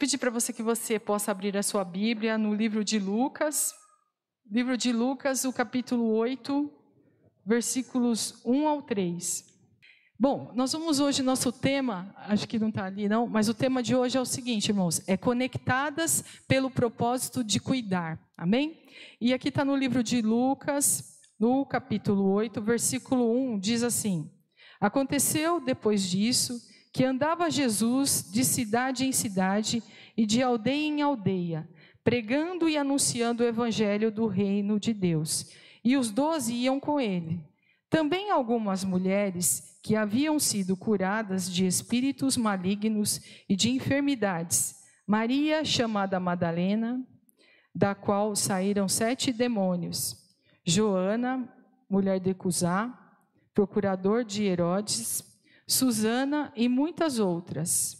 pedir 0.00 0.16
para 0.16 0.30
você 0.30 0.50
que 0.50 0.62
você 0.62 0.98
possa 0.98 1.30
abrir 1.30 1.54
a 1.58 1.62
sua 1.62 1.84
Bíblia 1.84 2.38
no 2.38 2.54
livro 2.54 2.82
de 2.82 2.98
Lucas, 2.98 3.74
livro 4.50 4.74
de 4.74 4.94
Lucas, 4.94 5.44
o 5.44 5.52
capítulo 5.52 6.14
8, 6.14 6.72
versículos 7.44 8.40
1 8.42 8.66
ao 8.66 8.80
3. 8.80 9.44
Bom, 10.18 10.52
nós 10.54 10.72
vamos 10.72 11.00
hoje, 11.00 11.22
nosso 11.22 11.52
tema, 11.52 12.14
acho 12.16 12.48
que 12.48 12.58
não 12.58 12.70
está 12.70 12.86
ali 12.86 13.10
não, 13.10 13.26
mas 13.26 13.50
o 13.50 13.52
tema 13.52 13.82
de 13.82 13.94
hoje 13.94 14.16
é 14.16 14.20
o 14.20 14.24
seguinte, 14.24 14.70
irmãos, 14.70 15.06
é 15.06 15.18
conectadas 15.18 16.24
pelo 16.48 16.70
propósito 16.70 17.44
de 17.44 17.60
cuidar, 17.60 18.18
amém? 18.38 18.82
E 19.20 19.34
aqui 19.34 19.50
está 19.50 19.66
no 19.66 19.76
livro 19.76 20.02
de 20.02 20.22
Lucas, 20.22 21.20
no 21.38 21.66
capítulo 21.66 22.24
8, 22.32 22.58
versículo 22.62 23.30
1, 23.52 23.58
diz 23.58 23.82
assim: 23.82 24.30
Aconteceu 24.80 25.60
depois 25.60 26.08
disso 26.08 26.69
que 26.92 27.04
andava 27.04 27.50
Jesus 27.50 28.28
de 28.30 28.44
cidade 28.44 29.04
em 29.04 29.12
cidade 29.12 29.82
e 30.16 30.26
de 30.26 30.42
aldeia 30.42 30.86
em 30.86 31.02
aldeia, 31.02 31.68
pregando 32.02 32.68
e 32.68 32.76
anunciando 32.76 33.42
o 33.42 33.46
evangelho 33.46 34.10
do 34.10 34.26
reino 34.26 34.78
de 34.78 34.92
Deus. 34.92 35.52
E 35.84 35.96
os 35.96 36.10
doze 36.10 36.54
iam 36.54 36.80
com 36.80 37.00
ele. 37.00 37.40
Também 37.88 38.30
algumas 38.30 38.84
mulheres 38.84 39.78
que 39.82 39.96
haviam 39.96 40.38
sido 40.38 40.76
curadas 40.76 41.50
de 41.50 41.66
espíritos 41.66 42.36
malignos 42.36 43.20
e 43.48 43.56
de 43.56 43.70
enfermidades. 43.70 44.76
Maria, 45.06 45.64
chamada 45.64 46.20
Madalena, 46.20 47.04
da 47.74 47.94
qual 47.94 48.36
saíram 48.36 48.88
sete 48.88 49.32
demônios. 49.32 50.16
Joana, 50.64 51.48
mulher 51.88 52.20
de 52.20 52.34
Cusá, 52.34 52.96
procurador 53.54 54.24
de 54.24 54.44
Herodes, 54.44 55.29
Susana 55.70 56.52
e 56.56 56.68
muitas 56.68 57.20
outras, 57.20 57.96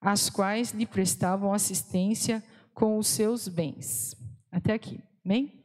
as 0.00 0.30
quais 0.30 0.70
lhe 0.70 0.86
prestavam 0.86 1.52
assistência 1.52 2.40
com 2.72 2.96
os 2.96 3.08
seus 3.08 3.48
bens. 3.48 4.14
Até 4.52 4.72
aqui, 4.72 5.02
amém? 5.24 5.60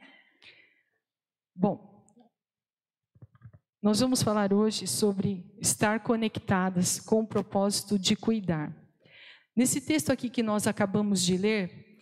Bom, 1.54 2.04
nós 3.80 4.00
vamos 4.00 4.20
falar 4.20 4.52
hoje 4.52 4.88
sobre 4.88 5.48
estar 5.60 6.00
conectadas 6.00 6.98
com 6.98 7.20
o 7.20 7.26
propósito 7.26 7.96
de 7.96 8.16
cuidar. 8.16 8.76
Nesse 9.54 9.80
texto 9.80 10.10
aqui 10.10 10.28
que 10.28 10.42
nós 10.42 10.66
acabamos 10.66 11.22
de 11.22 11.36
ler, 11.36 12.00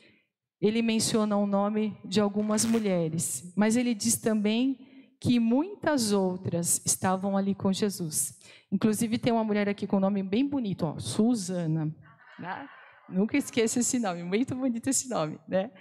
ele 0.63 0.81
menciona 0.81 1.37
o 1.37 1.47
nome 1.47 2.01
de 2.07 2.23
algumas 2.23 2.65
mulheres, 2.65 3.53
mas 3.55 3.77
ele 3.77 3.95
diz 3.95 4.17
também 4.17 4.86
que 5.27 5.41
muitas 5.41 6.13
outras 6.13 6.81
estavam 6.87 7.37
ali 7.37 7.53
com 7.53 7.73
Jesus. 7.73 8.39
Inclusive 8.71 9.19
tem 9.19 9.33
uma 9.33 9.43
mulher 9.43 9.69
aqui 9.69 9.85
com 9.85 9.97
um 9.97 10.01
nome 10.01 10.23
bem 10.23 10.47
bonito, 10.47 10.87
ó, 10.87 11.01
Susana. 11.01 11.93
Né? 12.39 12.69
Nunca 13.09 13.37
esqueça 13.37 13.81
esse 13.81 13.99
nome, 13.99 14.23
muito 14.23 14.55
bonito 14.55 14.89
esse 14.89 15.09
nome, 15.09 15.41
né? 15.49 15.73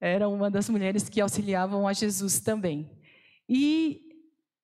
Era 0.00 0.30
uma 0.30 0.50
das 0.50 0.70
mulheres 0.70 1.10
que 1.10 1.20
auxiliavam 1.20 1.86
a 1.86 1.92
Jesus 1.92 2.40
também. 2.40 2.90
E 3.46 4.00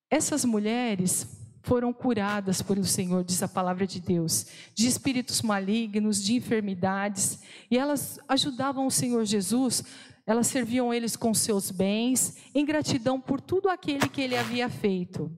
essas 0.09 0.43
mulheres 0.43 1.39
foram 1.61 1.93
curadas 1.93 2.59
por 2.59 2.79
o 2.79 2.83
Senhor, 2.83 3.23
diz 3.23 3.43
a 3.43 3.47
palavra 3.47 3.85
de 3.85 3.99
Deus, 3.99 4.47
de 4.73 4.87
espíritos 4.87 5.43
malignos, 5.43 6.23
de 6.23 6.33
enfermidades, 6.33 7.39
e 7.69 7.77
elas 7.77 8.19
ajudavam 8.27 8.87
o 8.87 8.91
Senhor 8.91 9.23
Jesus, 9.25 9.83
elas 10.27 10.47
serviam 10.47 10.93
eles 10.93 11.15
com 11.15 11.33
seus 11.33 11.71
bens, 11.71 12.35
em 12.53 12.65
gratidão 12.65 13.19
por 13.19 13.39
tudo 13.39 13.69
aquele 13.69 14.09
que 14.09 14.21
ele 14.21 14.35
havia 14.35 14.69
feito. 14.69 15.31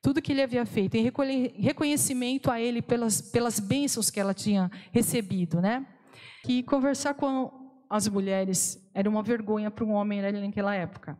Tudo 0.00 0.22
que 0.22 0.32
ele 0.32 0.42
havia 0.42 0.64
feito, 0.64 0.94
em 0.96 1.10
reconhecimento 1.60 2.50
a 2.50 2.58
ele 2.58 2.80
pelas, 2.80 3.20
pelas 3.20 3.60
bênçãos 3.60 4.10
que 4.10 4.18
ela 4.18 4.32
tinha 4.32 4.70
recebido, 4.90 5.60
né? 5.60 5.86
Que 6.42 6.62
conversar 6.62 7.14
com 7.14 7.84
as 7.90 8.08
mulheres 8.08 8.90
era 8.94 9.10
uma 9.10 9.22
vergonha 9.22 9.70
para 9.70 9.84
um 9.84 9.92
homem 9.92 10.22
naquela 10.22 10.74
época. 10.74 11.18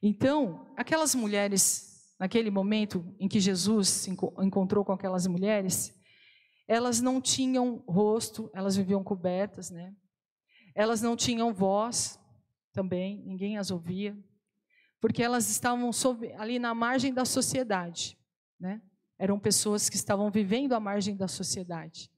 Então, 0.00 0.66
aquelas 0.76 1.16
mulheres, 1.16 2.14
naquele 2.18 2.50
momento 2.50 3.04
em 3.18 3.26
que 3.26 3.40
Jesus 3.40 3.88
se 3.88 4.10
encontrou 4.10 4.84
com 4.84 4.92
aquelas 4.92 5.26
mulheres, 5.26 5.92
elas 6.68 7.00
não 7.00 7.20
tinham 7.20 7.82
rosto, 7.88 8.48
elas 8.54 8.76
viviam 8.76 9.02
cobertas, 9.02 9.70
né? 9.70 9.92
Elas 10.74 11.02
não 11.02 11.16
tinham 11.16 11.52
voz 11.52 12.18
também, 12.72 13.22
ninguém 13.24 13.58
as 13.58 13.70
ouvia, 13.70 14.16
porque 15.00 15.22
elas 15.22 15.48
estavam 15.48 15.92
sob, 15.92 16.32
ali 16.34 16.58
na 16.58 16.74
margem 16.74 17.12
da 17.12 17.24
sociedade, 17.24 18.18
né? 18.58 18.80
Eram 19.18 19.38
pessoas 19.38 19.88
que 19.88 19.96
estavam 19.96 20.30
vivendo 20.30 20.72
à 20.72 20.80
margem 20.80 21.14
da 21.16 21.28
sociedade. 21.28 22.10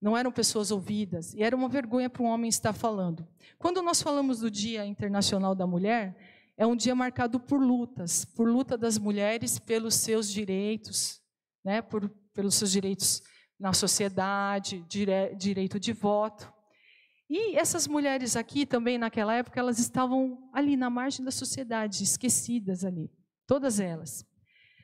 Não 0.00 0.16
eram 0.16 0.32
pessoas 0.32 0.70
ouvidas, 0.70 1.34
e 1.34 1.42
era 1.42 1.54
uma 1.54 1.68
vergonha 1.68 2.10
para 2.10 2.22
um 2.22 2.26
homem 2.26 2.48
estar 2.48 2.72
falando. 2.72 3.26
Quando 3.58 3.82
nós 3.82 4.02
falamos 4.02 4.40
do 4.40 4.50
Dia 4.50 4.84
Internacional 4.84 5.54
da 5.54 5.66
Mulher, 5.66 6.16
é 6.56 6.66
um 6.66 6.74
dia 6.74 6.94
marcado 6.94 7.38
por 7.38 7.60
lutas, 7.60 8.24
por 8.24 8.48
luta 8.48 8.78
das 8.78 8.98
mulheres 8.98 9.58
pelos 9.58 9.94
seus 9.94 10.30
direitos, 10.30 11.22
né, 11.64 11.82
por, 11.82 12.08
pelos 12.32 12.54
seus 12.54 12.72
direitos 12.72 13.22
na 13.58 13.72
sociedade, 13.72 14.84
dire, 14.88 15.34
direito 15.36 15.78
de 15.78 15.92
voto. 15.92 16.52
E 17.28 17.56
essas 17.56 17.88
mulheres 17.88 18.36
aqui 18.36 18.64
também 18.64 18.98
naquela 18.98 19.34
época 19.34 19.58
elas 19.58 19.78
estavam 19.78 20.48
ali 20.52 20.76
na 20.76 20.88
margem 20.88 21.24
da 21.24 21.30
sociedade, 21.30 22.04
esquecidas 22.04 22.84
ali, 22.84 23.10
todas 23.46 23.80
elas. 23.80 24.24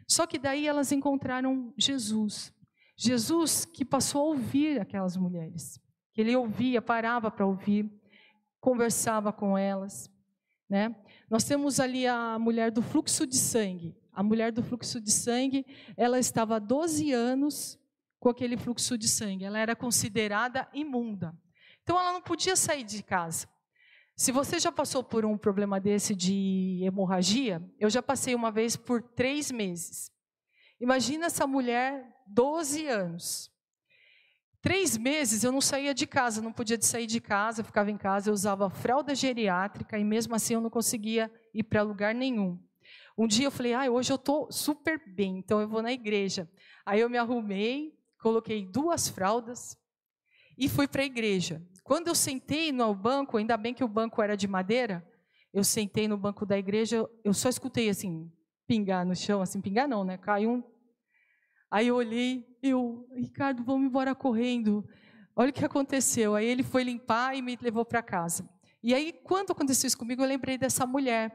Só 0.09 0.27
que 0.27 0.39
daí 0.39 0.67
elas 0.67 0.91
encontraram 0.91 1.73
Jesus. 1.79 2.53
Jesus 2.97 3.65
que 3.65 3.85
passou 3.85 4.23
a 4.23 4.25
ouvir 4.31 4.81
aquelas 4.81 5.17
mulheres, 5.17 5.81
que 6.13 6.21
ele 6.21 6.37
ouvia, 6.37 6.83
parava 6.83 7.31
para 7.31 7.47
ouvir, 7.47 7.91
conversava 8.61 9.33
com 9.33 9.57
elas, 9.57 10.11
né? 10.69 10.95
Nós 11.31 11.45
temos 11.45 11.81
ali 11.81 12.07
a 12.07 12.39
mulher 12.39 12.71
do 12.71 12.83
fluxo 12.83 13.27
de 13.27 13.37
sangue. 13.37 13.97
A 14.13 14.23
mulher 14.23 14.53
do 14.53 14.63
fluxo 14.63 15.01
de 15.01 15.11
sangue, 15.11 15.65
ela 15.97 16.19
estava 16.19 16.57
há 16.57 16.59
12 16.59 17.11
anos 17.13 17.79
com 18.21 18.29
aquele 18.29 18.59
fluxo 18.59 18.99
de 18.99 19.09
sangue. 19.09 19.45
Ela 19.45 19.59
era 19.59 19.75
considerada 19.75 20.69
imunda. 20.75 21.35
Então 21.83 21.99
ela 21.99 22.13
não 22.13 22.23
podia 22.23 22.57
sair 22.57 22.85
de 22.85 23.03
casa. 23.03 23.49
Se 24.17 24.31
você 24.31 24.59
já 24.59 24.71
passou 24.71 25.03
por 25.03 25.25
um 25.25 25.37
problema 25.37 25.81
desse 25.81 26.15
de 26.15 26.81
hemorragia, 26.83 27.63
eu 27.79 27.91
já 27.91 28.03
passei 28.03 28.35
uma 28.35 28.51
vez 28.51 28.77
por 28.77 29.03
três 29.03 29.51
meses. 29.51 30.13
Imagina 30.81 31.27
essa 31.27 31.47
mulher, 31.47 32.07
12 32.27 32.87
anos. 32.87 33.51
Três 34.61 34.97
meses 34.97 35.43
eu 35.43 35.51
não 35.51 35.61
saía 35.61 35.93
de 35.93 36.07
casa, 36.07 36.41
não 36.41 36.53
podia 36.53 36.81
sair 36.81 37.07
de 37.07 37.21
casa, 37.21 37.65
ficava 37.65 37.91
em 37.91 37.97
casa, 37.97 38.31
eu 38.31 38.35
usava 38.35 38.71
fralda 38.71 39.13
geriátrica 39.13 39.99
e 39.99 40.05
mesmo 40.05 40.37
assim 40.37 40.55
eu 40.55 40.61
não 40.61 40.71
conseguia 40.71 41.33
ir 41.53 41.65
para 41.65 41.83
lugar 41.83 42.15
nenhum. 42.15 42.61
Um 43.19 43.27
dia 43.27 43.47
eu 43.47 43.51
falei, 43.51 43.75
ah, 43.75 43.91
hoje 43.91 44.13
eu 44.13 44.17
estou 44.17 44.53
super 44.53 45.03
bem, 45.05 45.39
então 45.39 45.61
eu 45.61 45.69
vou 45.69 45.83
na 45.83 45.93
igreja. 45.93 46.49
Aí 46.87 47.01
eu 47.01 47.11
me 47.11 47.19
arrumei, 47.19 47.99
coloquei 48.21 48.65
duas 48.65 49.09
fraldas 49.09 49.77
e 50.57 50.69
fui 50.69 50.87
para 50.87 51.03
a 51.03 51.07
igreja. 51.07 51.61
Quando 51.83 52.09
eu 52.09 52.15
sentei 52.15 52.73
no 52.73 52.95
banco, 52.95 53.37
ainda 53.37 53.57
bem 53.57 53.75
que 53.75 53.85
o 53.85 53.89
banco 53.89 54.23
era 54.23 54.37
de 54.37 54.47
madeira, 54.47 55.07
eu 55.53 55.65
sentei 55.65 56.07
no 56.09 56.17
banco 56.17 56.47
da 56.47 56.57
igreja, 56.57 57.09
eu 57.25 57.35
só 57.35 57.49
escutei 57.49 57.89
assim, 57.89 58.31
pingar 58.67 59.05
no 59.05 59.15
chão, 59.15 59.43
assim, 59.43 59.61
pingar 59.61 59.89
não, 59.89 60.05
né? 60.05 60.17
Caiu 60.17 60.51
um 60.51 60.73
Aí 61.73 61.87
eu 61.87 61.97
olhei, 61.97 62.47
eu, 62.63 63.09
Ricardo, 63.17 63.65
vamos 63.65 63.87
embora 63.87 64.15
correndo. 64.15 64.87
Olha 65.35 65.49
o 65.49 65.53
que 65.55 65.65
aconteceu. 65.65 66.35
Aí 66.35 66.47
ele 66.47 66.63
foi 66.63 66.85
limpar 66.85 67.35
e 67.35 67.41
me 67.41 67.59
levou 67.63 67.83
para 67.83 68.03
casa. 68.03 68.47
E 68.83 68.93
aí, 68.93 69.11
quando 69.11 69.53
aconteceu 69.53 69.89
isso 69.89 69.97
comigo, 69.97 70.21
eu 70.23 70.29
lembrei 70.29 70.59
dessa 70.59 70.85
mulher. 70.85 71.35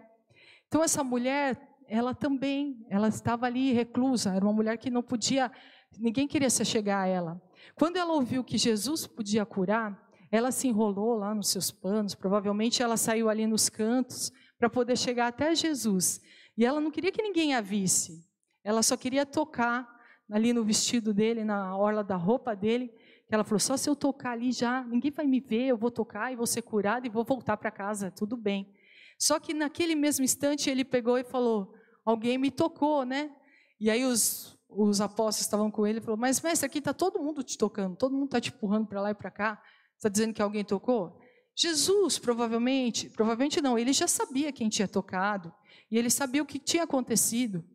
Então, 0.68 0.84
essa 0.84 1.04
mulher, 1.04 1.60
ela 1.88 2.14
também, 2.14 2.86
ela 2.88 3.08
estava 3.08 3.48
ali 3.48 3.74
reclusa, 3.74 4.32
era 4.32 4.46
uma 4.46 4.54
mulher 4.54 4.78
que 4.78 4.92
não 4.92 5.02
podia, 5.02 5.52
ninguém 5.98 6.28
queria 6.28 6.52
se 6.52 6.64
chegar 6.64 7.02
a 7.02 7.08
ela. 7.08 7.42
Quando 7.74 7.98
ela 7.98 8.14
ouviu 8.14 8.44
que 8.44 8.60
Jesus 8.60 9.08
podia 9.08 9.44
curar, 9.44 10.07
ela 10.32 10.52
se 10.52 10.68
enrolou 10.68 11.16
lá 11.16 11.34
nos 11.34 11.50
seus 11.50 11.72
panos, 11.72 12.16
provavelmente 12.16 12.84
ela 12.84 12.98
saiu 12.98 13.30
ali 13.30 13.48
nos 13.48 13.70
cantos 13.70 14.32
para 14.60 14.70
poder 14.70 14.98
chegar 14.98 15.28
até 15.28 15.54
Jesus. 15.56 16.22
E 16.58 16.66
ela 16.66 16.82
não 16.82 16.92
queria 16.92 17.12
que 17.12 17.22
ninguém 17.22 17.54
a 17.54 17.62
visse, 17.62 18.26
ela 18.64 18.84
só 18.84 18.98
queria 18.98 19.26
tocar 19.26 19.88
ali 20.30 20.52
no 20.52 20.64
vestido 20.64 21.14
dele, 21.14 21.44
na 21.44 21.78
orla 21.78 22.04
da 22.04 22.16
roupa 22.16 22.56
dele, 22.56 22.90
que 23.28 23.34
ela 23.34 23.44
falou: 23.44 23.60
só 23.60 23.78
se 23.78 23.90
eu 23.90 23.96
tocar 23.96 24.32
ali 24.32 24.52
já, 24.52 24.84
ninguém 24.84 25.12
vai 25.12 25.26
me 25.26 25.40
ver, 25.40 25.68
eu 25.68 25.78
vou 25.78 25.92
tocar 25.92 26.32
e 26.32 26.36
vou 26.36 26.46
ser 26.46 26.62
curado 26.62 27.06
e 27.06 27.10
vou 27.10 27.24
voltar 27.24 27.58
para 27.58 27.72
casa, 27.72 28.12
tudo 28.12 28.36
bem. 28.36 28.74
Só 29.18 29.40
que 29.40 29.54
naquele 29.54 29.96
mesmo 29.96 30.24
instante 30.24 30.70
ele 30.70 30.84
pegou 30.84 31.18
e 31.18 31.24
falou: 31.24 31.74
alguém 32.06 32.38
me 32.38 32.52
tocou, 32.52 33.06
né? 33.06 33.32
E 33.80 33.90
aí 33.90 34.06
os, 34.06 34.58
os 34.70 35.02
apóstolos 35.02 35.42
estavam 35.42 35.72
com 35.72 35.86
ele 35.86 36.00
e 36.00 36.02
falou: 36.02 36.18
mas 36.18 36.42
mestre, 36.42 36.66
aqui 36.66 36.80
está 36.80 36.94
todo 36.94 37.20
mundo 37.20 37.44
te 37.44 37.58
tocando, 37.58 37.96
todo 37.96 38.14
mundo 38.14 38.26
está 38.26 38.42
te 38.42 38.50
empurrando 38.50 38.88
para 38.88 39.02
lá 39.02 39.12
e 39.12 39.16
para 39.16 39.32
cá, 39.32 39.62
está 39.98 40.10
dizendo 40.10 40.34
que 40.34 40.42
alguém 40.42 40.64
tocou? 40.64 41.20
Jesus, 41.56 42.20
provavelmente, 42.20 43.10
provavelmente 43.10 43.62
não, 43.62 43.78
ele 43.78 43.92
já 43.92 44.08
sabia 44.08 44.54
quem 44.54 44.70
tinha 44.70 44.88
tocado 44.88 45.52
e 45.90 45.98
ele 45.98 46.10
sabia 46.10 46.42
o 46.42 46.46
que 46.46 46.60
tinha 46.60 46.84
acontecido. 46.84 47.66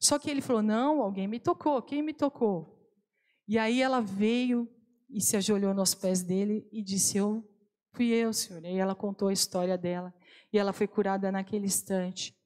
Só 0.00 0.18
que 0.18 0.30
ele 0.30 0.40
falou: 0.40 0.62
Não, 0.62 1.00
alguém 1.00 1.28
me 1.28 1.38
tocou. 1.38 1.80
Quem 1.82 2.02
me 2.02 2.12
tocou? 2.12 2.78
E 3.46 3.58
aí 3.58 3.80
ela 3.80 4.00
veio 4.00 4.68
e 5.08 5.20
se 5.20 5.36
ajoelhou 5.36 5.72
nos 5.72 5.94
pés 5.94 6.22
dele 6.22 6.68
e 6.72 6.82
disse: 6.82 7.16
Eu 7.16 7.48
fui 7.92 8.08
eu, 8.08 8.32
Senhor. 8.32 8.64
E 8.64 8.76
ela 8.76 8.94
contou 8.94 9.28
a 9.28 9.32
história 9.32 9.78
dela 9.78 10.12
e 10.52 10.58
ela 10.58 10.72
foi 10.72 10.86
curada 10.86 11.30
naquele 11.30 11.66
instante. 11.66 12.36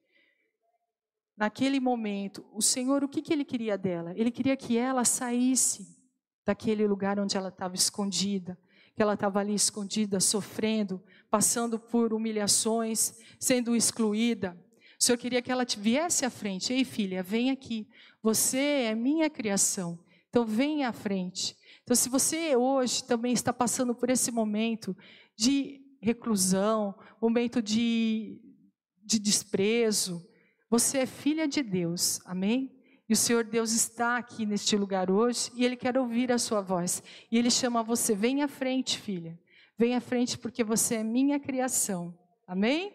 Naquele 1.36 1.80
momento, 1.80 2.44
o 2.52 2.60
Senhor, 2.60 3.02
o 3.02 3.08
que, 3.08 3.22
que 3.22 3.32
ele 3.32 3.44
queria 3.44 3.76
dela? 3.76 4.12
Ele 4.16 4.30
queria 4.30 4.56
que 4.56 4.76
ela 4.76 5.04
saísse 5.04 5.98
daquele 6.44 6.86
lugar 6.86 7.18
onde 7.18 7.36
ela 7.36 7.48
estava 7.48 7.74
escondida, 7.74 8.58
que 8.94 9.02
ela 9.02 9.14
estava 9.14 9.40
ali 9.40 9.54
escondida, 9.54 10.20
sofrendo, 10.20 11.02
passando 11.30 11.78
por 11.78 12.12
humilhações, 12.12 13.14
sendo 13.38 13.74
excluída. 13.74 14.56
O 15.00 15.04
Senhor 15.04 15.18
queria 15.18 15.42
que 15.42 15.50
ela 15.50 15.66
viesse 15.78 16.24
à 16.24 16.30
frente. 16.30 16.72
Ei, 16.72 16.84
filha, 16.84 17.22
vem 17.22 17.50
aqui. 17.50 17.88
Você 18.22 18.58
é 18.58 18.94
minha 18.94 19.28
criação. 19.28 19.98
Então, 20.28 20.46
vem 20.46 20.84
à 20.84 20.92
frente. 20.92 21.56
Então, 21.82 21.96
se 21.96 22.08
você 22.08 22.54
hoje 22.56 23.04
também 23.04 23.32
está 23.32 23.52
passando 23.52 23.94
por 23.94 24.08
esse 24.10 24.30
momento 24.30 24.96
de 25.36 25.80
reclusão, 26.00 26.94
momento 27.20 27.60
de, 27.60 28.40
de 29.04 29.18
desprezo, 29.18 30.26
você 30.70 30.98
é 30.98 31.06
filha 31.06 31.46
de 31.46 31.62
Deus, 31.62 32.20
amém? 32.24 32.81
E 33.12 33.14
o 33.14 33.16
Senhor 33.16 33.44
Deus 33.44 33.72
está 33.72 34.16
aqui 34.16 34.46
neste 34.46 34.74
lugar 34.74 35.10
hoje 35.10 35.52
e 35.54 35.66
Ele 35.66 35.76
quer 35.76 35.98
ouvir 35.98 36.32
a 36.32 36.38
sua 36.38 36.62
voz. 36.62 37.02
E 37.30 37.36
Ele 37.36 37.50
chama 37.50 37.82
você, 37.82 38.14
vem 38.14 38.42
à 38.42 38.48
frente, 38.48 38.98
filha. 38.98 39.38
Vem 39.76 39.94
à 39.94 40.00
frente 40.00 40.38
porque 40.38 40.64
você 40.64 40.94
é 40.94 41.04
minha 41.04 41.38
criação. 41.38 42.18
Amém? 42.46 42.90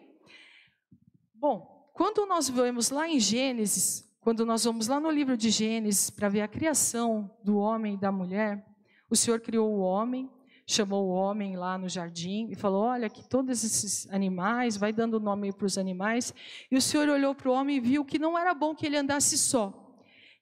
Bom, 1.32 1.88
quando 1.94 2.26
nós 2.26 2.48
vemos 2.48 2.90
lá 2.90 3.08
em 3.08 3.20
Gênesis, 3.20 4.12
quando 4.18 4.44
nós 4.44 4.64
vamos 4.64 4.88
lá 4.88 4.98
no 4.98 5.08
livro 5.08 5.36
de 5.36 5.50
Gênesis 5.50 6.10
para 6.10 6.28
ver 6.28 6.40
a 6.40 6.48
criação 6.48 7.30
do 7.44 7.56
homem 7.56 7.94
e 7.94 8.00
da 8.00 8.10
mulher, 8.10 8.66
o 9.08 9.14
Senhor 9.14 9.38
criou 9.38 9.72
o 9.72 9.78
homem, 9.78 10.28
chamou 10.66 11.06
o 11.06 11.12
homem 11.12 11.56
lá 11.56 11.78
no 11.78 11.88
jardim 11.88 12.48
e 12.50 12.56
falou: 12.56 12.82
Olha, 12.82 13.08
que 13.08 13.22
todos 13.22 13.62
esses 13.62 14.12
animais, 14.12 14.76
vai 14.76 14.92
dando 14.92 15.20
nome 15.20 15.52
para 15.52 15.66
os 15.66 15.78
animais. 15.78 16.34
E 16.68 16.76
o 16.76 16.82
Senhor 16.82 17.08
olhou 17.08 17.36
para 17.36 17.48
o 17.48 17.52
homem 17.52 17.76
e 17.76 17.80
viu 17.80 18.04
que 18.04 18.18
não 18.18 18.36
era 18.36 18.52
bom 18.52 18.74
que 18.74 18.84
ele 18.84 18.96
andasse 18.96 19.38
só. 19.38 19.84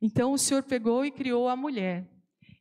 Então 0.00 0.32
o 0.32 0.38
Senhor 0.38 0.62
pegou 0.62 1.04
e 1.04 1.10
criou 1.10 1.48
a 1.48 1.56
mulher. 1.56 2.08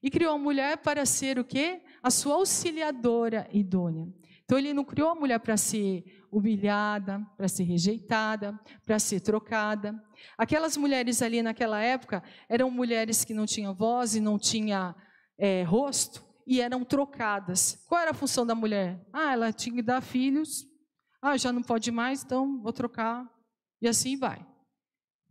E 0.01 0.09
criou 0.09 0.33
a 0.33 0.37
mulher 0.37 0.77
para 0.77 1.05
ser 1.05 1.39
o 1.39 1.43
quê? 1.43 1.81
A 2.01 2.09
sua 2.09 2.35
auxiliadora 2.35 3.47
idônea. 3.51 4.07
Então 4.43 4.57
ele 4.59 4.73
não 4.73 4.85
criou 4.85 5.09
a 5.09 5.15
mulher 5.15 5.39
para 5.39 5.57
ser 5.57 6.03
humilhada, 6.31 7.19
para 7.35 7.47
ser 7.47 7.63
rejeitada, 7.63 8.59
para 8.85 8.99
ser 8.99 9.19
trocada. 9.19 9.99
Aquelas 10.37 10.77
mulheres 10.77 11.21
ali 11.21 11.41
naquela 11.41 11.81
época 11.81 12.23
eram 12.47 12.69
mulheres 12.69 13.25
que 13.25 13.33
não 13.33 13.45
tinham 13.45 13.73
voz 13.73 14.15
e 14.15 14.19
não 14.19 14.37
tinham 14.37 14.93
é, 15.37 15.63
rosto 15.63 16.23
e 16.45 16.61
eram 16.61 16.83
trocadas. 16.83 17.83
Qual 17.87 17.99
era 17.99 18.11
a 18.11 18.13
função 18.13 18.45
da 18.45 18.53
mulher? 18.53 19.03
Ah, 19.11 19.33
ela 19.33 19.51
tinha 19.51 19.75
que 19.75 19.81
dar 19.81 20.01
filhos. 20.01 20.65
Ah, 21.21 21.35
já 21.37 21.51
não 21.51 21.63
pode 21.63 21.89
mais, 21.91 22.23
então 22.23 22.61
vou 22.61 22.71
trocar. 22.71 23.27
E 23.81 23.87
assim 23.87 24.15
vai. 24.15 24.45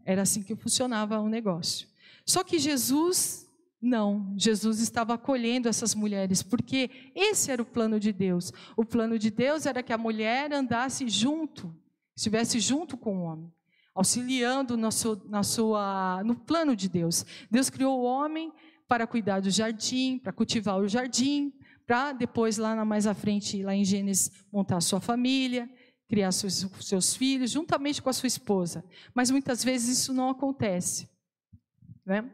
Era 0.05 0.23
assim 0.23 0.43
que 0.43 0.57
funcionava 0.57 1.21
o 1.21 1.29
negócio. 1.29 1.89
Só 2.27 2.43
que 2.43 2.59
Jesus, 2.59 3.49
não. 3.81 4.35
Jesus 4.37 4.81
estava 4.81 5.15
acolhendo 5.15 5.69
essas 5.69 5.95
mulheres, 5.95 6.43
porque 6.43 6.91
esse 7.15 7.51
era 7.51 7.63
o 7.63 7.67
plano 7.67 8.01
de 8.01 8.13
Deus. 8.13 8.53
O 8.77 8.85
plano 8.85 9.19
de 9.19 9.31
Deus 9.31 9.67
era 9.67 9.83
que 9.83 9.93
a 9.93 9.99
mulher 9.99 10.53
andasse 10.53 11.09
junto, 11.09 11.75
estivesse 12.17 12.61
junto 12.61 12.97
com 12.97 13.19
o 13.19 13.23
homem 13.25 13.53
auxiliando 13.95 14.77
no, 14.77 14.91
seu, 14.91 15.21
na 15.27 15.43
sua, 15.43 16.23
no 16.25 16.35
plano 16.35 16.75
de 16.75 16.89
Deus. 16.89 17.25
Deus 17.51 17.71
criou 17.71 18.01
o 18.01 18.05
homem 18.05 18.53
para 18.89 19.07
cuidar 19.07 19.41
do 19.41 19.51
jardim, 19.51 20.19
para 20.19 20.33
cultivar 20.33 20.79
o 20.79 20.89
jardim, 20.89 21.53
para 21.87 22.13
depois, 22.13 22.59
lá 22.59 22.85
mais 22.85 23.07
à 23.07 23.15
frente, 23.15 23.63
lá 23.63 23.75
em 23.75 23.85
Gênesis, 23.85 24.31
montar 24.53 24.81
sua 24.81 25.01
família, 25.01 25.71
criar 26.09 26.33
seus, 26.33 26.67
seus 26.81 27.15
filhos, 27.15 27.51
juntamente 27.51 28.03
com 28.03 28.11
a 28.11 28.13
sua 28.13 28.27
esposa. 28.27 28.85
Mas 29.15 29.31
muitas 29.31 29.63
vezes 29.63 30.01
isso 30.01 30.13
não 30.13 30.31
acontece. 30.31 31.09
Né? 32.05 32.31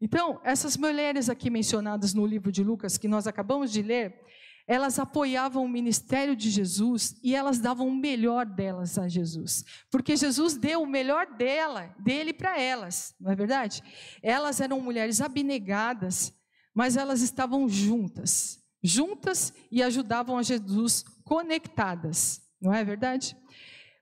Então, 0.00 0.40
essas 0.44 0.76
mulheres 0.76 1.28
aqui 1.28 1.48
mencionadas 1.48 2.12
no 2.12 2.26
livro 2.26 2.52
de 2.52 2.62
Lucas, 2.62 2.98
que 2.98 3.08
nós 3.08 3.26
acabamos 3.26 3.72
de 3.72 3.82
ler, 3.82 4.20
elas 4.66 4.98
apoiavam 4.98 5.64
o 5.64 5.68
ministério 5.68 6.34
de 6.34 6.50
Jesus 6.50 7.16
e 7.22 7.34
elas 7.36 7.58
davam 7.58 7.86
o 7.86 7.94
melhor 7.94 8.44
delas 8.44 8.98
a 8.98 9.08
Jesus. 9.08 9.64
Porque 9.90 10.16
Jesus 10.16 10.56
deu 10.56 10.82
o 10.82 10.86
melhor 10.86 11.26
dela, 11.36 11.94
dele 12.00 12.32
para 12.32 12.60
elas, 12.60 13.14
não 13.20 13.30
é 13.30 13.36
verdade? 13.36 13.82
Elas 14.22 14.60
eram 14.60 14.80
mulheres 14.80 15.20
abnegadas, 15.20 16.34
mas 16.74 16.96
elas 16.96 17.22
estavam 17.22 17.68
juntas, 17.68 18.60
juntas 18.82 19.54
e 19.70 19.82
ajudavam 19.82 20.36
a 20.36 20.42
Jesus 20.42 21.04
conectadas, 21.24 22.42
não 22.60 22.74
é 22.74 22.84
verdade? 22.84 23.36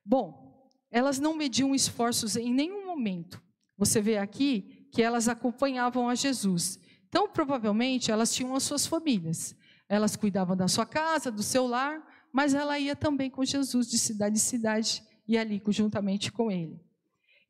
Bom, 0.04 0.68
elas 0.90 1.18
não 1.18 1.34
mediam 1.34 1.74
esforços 1.74 2.36
em 2.36 2.52
nenhum 2.52 2.86
momento. 2.86 3.42
Você 3.76 4.00
vê 4.00 4.16
aqui 4.16 4.83
que 4.94 5.02
elas 5.02 5.28
acompanhavam 5.28 6.08
a 6.08 6.14
Jesus. 6.14 6.78
Então, 7.08 7.28
provavelmente, 7.28 8.12
elas 8.12 8.32
tinham 8.32 8.54
as 8.54 8.62
suas 8.62 8.86
famílias. 8.86 9.56
Elas 9.88 10.14
cuidavam 10.14 10.56
da 10.56 10.68
sua 10.68 10.86
casa, 10.86 11.32
do 11.32 11.42
seu 11.42 11.66
lar, 11.66 12.00
mas 12.32 12.54
ela 12.54 12.78
ia 12.78 12.94
também 12.94 13.28
com 13.28 13.44
Jesus 13.44 13.88
de 13.88 13.98
cidade 13.98 14.36
em 14.36 14.40
cidade 14.40 15.02
e 15.26 15.36
ali 15.36 15.60
juntamente 15.68 16.30
com 16.30 16.48
ele. 16.48 16.80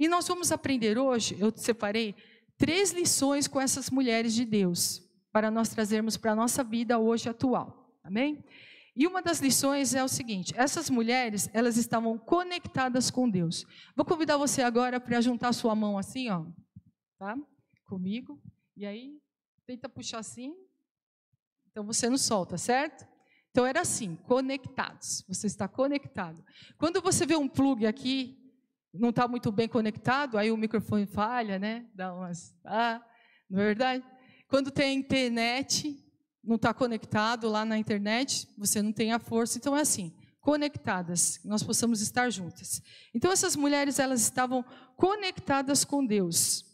E 0.00 0.08
nós 0.08 0.26
vamos 0.26 0.50
aprender 0.50 0.96
hoje, 0.96 1.36
eu 1.38 1.52
separei 1.54 2.14
três 2.56 2.92
lições 2.92 3.46
com 3.46 3.60
essas 3.60 3.90
mulheres 3.90 4.34
de 4.34 4.46
Deus, 4.46 5.02
para 5.30 5.50
nós 5.50 5.68
trazermos 5.68 6.16
para 6.16 6.32
a 6.32 6.36
nossa 6.36 6.64
vida 6.64 6.98
hoje 6.98 7.28
atual. 7.28 7.94
Amém? 8.02 8.42
E 8.96 9.06
uma 9.06 9.20
das 9.20 9.40
lições 9.40 9.94
é 9.94 10.02
o 10.02 10.08
seguinte: 10.08 10.54
essas 10.56 10.88
mulheres, 10.88 11.48
elas 11.52 11.76
estavam 11.76 12.16
conectadas 12.16 13.10
com 13.10 13.28
Deus. 13.28 13.66
Vou 13.94 14.06
convidar 14.06 14.38
você 14.38 14.62
agora 14.62 14.98
para 14.98 15.20
juntar 15.20 15.52
sua 15.52 15.74
mão 15.74 15.98
assim, 15.98 16.30
ó, 16.30 16.44
tá? 17.18 17.36
Comigo. 17.84 18.40
E 18.76 18.84
aí, 18.86 19.18
tenta 19.66 19.88
puxar 19.88 20.18
assim, 20.18 20.54
então 21.74 21.84
você 21.84 22.08
não 22.08 22.16
solta, 22.16 22.56
certo? 22.56 23.04
Então 23.50 23.66
era 23.66 23.80
assim, 23.80 24.14
conectados. 24.14 25.24
Você 25.28 25.46
está 25.46 25.66
conectado. 25.66 26.44
Quando 26.78 27.00
você 27.00 27.26
vê 27.26 27.36
um 27.36 27.48
plug 27.48 27.86
aqui, 27.86 28.38
não 28.92 29.10
está 29.10 29.26
muito 29.26 29.50
bem 29.50 29.68
conectado, 29.68 30.38
aí 30.38 30.52
o 30.52 30.56
microfone 30.56 31.04
falha, 31.04 31.58
né? 31.58 31.88
Dá 31.94 32.14
umas. 32.14 32.54
Ah, 32.64 33.04
não 33.50 33.60
é 33.60 33.64
verdade? 33.64 34.04
Quando 34.48 34.70
tem 34.70 34.98
internet, 34.98 35.96
não 36.44 36.56
está 36.56 36.72
conectado 36.72 37.48
lá 37.48 37.64
na 37.64 37.76
internet, 37.76 38.48
você 38.56 38.80
não 38.80 38.92
tem 38.92 39.12
a 39.12 39.18
força. 39.18 39.58
Então 39.58 39.76
é 39.76 39.80
assim, 39.80 40.12
conectadas, 40.40 41.40
nós 41.44 41.62
possamos 41.62 42.00
estar 42.00 42.30
juntas. 42.30 42.80
Então 43.12 43.32
essas 43.32 43.56
mulheres, 43.56 43.98
elas 43.98 44.20
estavam 44.20 44.64
conectadas 44.96 45.84
com 45.84 46.06
Deus. 46.06 46.64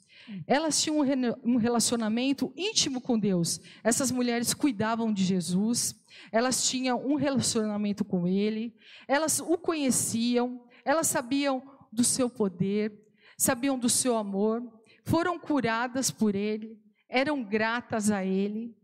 Elas 0.46 0.80
tinham 0.80 0.98
um 1.44 1.56
relacionamento 1.56 2.52
íntimo 2.56 3.00
com 3.00 3.18
Deus. 3.18 3.60
Essas 3.82 4.10
mulheres 4.10 4.54
cuidavam 4.54 5.12
de 5.12 5.24
Jesus, 5.24 5.94
elas 6.30 6.68
tinham 6.68 7.04
um 7.04 7.14
relacionamento 7.14 8.04
com 8.04 8.26
Ele, 8.26 8.74
elas 9.08 9.40
o 9.40 9.56
conheciam, 9.56 10.64
elas 10.84 11.06
sabiam 11.06 11.62
do 11.92 12.04
seu 12.04 12.30
poder, 12.30 12.92
sabiam 13.36 13.78
do 13.78 13.88
seu 13.88 14.16
amor, 14.16 14.62
foram 15.04 15.38
curadas 15.38 16.10
por 16.10 16.34
Ele, 16.34 16.78
eram 17.08 17.42
gratas 17.42 18.10
a 18.10 18.24
Ele. 18.24 18.76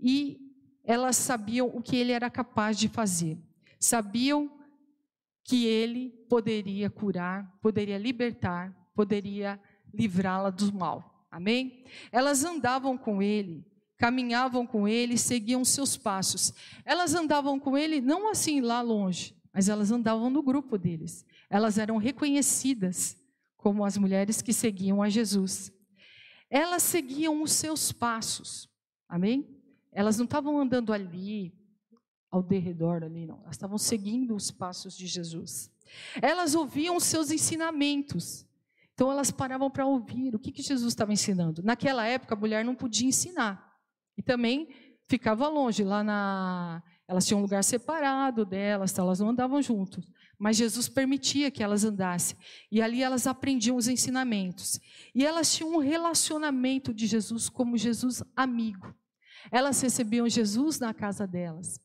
E 0.00 0.38
elas 0.84 1.16
sabiam 1.16 1.68
o 1.68 1.82
que 1.82 1.96
Ele 1.96 2.12
era 2.12 2.30
capaz 2.30 2.78
de 2.78 2.88
fazer, 2.88 3.38
sabiam 3.78 4.50
que 5.44 5.66
Ele 5.66 6.10
poderia 6.28 6.88
curar, 6.88 7.58
poderia 7.60 7.98
libertar, 7.98 8.74
poderia 8.94 9.60
livrá-la 9.92 10.50
do 10.50 10.72
mal. 10.72 11.26
Amém? 11.30 11.84
Elas 12.10 12.44
andavam 12.44 12.96
com 12.98 13.22
ele, 13.22 13.64
caminhavam 13.96 14.66
com 14.66 14.86
ele, 14.86 15.16
seguiam 15.16 15.64
seus 15.64 15.96
passos. 15.96 16.52
Elas 16.84 17.14
andavam 17.14 17.58
com 17.58 17.76
ele 17.76 18.00
não 18.00 18.30
assim 18.30 18.60
lá 18.60 18.80
longe, 18.80 19.34
mas 19.52 19.68
elas 19.68 19.90
andavam 19.90 20.28
no 20.28 20.42
grupo 20.42 20.76
deles. 20.76 21.24
Elas 21.48 21.78
eram 21.78 21.96
reconhecidas 21.96 23.16
como 23.56 23.84
as 23.84 23.96
mulheres 23.96 24.42
que 24.42 24.52
seguiam 24.52 25.02
a 25.02 25.08
Jesus. 25.08 25.72
Elas 26.50 26.82
seguiam 26.82 27.42
os 27.42 27.52
seus 27.52 27.92
passos. 27.92 28.68
Amém? 29.08 29.48
Elas 29.92 30.18
não 30.18 30.24
estavam 30.24 30.58
andando 30.58 30.92
ali, 30.92 31.54
ao 32.30 32.42
derredor 32.42 33.02
ali, 33.02 33.26
não. 33.26 33.40
Elas 33.42 33.56
estavam 33.56 33.76
seguindo 33.76 34.34
os 34.34 34.50
passos 34.50 34.96
de 34.96 35.06
Jesus. 35.06 35.70
Elas 36.20 36.54
ouviam 36.54 36.96
os 36.96 37.04
seus 37.04 37.30
ensinamentos. 37.30 38.46
Então 38.94 39.10
elas 39.10 39.30
paravam 39.30 39.70
para 39.70 39.86
ouvir 39.86 40.34
o 40.34 40.38
que, 40.38 40.52
que 40.52 40.62
Jesus 40.62 40.92
estava 40.92 41.12
ensinando. 41.12 41.62
Naquela 41.62 42.06
época 42.06 42.34
a 42.34 42.38
mulher 42.38 42.64
não 42.64 42.74
podia 42.74 43.08
ensinar. 43.08 43.72
E 44.16 44.22
também 44.22 44.68
ficava 45.08 45.48
longe, 45.48 45.82
lá 45.84 46.02
na. 46.02 46.82
Elas 47.08 47.26
tinham 47.26 47.40
um 47.40 47.42
lugar 47.42 47.62
separado 47.64 48.44
delas, 48.44 48.96
elas 48.96 49.20
não 49.20 49.30
andavam 49.30 49.60
juntos. 49.60 50.06
Mas 50.38 50.56
Jesus 50.56 50.88
permitia 50.88 51.50
que 51.50 51.62
elas 51.62 51.84
andassem. 51.84 52.36
E 52.70 52.80
ali 52.80 53.02
elas 53.02 53.26
aprendiam 53.26 53.76
os 53.76 53.86
ensinamentos. 53.86 54.80
E 55.14 55.24
elas 55.24 55.54
tinham 55.54 55.74
um 55.74 55.78
relacionamento 55.78 56.92
de 56.92 57.06
Jesus 57.06 57.48
como 57.48 57.76
Jesus 57.76 58.22
amigo. 58.34 58.94
Elas 59.50 59.80
recebiam 59.80 60.28
Jesus 60.28 60.78
na 60.78 60.94
casa 60.94 61.26
delas. 61.26 61.78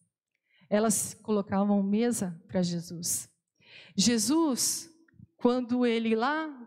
Elas 0.70 1.14
colocavam 1.14 1.82
mesa 1.84 2.40
para 2.48 2.62
Jesus. 2.62 3.30
Jesus, 3.96 4.90
quando 5.38 5.86
ele 5.86 6.16
lá 6.16 6.67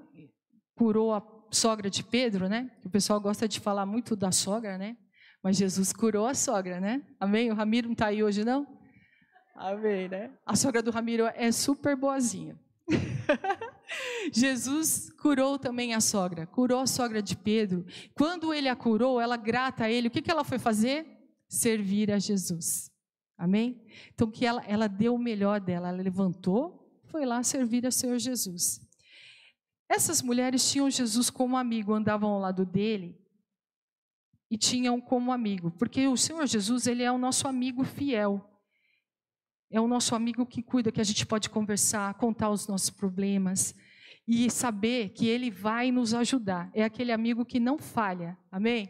curou 0.81 1.13
a 1.13 1.23
sogra 1.51 1.91
de 1.91 2.03
Pedro, 2.03 2.49
né? 2.49 2.71
O 2.83 2.89
pessoal 2.89 3.21
gosta 3.21 3.47
de 3.47 3.61
falar 3.61 3.85
muito 3.85 4.17
da 4.17 4.33
sogra, 4.33 4.79
né? 4.79 4.97
Mas 5.43 5.59
Jesus 5.59 5.93
curou 5.93 6.27
a 6.27 6.33
sogra, 6.33 6.81
né? 6.81 7.03
Amém? 7.21 7.51
O 7.51 7.55
Ramiro 7.55 7.89
não 7.89 7.93
está 7.93 8.07
aí 8.07 8.23
hoje, 8.23 8.47
não? 8.47 8.67
Amém, 9.55 10.09
né? 10.09 10.33
A 10.47 10.57
sogra 10.57 10.83
do 10.83 10.91
Ramiro 10.91 11.27
é 11.35 11.53
super 11.53 11.95
boazinha. 11.95 12.59
Jesus 14.33 15.13
curou 15.21 15.59
também 15.59 15.93
a 15.93 16.01
sogra, 16.01 16.47
curou 16.47 16.81
a 16.81 16.87
sogra 16.87 17.21
de 17.21 17.37
Pedro. 17.37 17.85
Quando 18.15 18.55
ele 18.55 18.67
a 18.67 18.75
curou, 18.75 19.21
ela 19.21 19.37
grata 19.37 19.85
a 19.85 19.91
ele, 19.91 20.09
o 20.09 20.11
que, 20.11 20.23
que 20.23 20.31
ela 20.31 20.45
foi 20.45 20.59
fazer? 20.59 21.07
Servir 21.47 22.11
a 22.11 22.19
Jesus. 22.19 22.91
Amém? 23.37 23.85
Então, 24.15 24.31
que 24.31 24.47
ela, 24.47 24.65
ela 24.67 24.89
deu 24.89 25.15
o 25.15 25.19
melhor 25.19 25.61
dela, 25.61 25.89
ela 25.91 26.01
levantou, 26.01 26.91
foi 27.05 27.27
lá 27.27 27.43
servir 27.43 27.87
a 27.87 27.91
Senhor 27.91 28.19
Jesus. 28.19 28.81
Essas 29.91 30.23
mulheres 30.23 30.71
tinham 30.71 30.89
Jesus 30.89 31.29
como 31.31 31.57
amigo, 31.57 31.93
andavam 31.93 32.31
ao 32.31 32.39
lado 32.39 32.65
dele 32.65 33.19
e 34.49 34.57
tinham 34.57 35.01
como 35.01 35.33
amigo, 35.33 35.73
porque 35.73 36.07
o 36.07 36.17
Senhor 36.17 36.47
Jesus, 36.47 36.87
ele 36.87 37.03
é 37.03 37.11
o 37.11 37.19
nosso 37.19 37.49
amigo 37.49 37.83
fiel. 37.83 38.47
É 39.73 39.81
o 39.81 39.89
nosso 39.89 40.15
amigo 40.15 40.47
que 40.47 40.63
cuida, 40.63 40.91
que 40.91 41.01
a 41.01 41.05
gente 41.05 41.25
pode 41.27 41.49
conversar, 41.49 42.15
contar 42.15 42.51
os 42.51 42.67
nossos 42.67 42.91
problemas 42.91 43.75
e 44.27 44.51
saber 44.51 45.11
que 45.11 45.27
ele 45.27 45.51
vai 45.51 45.93
nos 45.93 46.13
ajudar. 46.15 46.71
É 46.75 46.83
aquele 46.83 47.13
amigo 47.13 47.45
que 47.45 47.61
não 47.61 47.79
falha. 47.79 48.37
Amém? 48.51 48.89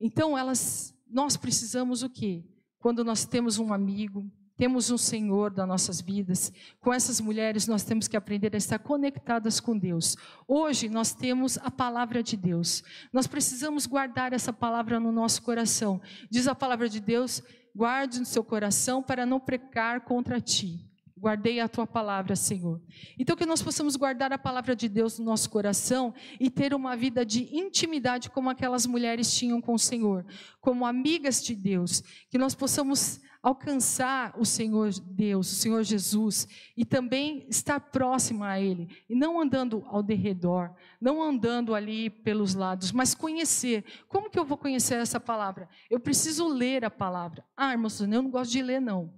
Então, 0.00 0.36
elas 0.36 0.92
nós 1.08 1.36
precisamos 1.36 2.02
o 2.04 2.10
quê? 2.10 2.44
Quando 2.78 3.04
nós 3.04 3.24
temos 3.24 3.58
um 3.58 3.72
amigo, 3.72 4.30
temos 4.60 4.90
um 4.90 4.98
Senhor 4.98 5.50
das 5.50 5.66
nossas 5.66 6.02
vidas. 6.02 6.52
Com 6.82 6.92
essas 6.92 7.18
mulheres, 7.18 7.66
nós 7.66 7.82
temos 7.82 8.06
que 8.06 8.14
aprender 8.14 8.54
a 8.54 8.58
estar 8.58 8.78
conectadas 8.78 9.58
com 9.58 9.74
Deus. 9.74 10.18
Hoje, 10.46 10.86
nós 10.86 11.14
temos 11.14 11.56
a 11.62 11.70
palavra 11.70 12.22
de 12.22 12.36
Deus. 12.36 12.82
Nós 13.10 13.26
precisamos 13.26 13.86
guardar 13.86 14.34
essa 14.34 14.52
palavra 14.52 15.00
no 15.00 15.10
nosso 15.10 15.40
coração. 15.40 15.98
Diz 16.30 16.46
a 16.46 16.54
palavra 16.54 16.90
de 16.90 17.00
Deus: 17.00 17.42
guarde 17.74 18.20
no 18.20 18.26
seu 18.26 18.44
coração 18.44 19.02
para 19.02 19.24
não 19.24 19.40
pecar 19.40 20.02
contra 20.02 20.38
ti. 20.42 20.86
Guardei 21.16 21.58
a 21.58 21.66
tua 21.68 21.86
palavra, 21.86 22.36
Senhor. 22.36 22.82
Então, 23.18 23.36
que 23.36 23.46
nós 23.46 23.62
possamos 23.62 23.96
guardar 23.96 24.30
a 24.30 24.38
palavra 24.38 24.76
de 24.76 24.90
Deus 24.90 25.18
no 25.18 25.24
nosso 25.24 25.48
coração 25.48 26.12
e 26.38 26.50
ter 26.50 26.74
uma 26.74 26.94
vida 26.94 27.24
de 27.24 27.44
intimidade 27.56 28.28
como 28.28 28.50
aquelas 28.50 28.84
mulheres 28.84 29.32
tinham 29.32 29.58
com 29.58 29.72
o 29.72 29.78
Senhor, 29.78 30.26
como 30.60 30.84
amigas 30.84 31.42
de 31.42 31.54
Deus. 31.54 32.02
Que 32.30 32.36
nós 32.36 32.54
possamos 32.54 33.20
alcançar 33.42 34.34
o 34.38 34.44
Senhor 34.44 34.90
Deus, 35.00 35.50
o 35.50 35.54
Senhor 35.54 35.82
Jesus, 35.82 36.46
e 36.76 36.84
também 36.84 37.46
estar 37.48 37.80
próximo 37.80 38.44
a 38.44 38.60
Ele, 38.60 38.88
e 39.08 39.14
não 39.14 39.40
andando 39.40 39.82
ao 39.86 40.02
derredor, 40.02 40.74
não 41.00 41.22
andando 41.22 41.74
ali 41.74 42.10
pelos 42.10 42.54
lados, 42.54 42.92
mas 42.92 43.14
conhecer. 43.14 43.84
Como 44.08 44.30
que 44.30 44.38
eu 44.38 44.44
vou 44.44 44.58
conhecer 44.58 44.96
essa 44.96 45.18
palavra? 45.18 45.68
Eu 45.90 45.98
preciso 45.98 46.48
ler 46.48 46.84
a 46.84 46.90
palavra. 46.90 47.44
Ah, 47.56 47.72
irmãos, 47.72 48.00
eu 48.00 48.06
não 48.06 48.30
gosto 48.30 48.52
de 48.52 48.62
ler, 48.62 48.80
não. 48.80 49.12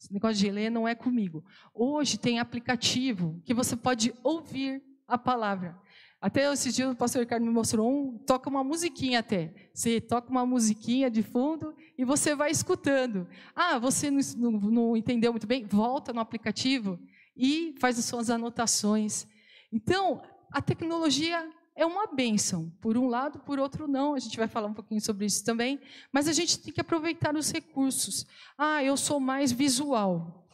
Esse 0.00 0.12
negócio 0.12 0.36
de 0.36 0.50
ler 0.50 0.70
não 0.70 0.86
é 0.86 0.94
comigo. 0.94 1.44
Hoje 1.72 2.18
tem 2.18 2.38
aplicativo 2.38 3.40
que 3.44 3.54
você 3.54 3.74
pode 3.74 4.14
ouvir 4.22 4.82
a 5.08 5.16
palavra. 5.16 5.78
Até 6.24 6.50
esses 6.50 6.74
dias 6.74 6.90
o 6.90 6.96
pastor 6.96 7.20
Ricardo 7.20 7.44
me 7.44 7.52
mostrou 7.52 7.86
um, 7.86 8.16
toca 8.16 8.48
uma 8.48 8.64
musiquinha 8.64 9.18
até. 9.18 9.52
Você 9.74 10.00
toca 10.00 10.30
uma 10.30 10.46
musiquinha 10.46 11.10
de 11.10 11.22
fundo 11.22 11.74
e 11.98 12.04
você 12.06 12.34
vai 12.34 12.50
escutando. 12.50 13.28
Ah, 13.54 13.78
você 13.78 14.10
não, 14.10 14.22
não, 14.38 14.50
não 14.52 14.96
entendeu 14.96 15.34
muito 15.34 15.46
bem? 15.46 15.66
Volta 15.66 16.14
no 16.14 16.20
aplicativo 16.20 16.98
e 17.36 17.74
faz 17.78 17.98
as 17.98 18.06
suas 18.06 18.30
anotações. 18.30 19.26
Então, 19.70 20.22
a 20.50 20.62
tecnologia 20.62 21.46
é 21.76 21.84
uma 21.84 22.06
bênção. 22.06 22.72
Por 22.80 22.96
um 22.96 23.06
lado, 23.06 23.40
por 23.40 23.58
outro 23.58 23.86
não. 23.86 24.14
A 24.14 24.18
gente 24.18 24.38
vai 24.38 24.48
falar 24.48 24.68
um 24.68 24.74
pouquinho 24.74 25.02
sobre 25.02 25.26
isso 25.26 25.44
também. 25.44 25.78
Mas 26.10 26.26
a 26.26 26.32
gente 26.32 26.58
tem 26.58 26.72
que 26.72 26.80
aproveitar 26.80 27.36
os 27.36 27.50
recursos. 27.50 28.26
Ah, 28.56 28.82
eu 28.82 28.96
sou 28.96 29.20
mais 29.20 29.52
visual. 29.52 30.48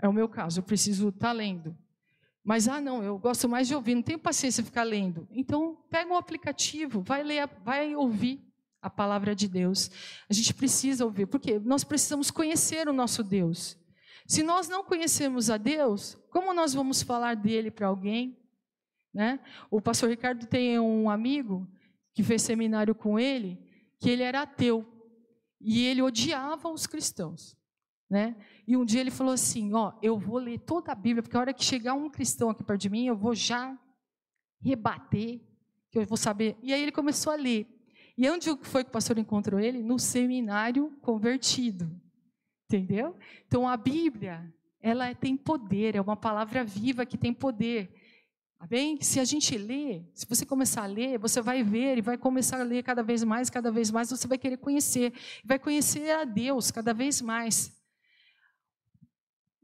É 0.00 0.08
o 0.08 0.12
meu 0.12 0.28
caso, 0.28 0.60
eu 0.60 0.62
preciso 0.62 1.08
estar 1.08 1.30
tá 1.30 1.32
lendo. 1.32 1.76
Mas, 2.42 2.66
ah, 2.68 2.80
não, 2.80 3.02
eu 3.02 3.18
gosto 3.18 3.48
mais 3.48 3.68
de 3.68 3.74
ouvir, 3.74 3.94
não 3.94 4.02
tenho 4.02 4.18
paciência 4.18 4.62
de 4.62 4.68
ficar 4.70 4.82
lendo. 4.82 5.28
Então, 5.30 5.76
pega 5.90 6.12
um 6.12 6.16
aplicativo, 6.16 7.02
vai 7.02 7.22
ler, 7.22 7.48
vai 7.62 7.94
ouvir 7.94 8.42
a 8.80 8.88
palavra 8.88 9.34
de 9.34 9.46
Deus. 9.46 9.90
A 10.28 10.32
gente 10.32 10.54
precisa 10.54 11.04
ouvir, 11.04 11.26
porque 11.26 11.58
nós 11.58 11.84
precisamos 11.84 12.30
conhecer 12.30 12.88
o 12.88 12.92
nosso 12.92 13.22
Deus. 13.22 13.78
Se 14.26 14.42
nós 14.42 14.68
não 14.68 14.84
conhecemos 14.84 15.50
a 15.50 15.56
Deus, 15.56 16.16
como 16.30 16.54
nós 16.54 16.72
vamos 16.72 17.02
falar 17.02 17.34
dele 17.36 17.70
para 17.70 17.88
alguém? 17.88 18.38
Né? 19.12 19.40
O 19.70 19.80
pastor 19.80 20.08
Ricardo 20.08 20.46
tem 20.46 20.78
um 20.78 21.10
amigo 21.10 21.68
que 22.14 22.22
fez 22.22 22.42
seminário 22.42 22.94
com 22.94 23.18
ele, 23.18 23.58
que 23.98 24.08
ele 24.08 24.22
era 24.22 24.42
ateu 24.42 24.86
e 25.60 25.84
ele 25.84 26.00
odiava 26.00 26.70
os 26.70 26.86
cristãos. 26.86 27.56
Né? 28.10 28.34
E 28.66 28.76
um 28.76 28.84
dia 28.84 29.00
ele 29.00 29.10
falou 29.12 29.32
assim: 29.32 29.72
Ó, 29.72 29.92
eu 30.02 30.18
vou 30.18 30.38
ler 30.38 30.58
toda 30.58 30.90
a 30.90 30.94
Bíblia, 30.96 31.22
porque 31.22 31.36
a 31.36 31.40
hora 31.40 31.54
que 31.54 31.64
chegar 31.64 31.94
um 31.94 32.10
cristão 32.10 32.50
aqui 32.50 32.64
perto 32.64 32.80
de 32.80 32.90
mim, 32.90 33.06
eu 33.06 33.16
vou 33.16 33.36
já 33.36 33.78
rebater, 34.60 35.40
que 35.90 35.98
eu 35.98 36.04
vou 36.04 36.16
saber. 36.16 36.56
E 36.60 36.74
aí 36.74 36.82
ele 36.82 36.90
começou 36.90 37.32
a 37.32 37.36
ler. 37.36 37.68
E 38.18 38.28
onde 38.28 38.50
foi 38.64 38.82
que 38.82 38.90
o 38.90 38.92
pastor 38.92 39.16
encontrou 39.16 39.60
ele? 39.60 39.80
No 39.80 39.98
seminário 39.98 40.90
convertido. 41.00 41.88
Entendeu? 42.66 43.16
Então 43.46 43.68
a 43.68 43.76
Bíblia, 43.76 44.52
ela 44.82 45.14
tem 45.14 45.36
poder, 45.36 45.94
é 45.94 46.00
uma 46.00 46.16
palavra 46.16 46.64
viva 46.64 47.06
que 47.06 47.16
tem 47.16 47.32
poder. 47.32 47.94
Amém? 48.58 49.00
Se 49.00 49.18
a 49.20 49.24
gente 49.24 49.56
lê, 49.56 50.02
se 50.12 50.26
você 50.26 50.44
começar 50.44 50.82
a 50.82 50.86
ler, 50.86 51.18
você 51.18 51.40
vai 51.40 51.62
ver 51.62 51.96
e 51.96 52.02
vai 52.02 52.18
começar 52.18 52.60
a 52.60 52.64
ler 52.64 52.82
cada 52.82 53.02
vez 53.02 53.24
mais, 53.24 53.48
cada 53.48 53.70
vez 53.70 53.90
mais, 53.90 54.10
você 54.10 54.28
vai 54.28 54.36
querer 54.36 54.58
conhecer. 54.58 55.12
Vai 55.44 55.58
conhecer 55.58 56.10
a 56.10 56.24
Deus 56.24 56.70
cada 56.70 56.92
vez 56.92 57.22
mais 57.22 57.79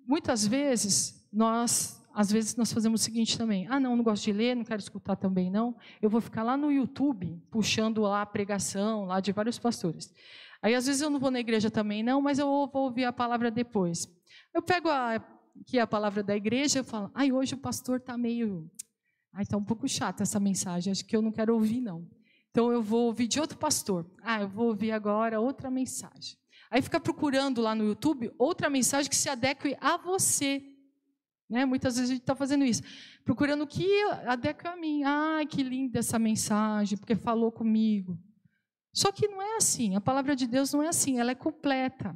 muitas 0.06 0.46
vezes 0.46 1.26
nós, 1.32 2.02
às 2.14 2.30
vezes 2.30 2.56
nós 2.56 2.72
fazemos 2.72 3.00
o 3.00 3.04
seguinte 3.04 3.36
também: 3.36 3.66
ah, 3.68 3.80
não, 3.80 3.96
não 3.96 4.04
gosto 4.04 4.25
de 4.25 4.32
ler, 4.32 4.54
não 4.54 4.64
quero 4.64 4.80
escutar 4.80 5.16
também 5.16 5.50
não. 5.50 5.76
Eu 6.00 6.08
vou 6.08 6.20
ficar 6.20 6.42
lá 6.42 6.56
no 6.56 6.72
YouTube 6.72 7.42
puxando 7.50 8.02
lá 8.02 8.22
a 8.22 8.26
pregação 8.26 9.04
lá 9.04 9.20
de 9.20 9.32
vários 9.32 9.58
pastores. 9.58 10.12
Aí 10.62 10.75
às 10.75 10.86
vezes 10.86 11.02
eu 11.02 11.10
não 11.10 11.18
vou 11.18 11.30
na 11.30 11.40
igreja 11.40 11.70
também 11.70 12.02
não, 12.02 12.20
mas 12.20 12.38
eu 12.38 12.46
vou 12.46 12.84
ouvir 12.84 13.04
a 13.04 13.12
palavra 13.12 13.50
depois. 13.50 14.08
Eu 14.54 14.62
pego 14.62 14.88
a, 14.88 15.22
aqui 15.60 15.78
a 15.78 15.86
palavra 15.86 16.22
da 16.22 16.36
igreja 16.36 16.80
e 16.80 16.84
falo: 16.84 17.10
ai, 17.14 17.32
hoje 17.32 17.54
o 17.54 17.58
pastor 17.58 17.98
está 17.98 18.16
meio, 18.16 18.70
ai, 19.32 19.42
está 19.42 19.56
um 19.56 19.64
pouco 19.64 19.88
chata 19.88 20.22
essa 20.22 20.40
mensagem, 20.40 20.90
acho 20.90 21.04
que 21.04 21.16
eu 21.16 21.22
não 21.22 21.32
quero 21.32 21.54
ouvir 21.54 21.80
não. 21.80 22.08
Então 22.50 22.72
eu 22.72 22.80
vou 22.80 23.06
ouvir 23.06 23.26
de 23.26 23.38
outro 23.38 23.58
pastor. 23.58 24.10
Ah, 24.22 24.40
eu 24.40 24.48
vou 24.48 24.68
ouvir 24.68 24.90
agora 24.90 25.38
outra 25.38 25.70
mensagem. 25.70 26.38
Aí 26.70 26.82
fica 26.82 27.00
procurando 27.00 27.61
lá 27.61 27.75
no 27.75 27.85
YouTube 27.85 28.32
outra 28.38 28.68
mensagem 28.68 29.08
que 29.08 29.16
se 29.16 29.28
adeque 29.28 29.76
a 29.80 29.96
você. 29.96 30.62
Né? 31.49 31.64
Muitas 31.64 31.96
vezes 31.96 32.11
a 32.11 32.14
gente 32.14 32.23
está 32.23 32.35
fazendo 32.35 32.64
isso. 32.64 32.82
Procurando 33.25 33.62
o 33.62 33.66
que 33.66 34.02
adequa 34.26 34.70
a 34.70 34.76
mim. 34.76 35.02
Ai, 35.04 35.46
que 35.46 35.62
linda 35.62 35.99
essa 35.99 36.18
mensagem, 36.18 36.99
porque 36.99 37.14
falou 37.14 37.52
comigo. 37.52 38.18
Só 38.92 39.12
que 39.12 39.28
não 39.28 39.40
é 39.40 39.56
assim. 39.56 39.94
A 39.94 40.00
palavra 40.00 40.35
de 40.35 40.46
Deus 40.46 40.73
não 40.73 40.82
é 40.82 40.88
assim. 40.88 41.18
Ela 41.18 41.32
é 41.32 41.35
completa. 41.35 42.14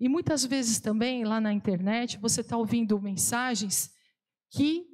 E 0.00 0.08
muitas 0.08 0.44
vezes 0.44 0.80
também, 0.80 1.24
lá 1.24 1.40
na 1.40 1.52
internet, 1.52 2.18
você 2.18 2.40
está 2.40 2.56
ouvindo 2.56 3.00
mensagens 3.00 3.90
que 4.50 4.86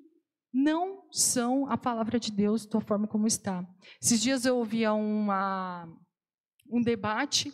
não 0.53 1.05
são 1.11 1.67
a 1.71 1.76
palavra 1.76 2.19
de 2.19 2.31
Deus 2.31 2.64
da 2.64 2.81
forma 2.81 3.07
como 3.07 3.26
está. 3.26 3.67
Esses 4.00 4.21
dias 4.21 4.45
eu 4.45 4.57
ouvia 4.57 4.95
uma, 4.95 5.88
um 6.71 6.81
debate 6.81 7.53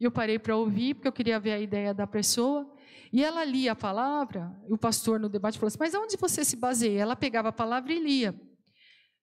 e 0.00 0.04
eu 0.04 0.10
parei 0.10 0.38
para 0.38 0.56
ouvir, 0.56 0.94
porque 0.94 1.08
eu 1.08 1.12
queria 1.12 1.40
ver 1.40 1.52
a 1.52 1.60
ideia 1.60 1.92
da 1.92 2.06
pessoa. 2.06 2.70
E 3.12 3.24
ela 3.24 3.44
lia 3.44 3.72
a 3.72 3.76
palavra, 3.76 4.54
e 4.68 4.72
o 4.72 4.78
pastor 4.78 5.18
no 5.18 5.28
debate 5.28 5.58
falou 5.58 5.68
assim: 5.68 5.78
Mas 5.80 5.94
onde 5.94 6.16
você 6.16 6.44
se 6.44 6.56
baseia? 6.56 7.00
Ela 7.00 7.16
pegava 7.16 7.48
a 7.48 7.52
palavra 7.52 7.92
e 7.92 7.98
lia. 7.98 8.38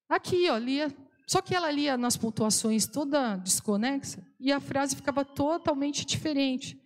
Aqui, 0.09 0.49
ó, 0.49 0.57
lia. 0.57 0.93
Só 1.27 1.41
que 1.41 1.55
ela 1.55 1.71
lia 1.71 1.97
nas 1.97 2.17
pontuações 2.17 2.85
toda 2.85 3.37
desconexa, 3.37 4.23
e 4.39 4.51
a 4.51 4.59
frase 4.59 4.95
ficava 4.95 5.23
totalmente 5.23 6.05
diferente. 6.05 6.79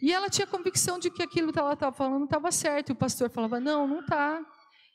E 0.00 0.12
ela 0.12 0.30
tinha 0.30 0.46
convicção 0.46 0.98
de 0.98 1.10
que 1.10 1.22
aquilo 1.22 1.52
que 1.52 1.58
ela 1.58 1.74
estava 1.74 1.94
falando 1.94 2.24
estava 2.24 2.50
certo. 2.50 2.90
E 2.90 2.92
o 2.92 2.96
pastor 2.96 3.30
falava: 3.30 3.58
Não, 3.58 3.88
não 3.88 4.00
está. 4.00 4.40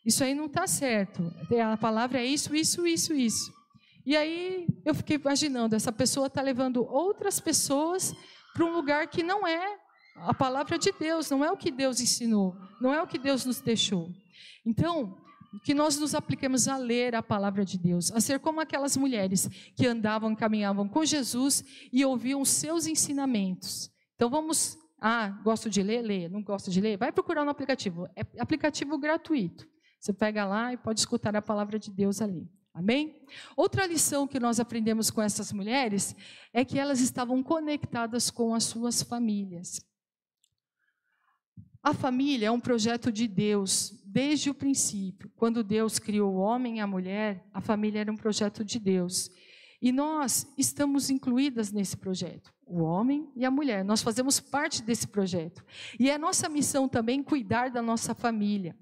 Isso 0.05 0.23
aí 0.23 0.33
não 0.33 0.45
está 0.45 0.65
certo. 0.65 1.31
A 1.71 1.75
palavra 1.75 2.19
é 2.19 2.25
isso, 2.25 2.55
isso, 2.55 2.87
isso, 2.87 3.13
isso. 3.13 3.51
E 4.05 4.15
aí 4.15 4.65
eu 4.85 4.95
fiquei 4.95 5.17
imaginando: 5.17 5.75
essa 5.75 5.91
pessoa 5.91 6.27
está 6.27 6.41
levando 6.41 6.85
outras 6.85 7.39
pessoas 7.39 8.15
para 8.57 8.65
um 8.65 8.73
lugar 8.73 9.07
que 9.07 9.21
não 9.21 9.45
é 9.45 9.77
a 10.15 10.33
palavra 10.33 10.79
de 10.79 10.91
Deus, 10.91 11.29
não 11.29 11.45
é 11.45 11.51
o 11.51 11.55
que 11.55 11.69
Deus 11.69 12.01
ensinou, 12.01 12.55
não 12.81 12.91
é 12.91 12.99
o 12.99 13.05
que 13.05 13.19
Deus 13.19 13.45
nos 13.45 13.61
deixou. 13.61 14.09
Então, 14.65 15.15
que 15.63 15.75
nós 15.75 15.99
nos 15.99 16.15
apliquemos 16.15 16.67
a 16.67 16.75
ler 16.75 17.13
a 17.13 17.21
palavra 17.21 17.63
de 17.63 17.77
Deus, 17.77 18.11
a 18.11 18.19
ser 18.19 18.39
como 18.39 18.59
aquelas 18.59 18.97
mulheres 18.97 19.47
que 19.75 19.85
andavam, 19.85 20.35
caminhavam 20.35 20.89
com 20.89 21.05
Jesus 21.05 21.63
e 21.93 22.03
ouviam 22.03 22.43
seus 22.43 22.87
ensinamentos. 22.87 23.91
Então 24.15 24.27
vamos, 24.27 24.75
ah, 24.99 25.29
gosto 25.43 25.69
de 25.69 25.83
ler, 25.83 26.01
lê, 26.01 26.27
não 26.27 26.41
gosto 26.41 26.71
de 26.71 26.81
ler, 26.81 26.97
vai 26.97 27.11
procurar 27.11 27.45
no 27.45 27.51
aplicativo. 27.51 28.07
É 28.15 28.25
aplicativo 28.39 28.97
gratuito. 28.97 29.67
Você 29.99 30.11
pega 30.11 30.45
lá 30.45 30.73
e 30.73 30.77
pode 30.77 30.99
escutar 30.99 31.35
a 31.35 31.43
palavra 31.43 31.77
de 31.77 31.91
Deus 31.91 32.23
ali. 32.23 32.49
Amém? 32.77 33.25
Outra 33.55 33.87
lição 33.87 34.27
que 34.27 34.39
nós 34.39 34.59
aprendemos 34.59 35.09
com 35.09 35.19
essas 35.19 35.51
mulheres 35.51 36.15
é 36.53 36.63
que 36.63 36.77
elas 36.77 37.01
estavam 37.01 37.41
conectadas 37.41 38.29
com 38.29 38.53
as 38.53 38.65
suas 38.65 39.01
famílias. 39.01 39.81
A 41.81 41.91
família 41.91 42.49
é 42.49 42.51
um 42.51 42.59
projeto 42.59 43.11
de 43.11 43.27
Deus 43.27 43.99
desde 44.05 44.51
o 44.51 44.53
princípio. 44.53 45.31
Quando 45.35 45.63
Deus 45.63 45.97
criou 45.97 46.35
o 46.35 46.37
homem 46.37 46.77
e 46.77 46.79
a 46.79 46.85
mulher, 46.85 47.43
a 47.51 47.59
família 47.61 48.01
era 48.01 48.11
um 48.11 48.15
projeto 48.15 48.63
de 48.63 48.77
Deus. 48.77 49.27
E 49.81 49.91
nós 49.91 50.45
estamos 50.55 51.09
incluídas 51.09 51.71
nesse 51.71 51.97
projeto, 51.97 52.53
o 52.63 52.83
homem 52.83 53.27
e 53.35 53.43
a 53.43 53.49
mulher. 53.49 53.83
Nós 53.83 54.03
fazemos 54.03 54.39
parte 54.39 54.83
desse 54.83 55.07
projeto. 55.07 55.65
E 55.99 56.11
é 56.11 56.17
nossa 56.19 56.47
missão 56.47 56.87
também 56.87 57.23
cuidar 57.23 57.71
da 57.71 57.81
nossa 57.81 58.13
família. 58.13 58.77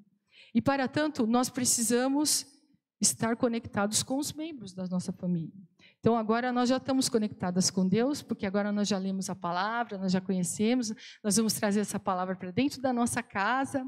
E 0.53 0.61
para 0.61 0.85
tanto, 0.85 1.25
nós 1.25 1.49
precisamos 1.49 2.54
estar 2.99 3.35
conectados 3.35 4.01
com 4.03 4.17
os 4.17 4.31
membros 4.33 4.73
da 4.73 4.87
nossa 4.87 5.11
família. 5.11 5.53
Então 5.99 6.17
agora 6.17 6.51
nós 6.51 6.69
já 6.69 6.77
estamos 6.77 7.09
conectadas 7.09 7.69
com 7.69 7.87
Deus, 7.87 8.21
porque 8.21 8.45
agora 8.45 8.71
nós 8.71 8.87
já 8.87 8.97
lemos 8.97 9.29
a 9.29 9.35
palavra, 9.35 9.97
nós 9.97 10.11
já 10.11 10.21
conhecemos, 10.21 10.93
nós 11.23 11.35
vamos 11.35 11.53
trazer 11.53 11.81
essa 11.81 11.99
palavra 11.99 12.35
para 12.35 12.51
dentro 12.51 12.81
da 12.81 12.93
nossa 12.93 13.21
casa, 13.21 13.85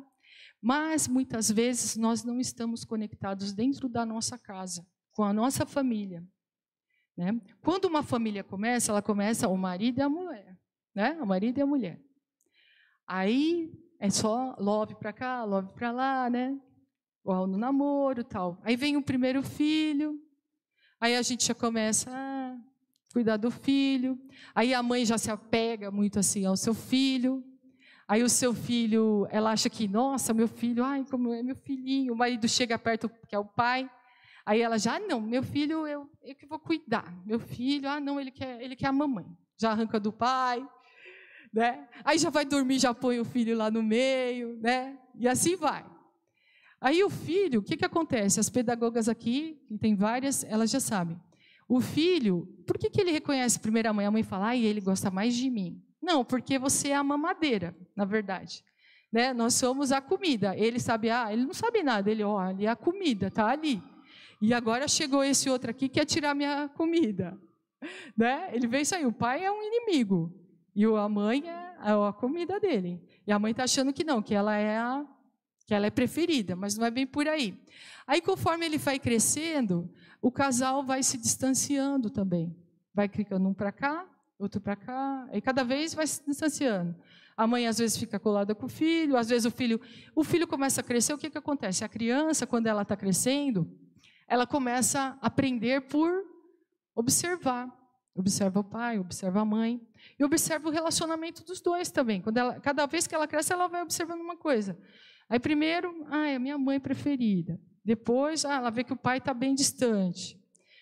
mas 0.62 1.08
muitas 1.08 1.50
vezes 1.50 1.96
nós 1.96 2.24
não 2.24 2.40
estamos 2.40 2.84
conectados 2.84 3.54
dentro 3.54 3.88
da 3.88 4.06
nossa 4.06 4.38
casa, 4.38 4.86
com 5.12 5.24
a 5.24 5.32
nossa 5.32 5.66
família. 5.66 6.24
Né? 7.16 7.40
Quando 7.62 7.86
uma 7.86 8.04
família 8.04 8.44
começa, 8.44 8.92
ela 8.92 9.02
começa 9.02 9.48
o 9.48 9.58
marido 9.58 10.00
e 10.00 10.02
a 10.02 10.10
mulher, 10.10 10.58
né? 10.94 11.20
O 11.22 11.26
marido 11.26 11.58
e 11.58 11.62
a 11.62 11.66
mulher. 11.66 12.00
Aí 13.08 13.72
é 14.00 14.10
só 14.10 14.56
love 14.60 14.96
para 14.96 15.14
cá, 15.14 15.44
love 15.44 15.74
para 15.74 15.92
lá, 15.92 16.30
né? 16.30 16.60
Ou 17.28 17.46
no 17.46 17.58
namoro 17.58 18.24
tal. 18.24 18.58
Aí 18.64 18.76
vem 18.76 18.96
o 18.96 19.02
primeiro 19.02 19.44
filho, 19.44 20.20
aí 21.00 21.16
a 21.16 21.22
gente 21.22 21.46
já 21.46 21.54
começa 21.54 22.10
a 22.10 22.56
cuidar 23.12 23.38
do 23.38 23.52
filho, 23.52 24.18
aí 24.56 24.74
a 24.74 24.82
mãe 24.82 25.06
já 25.06 25.18
se 25.18 25.30
apega 25.30 25.92
muito 25.92 26.20
assim 26.20 26.46
ao 26.46 26.56
seu 26.56 26.74
filho, 26.74 27.44
aí 28.08 28.24
o 28.24 28.30
seu 28.30 28.54
filho, 28.54 29.28
ela 29.30 29.52
acha 29.52 29.70
que, 29.70 29.88
nossa, 29.88 30.34
meu 30.34 30.48
filho, 30.48 30.84
ai, 30.84 31.06
como 31.10 31.34
é 31.34 31.44
meu 31.44 31.56
filhinho, 31.56 32.14
o 32.14 32.18
marido 32.18 32.48
chega 32.48 32.80
perto, 32.80 33.10
que 33.28 33.36
é 33.36 33.40
o 33.40 33.46
pai, 33.46 33.90
aí 34.46 34.62
ela 34.62 34.78
já, 34.78 34.96
ah, 34.96 35.00
não, 35.00 35.20
meu 35.20 35.44
filho, 35.44 35.86
eu, 35.86 36.10
eu 36.24 36.36
que 36.36 36.46
vou 36.46 36.60
cuidar, 36.60 37.14
meu 37.26 37.40
filho, 37.40 37.90
ah, 37.90 38.00
não, 38.00 38.22
ele 38.22 38.32
quer, 38.32 38.62
ele 38.62 38.76
quer 38.76 38.88
a 38.88 38.94
mamãe, 38.94 39.26
já 39.58 39.72
arranca 39.72 40.00
do 40.00 40.14
pai, 40.14 40.66
né? 41.54 41.88
Aí 42.06 42.18
já 42.18 42.30
vai 42.30 42.46
dormir, 42.46 42.80
já 42.80 42.94
põe 42.94 43.20
o 43.20 43.26
filho 43.26 43.58
lá 43.58 43.70
no 43.72 43.84
meio, 43.84 44.58
né? 44.62 44.98
E 45.16 45.28
assim 45.28 45.56
vai. 45.56 45.97
Aí 46.80 47.04
o 47.04 47.10
filho, 47.10 47.60
o 47.60 47.64
que, 47.64 47.76
que 47.76 47.86
acontece? 47.86 48.40
As 48.40 48.50
pedagogas 48.50 49.10
aqui, 49.10 49.60
que 49.68 49.78
tem 49.78 49.96
várias, 49.96 50.44
elas 50.44 50.70
já 50.70 50.80
sabem. 50.80 51.20
O 51.68 51.82
filho, 51.82 52.48
por 52.66 52.78
que, 52.78 52.90
que 52.90 53.02
ele 53.02 53.12
reconhece 53.12 53.60
primeiro 53.60 53.90
a 53.90 53.94
mãe? 53.94 54.06
A 54.06 54.12
mãe 54.12 54.24
fala, 54.24 54.48
ai, 54.48 54.64
ele 54.64 54.80
gosta 54.80 55.12
mais 55.12 55.36
de 55.36 55.50
mim. 55.50 55.84
Não, 56.02 56.24
porque 56.24 56.58
você 56.58 56.90
é 56.90 56.96
a 56.96 57.04
mamadeira, 57.04 57.76
na 57.96 58.06
verdade. 58.06 58.64
Né? 59.12 59.34
Nós 59.34 59.56
somos 59.56 59.92
a 59.92 60.00
comida. 60.00 60.56
Ele 60.56 60.80
sabe, 60.80 61.10
ah, 61.10 61.32
ele 61.34 61.46
não 61.46 61.54
sabe 61.54 61.84
nada. 61.84 62.10
Ele, 62.10 62.24
ó, 62.24 62.40
ali 62.40 62.66
é 62.66 62.70
a 62.70 62.76
comida, 62.76 63.30
tá 63.32 63.48
ali. 63.48 63.82
E 64.42 64.54
agora 64.54 64.88
chegou 64.88 65.24
esse 65.24 65.50
outro 65.50 65.72
aqui 65.72 65.90
que 65.90 66.00
quer 66.00 66.06
tirar 66.06 66.36
minha 66.36 66.70
comida. 66.70 67.38
Né? 68.18 68.50
Ele 68.54 68.66
veio 68.66 68.84
sair. 68.84 69.06
O 69.06 69.14
pai 69.14 69.46
é 69.46 69.52
um 69.52 69.62
inimigo. 69.62 70.34
E 70.76 70.84
a 70.84 71.08
mãe 71.08 71.48
é 71.48 71.76
a 71.80 72.12
comida 72.12 72.60
dele. 72.60 73.00
E 73.26 73.32
a 73.32 73.38
mãe 73.38 73.52
está 73.52 73.66
achando 73.66 73.94
que 73.94 74.04
não, 74.04 74.20
que 74.20 74.34
ela 74.34 74.56
é 74.56 74.80
a 74.80 75.06
que 75.68 75.74
ela 75.74 75.86
é 75.86 75.90
preferida, 75.92 76.56
mas 76.56 76.78
não 76.78 76.86
é 76.86 76.90
bem 76.90 77.06
por 77.06 77.28
aí. 77.28 77.54
Aí, 78.08 78.22
conforme 78.22 78.66
ele 78.66 78.78
vai 78.78 78.98
crescendo, 78.98 79.92
o 80.22 80.32
casal 80.32 80.82
vai 80.82 81.04
se 81.04 81.18
distanciando 81.18 82.10
também. 82.10 82.56
Vai 82.94 83.10
clicando 83.10 83.48
um 83.50 83.54
para 83.54 83.74
cá, 83.74 84.08
outro 84.40 84.62
para 84.62 84.78
cá, 84.78 85.28
e 85.34 85.42
cada 85.42 85.66
vez 85.66 85.94
vai 85.94 86.08
se 86.08 86.26
distanciando. 86.26 86.96
A 87.36 87.46
mãe 87.46 87.68
às 87.68 87.78
vezes 87.78 87.98
fica 87.98 88.18
colada 88.18 88.56
com 88.56 88.66
o 88.66 88.70
filho, 88.70 89.18
às 89.18 89.28
vezes 89.28 89.46
o 89.46 89.52
filho, 89.52 89.80
o 90.16 90.24
filho 90.24 90.48
começa 90.48 90.80
a 90.80 90.84
crescer. 90.84 91.14
O 91.14 91.18
que 91.18 91.30
que 91.30 91.38
acontece? 91.38 91.84
A 91.84 91.90
criança, 91.90 92.48
quando 92.48 92.68
ela 92.68 92.84
está 92.84 92.96
crescendo, 92.96 93.70
ela 94.26 94.48
começa 94.48 95.20
a 95.22 95.28
aprender 95.28 95.82
por 95.82 96.10
observar. 96.96 97.72
Observa 98.16 98.62
o 98.62 98.64
pai, 98.64 98.98
observa 98.98 99.42
a 99.42 99.46
mãe 99.46 99.80
e 100.18 100.24
observa 100.24 100.68
o 100.70 100.72
relacionamento 100.72 101.44
dos 101.44 101.62
dois 101.62 101.92
também. 101.92 102.22
Quando 102.22 102.38
ela, 102.38 102.60
cada 102.60 102.86
vez 102.88 103.06
que 103.06 103.14
ela 103.14 103.28
cresce, 103.28 103.54
ela 103.54 103.68
vai 103.68 103.84
observando 103.84 104.22
uma 104.22 104.36
coisa. 104.36 104.76
Aí 105.30 105.40
primeiro, 105.40 106.06
ah, 106.10 106.28
é 106.28 106.36
a 106.36 106.40
minha 106.40 106.58
mãe 106.58 106.80
preferida. 106.80 107.60
Depois, 107.84 108.46
ah, 108.46 108.56
ela 108.56 108.70
vê 108.70 108.84
que 108.84 108.94
o 108.94 108.98
pai 108.98 109.18
está 109.18 109.34
bem 109.34 109.54
distante. 109.54 110.40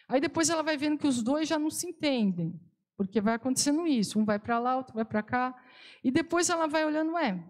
Aí 0.07 0.21
depois 0.21 0.49
ela 0.49 0.61
vai 0.61 0.77
vendo 0.77 0.97
que 0.97 1.07
os 1.07 1.21
dois 1.21 1.47
já 1.47 1.57
não 1.57 1.69
se 1.69 1.87
entendem, 1.87 2.59
porque 2.95 3.19
vai 3.19 3.35
acontecendo 3.35 3.87
isso. 3.87 4.19
Um 4.19 4.25
vai 4.25 4.39
para 4.39 4.59
lá, 4.59 4.77
outro 4.77 4.93
vai 4.93 5.05
para 5.05 5.23
cá. 5.23 5.55
E 6.03 6.11
depois 6.11 6.49
ela 6.49 6.67
vai 6.67 6.85
olhando, 6.85 7.17
é, 7.17 7.43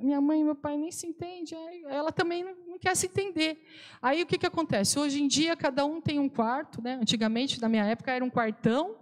minha 0.00 0.20
mãe 0.20 0.40
e 0.40 0.44
meu 0.44 0.54
pai 0.54 0.76
nem 0.76 0.90
se 0.90 1.06
entendem, 1.06 1.84
ela 1.86 2.10
também 2.10 2.44
não 2.66 2.78
quer 2.78 2.96
se 2.96 3.06
entender. 3.06 3.64
Aí 4.02 4.22
o 4.22 4.26
que, 4.26 4.38
que 4.38 4.46
acontece? 4.46 4.98
Hoje 4.98 5.22
em 5.22 5.28
dia, 5.28 5.56
cada 5.56 5.84
um 5.84 6.00
tem 6.00 6.18
um 6.18 6.28
quarto, 6.28 6.82
né? 6.82 6.94
antigamente, 7.00 7.60
na 7.60 7.68
minha 7.68 7.84
época, 7.84 8.12
era 8.12 8.24
um 8.24 8.30
quartão, 8.30 8.96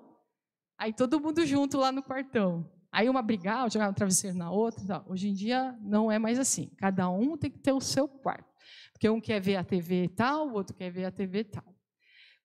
aí 0.77 0.93
todo 0.93 1.21
mundo 1.21 1.45
junto 1.47 1.79
lá 1.79 1.91
no 1.91 2.03
quartão. 2.03 2.71
Aí 2.93 3.09
uma 3.09 3.23
brigava, 3.23 3.71
jogava 3.71 3.91
um 3.91 3.95
travesseiro 3.95 4.37
na 4.37 4.51
outra. 4.51 4.85
Tal. 4.87 5.05
Hoje 5.09 5.29
em 5.29 5.33
dia 5.33 5.75
não 5.81 6.13
é 6.13 6.19
mais 6.19 6.39
assim. 6.39 6.71
Cada 6.77 7.09
um 7.09 7.39
tem 7.39 7.51
que 7.51 7.59
ter 7.59 7.73
o 7.73 7.81
seu 7.81 8.07
quarto. 8.07 8.53
Porque 8.93 9.09
um 9.09 9.21
quer 9.21 9.41
ver 9.41 9.57
a 9.57 9.65
TV 9.65 10.09
tal, 10.09 10.49
o 10.49 10.53
outro 10.53 10.77
quer 10.77 10.91
ver 10.91 11.07
a 11.07 11.11
TV 11.11 11.45
tal. 11.45 11.65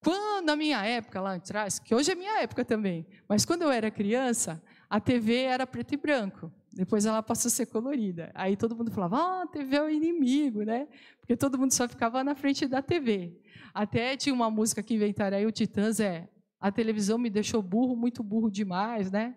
Quando, 0.02 0.46
na 0.46 0.56
minha 0.56 0.86
época 0.86 1.20
lá 1.20 1.36
atrás, 1.36 1.80
que 1.80 1.94
hoje 1.94 2.12
é 2.12 2.16
minha 2.16 2.42
época 2.42 2.64
também, 2.64 3.06
mas 3.28 3.44
quando 3.44 3.64
eu 3.64 3.72
era 3.72 3.92
criança, 3.92 4.64
a 4.90 5.00
TV 5.00 5.42
era 5.42 5.68
preto 5.68 5.94
e 5.94 5.98
branco. 5.98 6.52
Depois 6.72 7.06
ela 7.06 7.22
passou 7.22 7.50
a 7.50 7.52
ser 7.52 7.66
colorida. 7.66 8.32
Aí 8.34 8.56
todo 8.56 8.76
mundo 8.76 8.92
falava, 8.92 9.18
ah, 9.18 9.42
a 9.44 9.48
TV 9.48 9.76
é 9.76 9.82
o 9.82 9.90
inimigo, 9.90 10.64
né? 10.64 10.88
Porque 11.20 11.36
todo 11.36 11.58
mundo 11.58 11.74
só 11.74 11.88
ficava 11.90 12.24
na 12.24 12.36
frente 12.36 12.68
da 12.68 12.82
TV. 12.82 13.42
Até 13.74 14.16
tinha 14.16 14.34
uma 14.34 14.50
música 14.50 14.82
que 14.82 14.94
inventaram 14.94 15.38
aí, 15.38 15.46
o 15.46 15.52
Titãs, 15.52 16.00
é 16.00 16.30
a 16.60 16.72
televisão 16.72 17.18
me 17.18 17.30
deixou 17.30 17.62
burro, 17.62 17.96
muito 17.96 18.24
burro 18.24 18.50
demais, 18.50 19.12
né? 19.12 19.36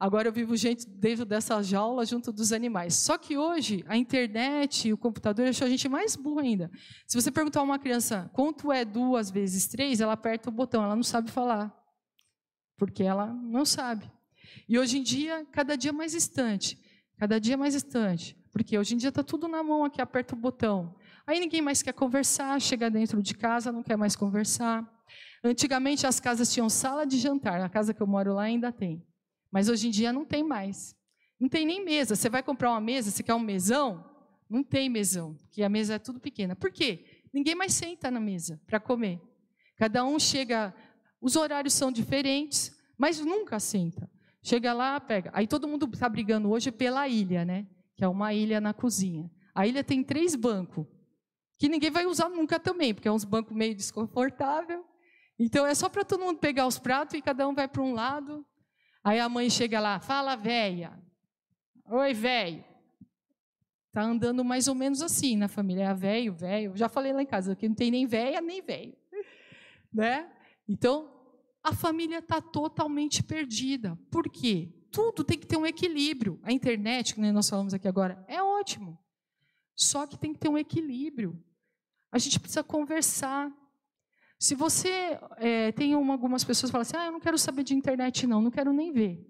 Agora 0.00 0.28
eu 0.28 0.32
vivo 0.32 0.54
dentro 0.86 1.24
dessa 1.24 1.60
jaula 1.60 2.06
junto 2.06 2.32
dos 2.32 2.52
animais. 2.52 2.94
Só 2.94 3.18
que 3.18 3.36
hoje 3.36 3.84
a 3.88 3.96
internet 3.96 4.88
e 4.88 4.92
o 4.92 4.98
computador 4.98 5.44
deixou 5.44 5.66
a 5.66 5.70
gente 5.70 5.88
mais 5.88 6.14
burro 6.14 6.38
ainda. 6.38 6.70
Se 7.06 7.20
você 7.20 7.32
perguntar 7.32 7.60
a 7.60 7.64
uma 7.64 7.80
criança 7.80 8.30
quanto 8.32 8.70
é 8.70 8.84
duas 8.84 9.28
vezes 9.28 9.66
três, 9.66 10.00
ela 10.00 10.12
aperta 10.12 10.50
o 10.50 10.52
botão, 10.52 10.84
ela 10.84 10.94
não 10.94 11.02
sabe 11.02 11.32
falar. 11.32 11.74
Porque 12.76 13.02
ela 13.02 13.26
não 13.26 13.64
sabe. 13.64 14.08
E 14.68 14.78
hoje 14.78 14.98
em 14.98 15.02
dia, 15.02 15.44
cada 15.50 15.76
dia 15.76 15.92
mais 15.92 16.12
distante. 16.12 16.78
Cada 17.18 17.40
dia 17.40 17.56
mais 17.56 17.74
distante. 17.74 18.36
Porque 18.52 18.78
hoje 18.78 18.94
em 18.94 18.98
dia 18.98 19.08
está 19.08 19.24
tudo 19.24 19.48
na 19.48 19.64
mão 19.64 19.84
aqui, 19.84 20.00
aperta 20.00 20.34
o 20.34 20.38
botão. 20.38 20.94
Aí 21.26 21.40
ninguém 21.40 21.60
mais 21.60 21.82
quer 21.82 21.92
conversar, 21.92 22.60
chega 22.60 22.88
dentro 22.88 23.20
de 23.20 23.34
casa, 23.34 23.72
não 23.72 23.82
quer 23.82 23.96
mais 23.96 24.14
conversar. 24.14 24.88
Antigamente 25.42 26.06
as 26.06 26.20
casas 26.20 26.52
tinham 26.52 26.68
sala 26.68 27.04
de 27.04 27.18
jantar, 27.18 27.60
a 27.60 27.68
casa 27.68 27.92
que 27.92 28.00
eu 28.00 28.06
moro 28.06 28.34
lá 28.34 28.42
ainda 28.42 28.72
tem. 28.72 29.04
Mas 29.50 29.68
hoje 29.68 29.88
em 29.88 29.90
dia 29.90 30.12
não 30.12 30.24
tem 30.24 30.42
mais. 30.42 30.94
Não 31.40 31.48
tem 31.48 31.64
nem 31.64 31.84
mesa. 31.84 32.16
Você 32.16 32.28
vai 32.28 32.42
comprar 32.42 32.70
uma 32.70 32.80
mesa, 32.80 33.10
você 33.10 33.22
quer 33.22 33.34
um 33.34 33.40
mesão? 33.40 34.04
Não 34.48 34.62
tem 34.62 34.88
mesão, 34.88 35.34
porque 35.34 35.62
a 35.62 35.68
mesa 35.68 35.94
é 35.94 35.98
tudo 35.98 36.18
pequena. 36.18 36.56
Por 36.56 36.72
quê? 36.72 37.22
Ninguém 37.32 37.54
mais 37.54 37.74
senta 37.74 38.10
na 38.10 38.18
mesa 38.18 38.60
para 38.66 38.80
comer. 38.80 39.20
Cada 39.76 40.04
um 40.04 40.18
chega, 40.18 40.74
os 41.20 41.36
horários 41.36 41.74
são 41.74 41.92
diferentes, 41.92 42.74
mas 42.96 43.20
nunca 43.20 43.60
senta. 43.60 44.10
Chega 44.42 44.72
lá, 44.72 44.98
pega. 44.98 45.30
Aí 45.34 45.46
todo 45.46 45.68
mundo 45.68 45.88
está 45.92 46.08
brigando 46.08 46.50
hoje 46.50 46.72
pela 46.72 47.06
ilha, 47.06 47.44
né? 47.44 47.66
Que 47.94 48.04
é 48.04 48.08
uma 48.08 48.32
ilha 48.32 48.60
na 48.60 48.72
cozinha. 48.72 49.30
A 49.54 49.66
ilha 49.66 49.84
tem 49.84 50.02
três 50.02 50.34
bancos, 50.34 50.86
que 51.58 51.68
ninguém 51.68 51.90
vai 51.90 52.06
usar 52.06 52.28
nunca 52.28 52.58
também, 52.58 52.94
porque 52.94 53.08
é 53.08 53.12
uns 53.12 53.24
bancos 53.24 53.54
meio 53.54 53.74
desconfortável. 53.74 54.84
Então 55.38 55.66
é 55.66 55.74
só 55.74 55.88
para 55.88 56.04
todo 56.04 56.24
mundo 56.24 56.38
pegar 56.38 56.66
os 56.66 56.78
pratos 56.78 57.14
e 57.14 57.22
cada 57.22 57.46
um 57.46 57.54
vai 57.54 57.68
para 57.68 57.82
um 57.82 57.92
lado 57.92 58.44
Aí 59.02 59.18
a 59.20 59.28
mãe 59.28 59.48
chega 59.48 59.80
lá, 59.80 60.00
fala 60.00 60.36
velha. 60.36 60.98
Oi, 61.86 62.12
velho. 62.12 62.64
Tá 63.92 64.02
andando 64.02 64.44
mais 64.44 64.68
ou 64.68 64.74
menos 64.74 65.00
assim 65.02 65.36
na 65.36 65.48
família. 65.48 65.84
É 65.84 65.94
velho, 65.94 66.32
velho. 66.34 66.76
Já 66.76 66.88
falei 66.88 67.12
lá 67.12 67.22
em 67.22 67.26
casa 67.26 67.56
que 67.56 67.68
não 67.68 67.74
tem 67.74 67.90
nem 67.90 68.06
velha 68.06 68.40
nem 68.40 68.60
velho, 68.60 68.96
né? 69.92 70.30
Então 70.68 71.18
a 71.62 71.72
família 71.74 72.18
está 72.18 72.40
totalmente 72.40 73.22
perdida. 73.22 73.98
Por 74.10 74.28
quê? 74.30 74.72
Tudo 74.90 75.24
tem 75.24 75.38
que 75.38 75.46
ter 75.46 75.56
um 75.56 75.66
equilíbrio. 75.66 76.38
A 76.42 76.52
internet, 76.52 77.14
que 77.14 77.20
nós 77.20 77.48
falamos 77.48 77.74
aqui 77.74 77.88
agora, 77.88 78.24
é 78.28 78.42
ótimo. 78.42 78.98
Só 79.74 80.06
que 80.06 80.18
tem 80.18 80.32
que 80.32 80.38
ter 80.38 80.48
um 80.48 80.58
equilíbrio. 80.58 81.42
A 82.10 82.18
gente 82.18 82.40
precisa 82.40 82.64
conversar. 82.64 83.50
Se 84.38 84.54
você 84.54 85.18
é, 85.36 85.72
tem 85.72 85.96
uma, 85.96 86.14
algumas 86.14 86.44
pessoas 86.44 86.70
que 86.70 86.72
falam 86.72 86.82
assim, 86.82 86.96
ah, 86.96 87.06
eu 87.06 87.12
não 87.12 87.20
quero 87.20 87.36
saber 87.36 87.64
de 87.64 87.74
internet 87.74 88.26
não, 88.26 88.40
não 88.40 88.50
quero 88.50 88.72
nem 88.72 88.92
ver. 88.92 89.26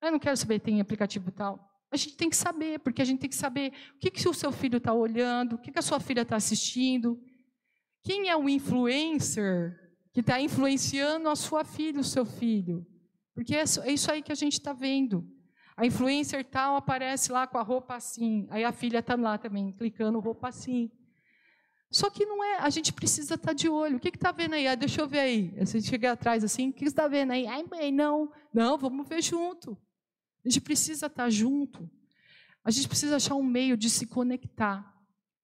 Ah, 0.00 0.06
eu 0.06 0.12
não 0.12 0.18
quero 0.18 0.36
saber 0.36 0.60
tem 0.60 0.80
aplicativo 0.80 1.32
tal. 1.32 1.68
A 1.90 1.96
gente 1.96 2.16
tem 2.16 2.30
que 2.30 2.36
saber, 2.36 2.78
porque 2.80 3.02
a 3.02 3.04
gente 3.04 3.20
tem 3.20 3.30
que 3.30 3.36
saber 3.36 3.72
o 3.96 3.98
que, 3.98 4.10
que 4.10 4.28
o 4.28 4.34
seu 4.34 4.52
filho 4.52 4.76
está 4.76 4.92
olhando, 4.92 5.54
o 5.54 5.58
que, 5.58 5.72
que 5.72 5.78
a 5.78 5.82
sua 5.82 5.98
filha 5.98 6.22
está 6.22 6.36
assistindo. 6.36 7.18
Quem 8.04 8.28
é 8.28 8.36
o 8.36 8.48
influencer 8.48 9.74
que 10.12 10.20
está 10.20 10.40
influenciando 10.40 11.28
a 11.28 11.34
sua 11.34 11.64
filha, 11.64 12.00
o 12.00 12.04
seu 12.04 12.24
filho? 12.24 12.86
Porque 13.34 13.54
é, 13.54 13.64
é 13.84 13.92
isso 13.92 14.10
aí 14.12 14.22
que 14.22 14.32
a 14.32 14.36
gente 14.36 14.54
está 14.54 14.72
vendo. 14.72 15.26
A 15.76 15.86
influencer 15.86 16.44
tal 16.44 16.76
aparece 16.76 17.32
lá 17.32 17.46
com 17.46 17.56
a 17.56 17.62
roupa 17.62 17.94
assim, 17.94 18.46
aí 18.50 18.64
a 18.64 18.72
filha 18.72 18.98
está 18.98 19.14
lá 19.14 19.38
também, 19.38 19.72
clicando 19.72 20.20
roupa 20.20 20.48
assim. 20.48 20.90
Só 21.90 22.10
que 22.10 22.26
não 22.26 22.44
é, 22.44 22.58
a 22.58 22.68
gente 22.68 22.92
precisa 22.92 23.34
estar 23.34 23.48
tá 23.48 23.52
de 23.52 23.68
olho. 23.68 23.96
O 23.96 24.00
que 24.00 24.08
está 24.08 24.30
vendo 24.30 24.54
aí? 24.54 24.66
Ah, 24.66 24.74
deixa 24.74 25.00
eu 25.00 25.08
ver 25.08 25.20
aí. 25.20 25.54
Você 25.58 25.80
chega 25.80 26.12
atrás 26.12 26.44
assim, 26.44 26.68
o 26.68 26.72
que 26.72 26.84
está 26.84 27.08
vendo 27.08 27.32
aí? 27.32 27.46
Ai, 27.46 27.64
mãe, 27.70 27.90
não. 27.90 28.30
Não, 28.52 28.76
vamos 28.76 29.08
ver 29.08 29.22
junto. 29.22 29.76
A 30.44 30.48
gente 30.48 30.60
precisa 30.60 31.06
estar 31.06 31.24
tá 31.24 31.30
junto. 31.30 31.88
A 32.62 32.70
gente 32.70 32.88
precisa 32.88 33.16
achar 33.16 33.34
um 33.34 33.42
meio 33.42 33.76
de 33.76 33.88
se 33.88 34.06
conectar. 34.06 34.94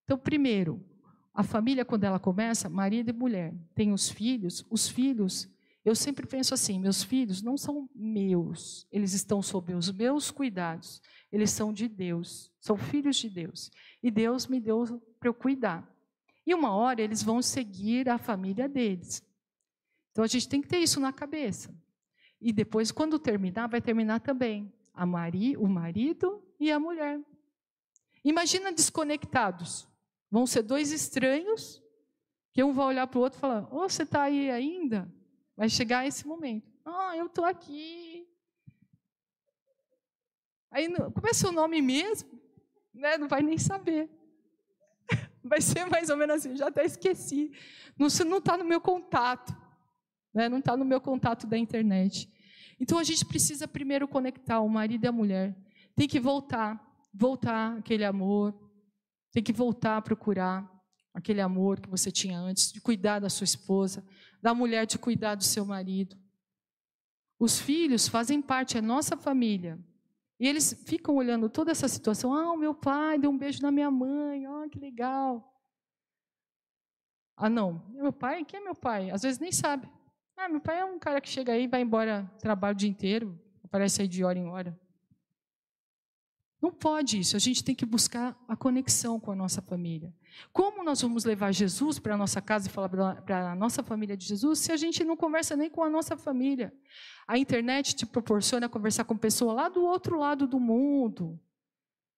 Então, 0.05 0.19
primeiro, 0.19 0.85
a 1.33 1.43
família, 1.43 1.85
quando 1.85 2.05
ela 2.05 2.19
começa, 2.19 2.69
marido 2.69 3.09
e 3.09 3.13
mulher, 3.13 3.55
tem 3.75 3.93
os 3.93 4.11
filhos, 4.11 4.65
os 4.71 4.87
filhos, 4.87 5.49
eu 5.85 5.95
sempre 5.95 6.27
penso 6.27 6.55
assim: 6.55 6.79
meus 6.79 7.03
filhos 7.03 7.43
não 7.43 7.57
são 7.57 7.89
meus, 7.95 8.87
eles 8.93 9.15
estão 9.15 9.43
sob 9.43 9.75
os 9.75 9.91
meus 9.91 10.31
cuidados, 10.31 11.01
eles 11.33 11.51
são 11.51 11.73
de 11.73 11.89
Deus, 11.89 12.53
são 12.61 12.77
filhos 12.77 13.17
de 13.17 13.29
Deus. 13.29 13.71
E 14.03 14.11
Deus 14.11 14.47
me 14.47 14.61
deu 14.61 15.01
para 15.19 15.29
eu 15.29 15.35
cuidar. 15.35 15.94
E 16.47 16.55
uma 16.55 16.75
hora 16.75 17.01
eles 17.01 17.23
vão 17.23 17.41
seguir 17.41 18.09
a 18.09 18.19
família 18.19 18.69
deles. 18.69 19.23
Então 20.13 20.25
a 20.25 20.29
gente 20.29 20.49
tem 20.49 20.61
que 20.61 20.69
ter 20.69 20.79
isso 20.79 21.01
na 21.01 21.13
cabeça. 21.13 21.75
E 22.41 22.53
depois, 22.53 22.93
quando 22.93 23.19
terminar, 23.19 23.69
vai 23.69 23.81
terminar 23.81 24.21
também 24.21 24.73
a 24.93 25.07
mari, 25.07 25.57
o 25.57 25.67
marido 25.67 26.43
e 26.61 26.71
a 26.71 26.79
mulher. 26.79 27.21
Imagina 28.23 28.73
desconectados. 28.73 29.89
Vão 30.31 30.47
ser 30.47 30.63
dois 30.63 30.93
estranhos, 30.93 31.83
que 32.53 32.63
um 32.63 32.73
vai 32.73 32.87
olhar 32.87 33.07
para 33.07 33.19
o 33.19 33.23
outro 33.23 33.39
e 33.39 33.41
falar: 33.41 33.69
oh, 33.71 33.89
você 33.89 34.03
está 34.03 34.23
aí 34.23 34.51
ainda? 34.51 35.13
Vai 35.57 35.69
chegar 35.69 36.07
esse 36.07 36.27
momento. 36.27 36.71
Ah, 36.85 37.17
eu 37.17 37.27
estou 37.27 37.45
aqui. 37.45 38.29
Aí, 40.71 40.89
como 40.93 41.29
é 41.29 41.33
seu 41.33 41.53
nome 41.53 41.81
mesmo? 41.81 42.41
Né? 42.93 43.17
Não 43.17 43.29
vai 43.29 43.43
nem 43.43 43.59
saber. 43.59 44.11
Vai 45.45 45.61
ser 45.61 45.85
mais 45.85 46.09
ou 46.09 46.17
menos 46.17 46.37
assim, 46.37 46.57
já 46.57 46.69
até 46.69 46.85
esqueci. 46.85 47.53
Não 47.99 48.07
está 48.07 48.57
no 48.57 48.65
meu 48.65 48.81
contato. 48.81 49.55
Né? 50.33 50.49
Não 50.49 50.59
está 50.59 50.77
no 50.77 50.85
meu 50.85 51.01
contato 51.01 51.47
da 51.47 51.59
internet. 51.59 52.33
Então 52.81 52.99
a 52.99 53.05
gente 53.05 53.25
precisa 53.25 53.69
primeiro 53.69 54.09
conectar 54.09 54.61
o 54.61 54.69
marido 54.69 55.05
e 55.05 55.07
a 55.07 55.13
mulher. 55.13 55.57
Tem 55.95 56.09
que 56.09 56.19
voltar, 56.19 56.83
voltar 57.13 57.77
aquele 57.79 58.05
amor. 58.05 58.55
Tem 59.31 59.43
que 59.43 59.53
voltar 59.53 59.99
a 59.99 60.03
procurar 60.03 60.69
aquele 61.13 61.41
amor 61.41 61.81
que 61.81 61.89
você 61.89 62.11
tinha 62.11 62.39
antes, 62.39 62.73
de 62.73 62.81
cuidar 62.81 63.21
da 63.21 63.31
sua 63.31 63.45
esposa, 63.45 64.05
da 64.43 64.53
mulher 64.53 64.87
de 64.87 64.99
cuidar 64.99 65.37
do 65.37 65.45
seu 65.45 65.65
marido. 65.65 66.17
Os 67.39 67.59
filhos 67.59 68.09
fazem 68.09 68.43
parte, 68.43 68.77
é 68.77 68.81
nossa 68.81 69.17
família. 69.17 69.79
E 70.45 70.47
eles 70.47 70.75
ficam 70.85 71.15
olhando 71.15 71.49
toda 71.49 71.71
essa 71.71 71.89
situação. 71.89 72.35
Ah, 72.35 72.53
o 72.53 72.57
meu 72.59 72.75
pai 72.75 73.19
deu 73.19 73.31
um 73.31 73.39
beijo 73.39 73.63
na 73.63 73.71
minha 73.71 73.91
mãe. 73.91 74.45
Ah, 74.45 74.69
que 74.71 74.79
legal. 74.79 75.43
Ah, 77.35 77.49
não. 77.49 77.83
Meu 77.89 78.13
pai? 78.13 78.45
Quem 78.45 78.61
é 78.61 78.63
meu 78.63 78.75
pai? 78.75 79.11
Às 79.11 79.23
vezes 79.23 79.39
nem 79.39 79.51
sabe. 79.51 79.89
Ah, 80.37 80.47
meu 80.47 80.61
pai 80.61 80.81
é 80.81 80.85
um 80.85 80.99
cara 80.99 81.19
que 81.19 81.31
chega 81.31 81.55
aí, 81.55 81.67
vai 81.67 81.81
embora, 81.81 82.31
trabalha 82.41 82.75
o 82.75 82.77
dia 82.77 82.91
inteiro, 82.91 83.41
aparece 83.63 84.03
aí 84.03 84.07
de 84.07 84.23
hora 84.23 84.39
em 84.39 84.47
hora. 84.47 84.79
Não 86.61 86.71
pode 86.71 87.19
isso. 87.19 87.37
A 87.37 87.41
gente 87.41 87.65
tem 87.65 87.75
que 87.75 87.87
buscar 87.87 88.39
a 88.47 88.55
conexão 88.55 89.19
com 89.19 89.31
a 89.31 89.35
nossa 89.35 89.63
família. 89.63 90.15
Como 90.53 90.85
nós 90.85 91.01
vamos 91.01 91.25
levar 91.25 91.53
Jesus 91.53 91.99
para 91.99 92.15
a 92.15 92.17
nossa 92.17 92.41
casa 92.41 92.69
e 92.69 92.71
falar 92.71 92.89
para 92.89 93.53
a 93.53 93.55
nossa 93.55 93.83
família 93.83 94.17
de 94.17 94.27
Jesus 94.27 94.59
se 94.61 94.73
a 94.73 94.77
gente 94.77 95.05
não 95.05 95.17
conversa 95.17 95.57
nem 95.57 95.71
com 95.71 95.83
a 95.83 95.91
nossa 95.91 96.17
família? 96.17 96.73
A 97.27 97.39
internet 97.39 97.95
te 97.95 98.07
proporciona 98.07 98.69
conversar 98.69 99.05
com 99.05 99.17
pessoa 99.17 99.53
lá 99.53 99.69
do 99.69 99.85
outro 99.85 100.19
lado 100.19 100.47
do 100.47 100.61
mundo. 100.61 101.41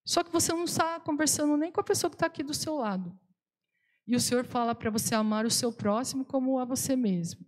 Só 0.05 0.23
que 0.23 0.31
você 0.31 0.53
não 0.53 0.65
está 0.65 1.01
conversando 1.01 1.57
nem 1.57 1.73
com 1.73 1.81
a 1.81 1.85
pessoa 1.85 2.11
que 2.11 2.17
está 2.17 2.27
aqui 2.27 2.43
do 2.43 2.55
seu 2.55 2.77
lado. 2.77 3.19
E 4.07 4.15
o 4.15 4.21
Senhor 4.21 4.45
fala 4.45 4.75
para 4.75 4.91
você 4.91 5.15
amar 5.15 5.45
o 5.45 5.51
seu 5.51 5.73
próximo 5.73 6.25
como 6.25 6.59
a 6.59 6.65
você 6.65 6.95
mesmo. 6.95 7.45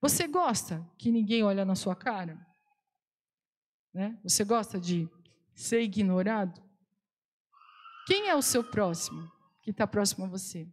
Você 0.00 0.26
gosta 0.26 0.84
que 0.98 1.12
ninguém 1.12 1.42
olha 1.42 1.64
na 1.64 1.74
sua 1.74 1.94
cara? 1.94 2.44
Né? 3.92 4.18
Você 4.24 4.44
gosta 4.44 4.80
de 4.80 5.08
ser 5.54 5.82
ignorado? 5.82 6.60
Quem 8.06 8.28
é 8.28 8.34
o 8.34 8.42
seu 8.42 8.64
próximo 8.64 9.30
que 9.72 9.74
está 9.74 9.86
próximo 9.86 10.24
a 10.24 10.28
você? 10.28 10.68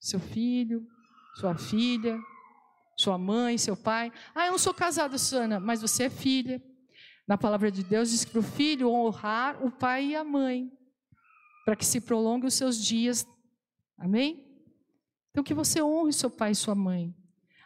Seu 0.00 0.18
filho, 0.18 0.86
sua 1.36 1.56
filha, 1.56 2.18
sua 2.96 3.18
mãe, 3.18 3.58
seu 3.58 3.76
pai. 3.76 4.12
Ah, 4.34 4.46
eu 4.46 4.52
não 4.52 4.58
sou 4.58 4.72
casada, 4.72 5.18
Susana, 5.18 5.60
mas 5.60 5.80
você 5.80 6.04
é 6.04 6.10
filha. 6.10 6.62
Na 7.26 7.36
palavra 7.36 7.70
de 7.70 7.84
Deus 7.84 8.10
diz 8.10 8.24
que 8.24 8.30
para 8.30 8.40
o 8.40 8.42
filho 8.42 8.90
honrar 8.90 9.62
o 9.62 9.70
pai 9.70 10.06
e 10.06 10.16
a 10.16 10.24
mãe, 10.24 10.72
para 11.64 11.76
que 11.76 11.84
se 11.84 12.00
prolongue 12.00 12.46
os 12.46 12.54
seus 12.54 12.82
dias. 12.82 13.26
Amém? 13.98 14.44
Então 15.30 15.44
que 15.44 15.52
você 15.52 15.82
honre 15.82 16.12
seu 16.12 16.30
pai 16.30 16.52
e 16.52 16.54
sua 16.54 16.74
mãe. 16.74 17.14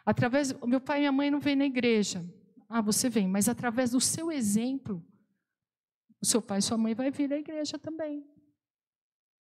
Através, 0.05 0.51
meu 0.63 0.81
pai 0.81 0.97
e 0.97 0.99
minha 1.01 1.11
mãe 1.11 1.31
não 1.31 1.39
vêm 1.39 1.55
na 1.55 1.65
igreja. 1.65 2.21
Ah, 2.67 2.81
você 2.81 3.07
vem, 3.07 3.27
mas 3.27 3.47
através 3.47 3.91
do 3.91 4.01
seu 4.01 4.31
exemplo, 4.31 5.01
o 6.21 6.25
seu 6.25 6.41
pai 6.41 6.59
e 6.59 6.61
sua 6.61 6.77
mãe 6.77 6.93
vai 6.93 7.09
vir 7.09 7.31
à 7.31 7.37
igreja 7.37 7.79
também. 7.79 8.32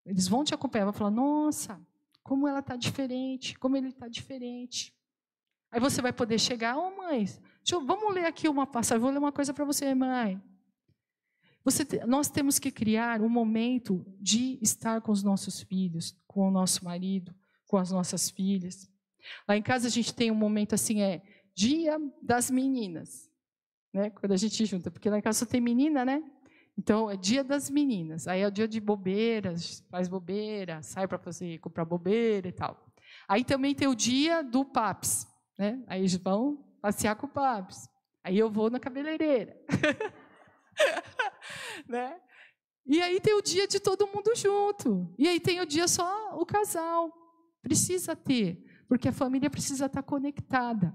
Eles 0.06 0.28
vão 0.28 0.44
te 0.44 0.54
acompanhar, 0.54 0.86
vão 0.86 0.94
falar: 0.94 1.12
"Nossa, 1.12 1.80
como 2.24 2.48
ela 2.48 2.60
está 2.60 2.76
diferente, 2.76 3.58
como 3.58 3.78
ele 3.78 3.90
está 3.90 4.08
diferente". 4.08 4.94
Aí 5.72 5.80
você 5.80 6.02
vai 6.02 6.12
poder 6.12 6.38
chegar, 6.38 6.78
ô 6.78 6.88
oh, 6.88 6.98
mãe, 6.98 7.26
eu, 7.72 7.86
vamos 7.86 8.14
ler 8.14 8.26
aqui 8.26 8.50
uma 8.50 8.68
passagem, 8.68 9.02
vou 9.02 9.10
ler 9.10 9.20
uma 9.20 9.32
coisa 9.32 9.54
para 9.54 9.64
você, 9.64 9.96
mãe. 9.96 10.42
Você, 11.64 11.86
nós 12.06 12.28
temos 12.28 12.60
que 12.60 12.72
criar 12.72 13.22
um 13.22 13.30
momento 13.30 14.06
de 14.20 14.58
estar 14.62 15.00
com 15.00 15.12
os 15.12 15.24
nossos 15.24 15.62
filhos, 15.62 16.18
com 16.28 16.48
o 16.48 16.52
nosso 16.52 16.84
marido, 16.84 17.34
com 17.68 17.78
as 17.78 17.92
nossas 17.92 18.30
filhas. 18.30 18.90
Lá 19.48 19.56
em 19.56 19.62
casa 19.62 19.88
a 19.88 19.92
gente 19.92 20.14
tem 20.14 20.32
um 20.32 20.36
momento 20.36 20.74
assim, 20.74 21.02
é 21.02 21.22
dia 21.54 21.98
das 22.22 22.50
meninas, 22.50 23.30
né? 23.94 24.10
Quando 24.10 24.32
a 24.32 24.38
gente 24.38 24.66
junta, 24.66 24.90
porque 24.90 25.10
lá 25.10 25.20
em 25.20 25.22
casa 25.22 25.40
só 25.40 25.46
tem 25.46 25.62
menina, 25.62 26.04
né? 26.04 26.24
Então 26.78 27.10
é 27.10 27.16
dia 27.16 27.44
das 27.44 27.70
meninas. 27.70 28.28
Aí 28.28 28.42
é 28.42 28.48
o 28.48 28.52
dia 28.52 28.68
de 28.68 28.80
bobeiras, 28.80 29.86
faz 29.90 30.08
bobeira, 30.08 30.82
sai 30.82 31.08
para 31.08 31.18
fazer 31.18 31.60
comprar 31.60 31.86
bobeira 31.86 32.48
e 32.48 32.52
tal. 32.52 32.88
Aí 33.28 33.44
também 33.44 33.76
tem 33.76 33.88
o 33.88 33.96
dia 33.96 34.42
do 34.42 34.66
paps, 34.66 35.28
né? 35.58 35.84
Aí 35.88 36.02
eles 36.02 36.16
vão 36.16 36.66
passear 36.82 37.16
com 37.16 37.28
o 37.28 37.30
paps. 37.30 37.88
Aí 38.24 38.38
eu 38.38 38.50
vou 38.50 38.70
na 38.70 38.80
cabeleireira. 38.80 39.56
né? 41.88 42.20
E 42.86 43.02
aí 43.02 43.20
tem 43.20 43.34
o 43.34 43.42
dia 43.42 43.68
de 43.68 43.80
todo 43.80 44.08
mundo 44.08 44.34
junto. 44.36 45.14
E 45.18 45.28
aí 45.28 45.40
tem 45.40 45.62
o 45.62 45.66
dia 45.66 45.88
só 45.88 46.40
o 46.40 46.46
casal. 46.46 47.12
Precisa 47.62 48.16
ter 48.16 48.64
porque 48.92 49.08
a 49.08 49.14
família 49.14 49.50
precisa 49.50 49.86
estar 49.86 50.04
conectada. 50.04 50.94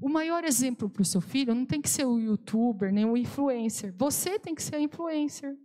O 0.00 0.08
maior 0.08 0.44
exemplo 0.44 0.88
para 0.88 1.02
o 1.02 1.04
seu 1.04 1.20
filho 1.20 1.54
não 1.54 1.64
tem 1.64 1.80
que 1.80 1.88
ser 1.88 2.04
o 2.04 2.18
youtuber, 2.18 2.92
nem 2.92 3.04
o 3.04 3.16
influencer. 3.16 3.94
Você 3.96 4.38
tem 4.38 4.54
que 4.54 4.62
ser 4.62 4.78
influencer. 4.78 5.56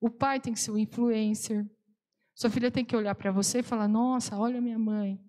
O 0.00 0.10
pai 0.10 0.40
tem 0.40 0.52
que 0.52 0.60
ser 0.60 0.70
o 0.70 0.78
influencer. 0.78 1.66
Sua 2.34 2.50
filha 2.50 2.70
tem 2.70 2.84
que 2.84 2.96
olhar 2.96 3.14
para 3.14 3.30
você 3.30 3.60
e 3.60 3.62
falar: 3.62 3.88
Nossa, 3.88 4.36
olha 4.38 4.60
minha 4.60 4.78
mãe. 4.78 5.20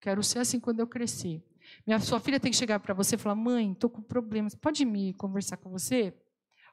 Quero 0.00 0.22
ser 0.22 0.40
assim 0.40 0.58
quando 0.60 0.80
eu 0.80 0.86
crescer. 0.86 1.42
Minha, 1.86 1.98
sua 2.00 2.20
filha 2.20 2.38
tem 2.38 2.50
que 2.50 2.56
chegar 2.56 2.80
para 2.80 2.92
você 2.92 3.14
e 3.14 3.18
falar: 3.18 3.36
Mãe, 3.36 3.72
estou 3.72 3.88
com 3.88 4.02
problemas. 4.02 4.54
Pode 4.54 4.84
me 4.84 5.14
conversar 5.14 5.56
com 5.56 5.70
você? 5.70 6.14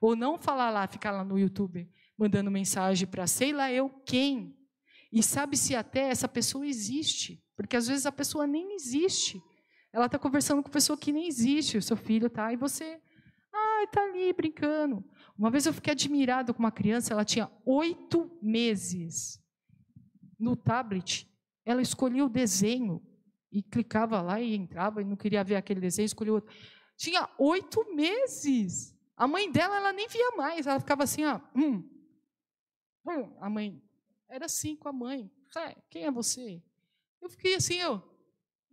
Ou 0.01 0.15
não 0.15 0.37
falar 0.37 0.71
lá, 0.71 0.87
ficar 0.87 1.11
lá 1.11 1.23
no 1.23 1.37
YouTube 1.37 1.87
mandando 2.17 2.51
mensagem 2.51 3.07
para 3.07 3.25
sei 3.25 3.51
lá 3.51 3.71
eu 3.71 3.89
quem. 4.05 4.55
E 5.11 5.21
sabe 5.23 5.57
se 5.57 5.75
até 5.75 6.09
essa 6.09 6.27
pessoa 6.27 6.65
existe. 6.65 7.43
Porque 7.55 7.75
às 7.75 7.87
vezes 7.87 8.05
a 8.05 8.11
pessoa 8.11 8.47
nem 8.47 8.75
existe. 8.75 9.41
Ela 9.93 10.05
está 10.05 10.17
conversando 10.17 10.63
com 10.63 10.69
pessoa 10.69 10.97
que 10.97 11.11
nem 11.11 11.27
existe. 11.27 11.77
O 11.77 11.81
seu 11.81 11.97
filho 11.97 12.27
está 12.27 12.51
e 12.53 12.55
você, 12.55 13.01
ah, 13.53 13.83
está 13.83 14.03
ali 14.03 14.31
brincando. 14.33 15.03
Uma 15.37 15.49
vez 15.49 15.65
eu 15.65 15.73
fiquei 15.73 15.91
admirado 15.91 16.53
com 16.53 16.59
uma 16.59 16.71
criança, 16.71 17.13
ela 17.13 17.25
tinha 17.25 17.51
oito 17.65 18.31
meses. 18.41 19.41
No 20.39 20.55
tablet, 20.55 21.27
ela 21.65 21.81
escolhia 21.81 22.25
o 22.25 22.29
desenho 22.29 23.01
e 23.51 23.61
clicava 23.61 24.21
lá 24.21 24.39
e 24.39 24.55
entrava 24.55 25.01
e 25.01 25.05
não 25.05 25.15
queria 25.15 25.43
ver 25.43 25.55
aquele 25.55 25.81
desenho, 25.81 26.05
escolhia 26.05 26.33
outro. 26.33 26.53
Tinha 26.95 27.29
oito 27.37 27.83
meses. 27.93 28.95
A 29.17 29.27
mãe 29.27 29.51
dela, 29.51 29.75
ela 29.75 29.93
nem 29.93 30.07
via 30.07 30.31
mais. 30.37 30.65
Ela 30.65 30.79
ficava 30.79 31.03
assim, 31.03 31.25
ó, 31.25 31.39
hum, 31.55 31.87
hum. 33.07 33.37
A 33.39 33.49
mãe 33.49 33.81
era 34.29 34.45
assim 34.45 34.75
com 34.75 34.87
a 34.87 34.93
mãe. 34.93 35.29
quem 35.89 36.05
é 36.05 36.11
você? 36.11 36.63
Eu 37.21 37.29
fiquei 37.29 37.55
assim, 37.55 37.75
eu, 37.75 38.01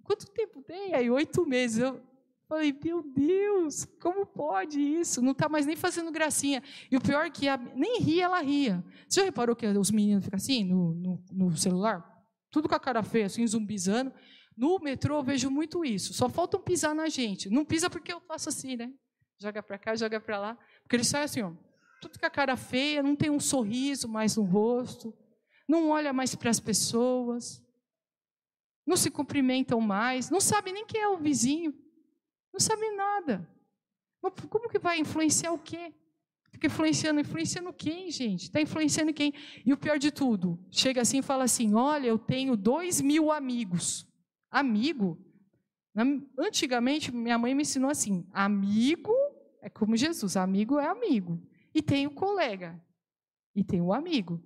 quanto 0.09 0.27
tempo 0.31 0.62
tem? 0.62 0.94
Aí, 0.94 1.11
oito 1.11 1.47
meses. 1.47 1.81
Eu 1.81 2.03
falei, 2.49 2.75
meu 2.83 3.03
Deus, 3.03 3.85
como 4.01 4.25
pode 4.25 4.81
isso? 4.81 5.21
Não 5.21 5.33
está 5.33 5.51
mais 5.51 5.66
nem 5.66 5.77
fazendo 5.77 6.11
gracinha. 6.11 6.62
E 6.90 6.97
o 6.97 7.01
pior 7.01 7.27
é 7.27 7.31
que 7.31 7.47
a, 7.47 7.59
nem 7.59 8.01
ria, 8.01 8.25
ela 8.25 8.40
ria. 8.40 8.83
Você 9.07 9.21
já 9.21 9.27
reparou 9.27 9.55
que 9.55 9.66
os 9.66 9.90
meninos 9.90 10.25
ficam 10.25 10.38
assim, 10.38 10.64
no, 10.64 10.94
no, 10.94 11.25
no 11.31 11.57
celular? 11.59 12.03
Tudo 12.51 12.71
com 12.71 12.75
a 12.75 12.81
cara 12.81 13.03
feia, 13.03 13.27
assim, 13.27 13.47
zumbizando. 13.47 14.11
No 14.57 14.79
metrô 14.79 15.18
eu 15.18 15.23
vejo 15.23 15.51
muito 15.51 15.85
isso. 15.85 16.14
Só 16.14 16.27
faltam 16.31 16.59
pisar 16.59 16.94
na 16.94 17.11
gente. 17.11 17.51
Não 17.51 17.66
pisa 17.66 17.90
porque 17.90 18.11
eu 18.11 18.21
faço 18.23 18.49
assim, 18.49 18.77
né? 18.77 18.90
Joga 19.38 19.62
para 19.62 19.79
cá, 19.79 19.94
joga 19.94 20.18
para 20.18 20.38
lá. 20.38 20.59
Porque 20.83 20.97
eles 20.97 21.07
saem 21.07 21.25
assim, 21.25 21.42
ó, 21.42 21.53
tudo 22.01 22.18
com 22.18 22.27
a 22.27 22.31
cara 22.31 22.57
feia, 22.57 23.03
não 23.03 23.14
tem 23.14 23.29
um 23.29 23.38
sorriso 23.38 24.09
mais 24.09 24.37
no 24.37 24.42
rosto, 24.42 25.14
não 25.68 25.90
olha 25.90 26.14
mais 26.14 26.35
para 26.35 26.49
as 26.49 26.59
pessoas, 26.59 27.62
não 28.88 28.96
se 28.96 29.11
cumprimentam 29.11 29.81
mais, 29.83 30.31
não 30.31 30.40
sabe 30.40 30.72
nem 30.72 30.87
quem 30.87 31.03
é 31.03 31.09
o 31.09 31.18
vizinho, 31.18 31.74
não 32.51 32.59
sabe 32.59 32.90
nada. 32.92 33.46
Como 34.48 34.68
que 34.68 34.79
vai 34.79 34.98
influenciar 34.98 35.53
o 35.53 35.59
quê? 35.59 35.92
Fica 36.51 36.66
influenciando, 36.66 37.20
influenciando 37.20 37.70
quem, 37.72 38.11
gente? 38.11 38.44
Está 38.44 38.62
influenciando 38.62 39.12
quem? 39.12 39.35
E 39.64 39.74
o 39.74 39.77
pior 39.77 39.98
de 39.98 40.11
tudo, 40.11 40.59
chega 40.70 41.03
assim 41.03 41.18
e 41.18 41.22
fala 41.22 41.44
assim: 41.44 41.74
olha, 41.74 42.07
eu 42.07 42.18
tenho 42.18 42.57
dois 42.57 43.01
mil 43.03 43.31
amigos. 43.31 44.09
Amigo? 44.51 45.22
Antigamente, 46.38 47.12
minha 47.14 47.37
mãe 47.37 47.55
me 47.55 47.62
ensinou 47.62 47.90
assim: 47.90 48.27
amigo 48.33 49.12
é 49.61 49.68
como 49.68 49.98
Jesus, 49.98 50.35
amigo 50.35 50.79
é 50.79 50.87
amigo. 50.87 51.38
E 51.74 51.83
tem 51.83 52.07
o 52.07 52.11
colega, 52.11 52.83
e 53.55 53.62
tem 53.62 53.83
o 53.83 53.92
amigo. 53.92 54.42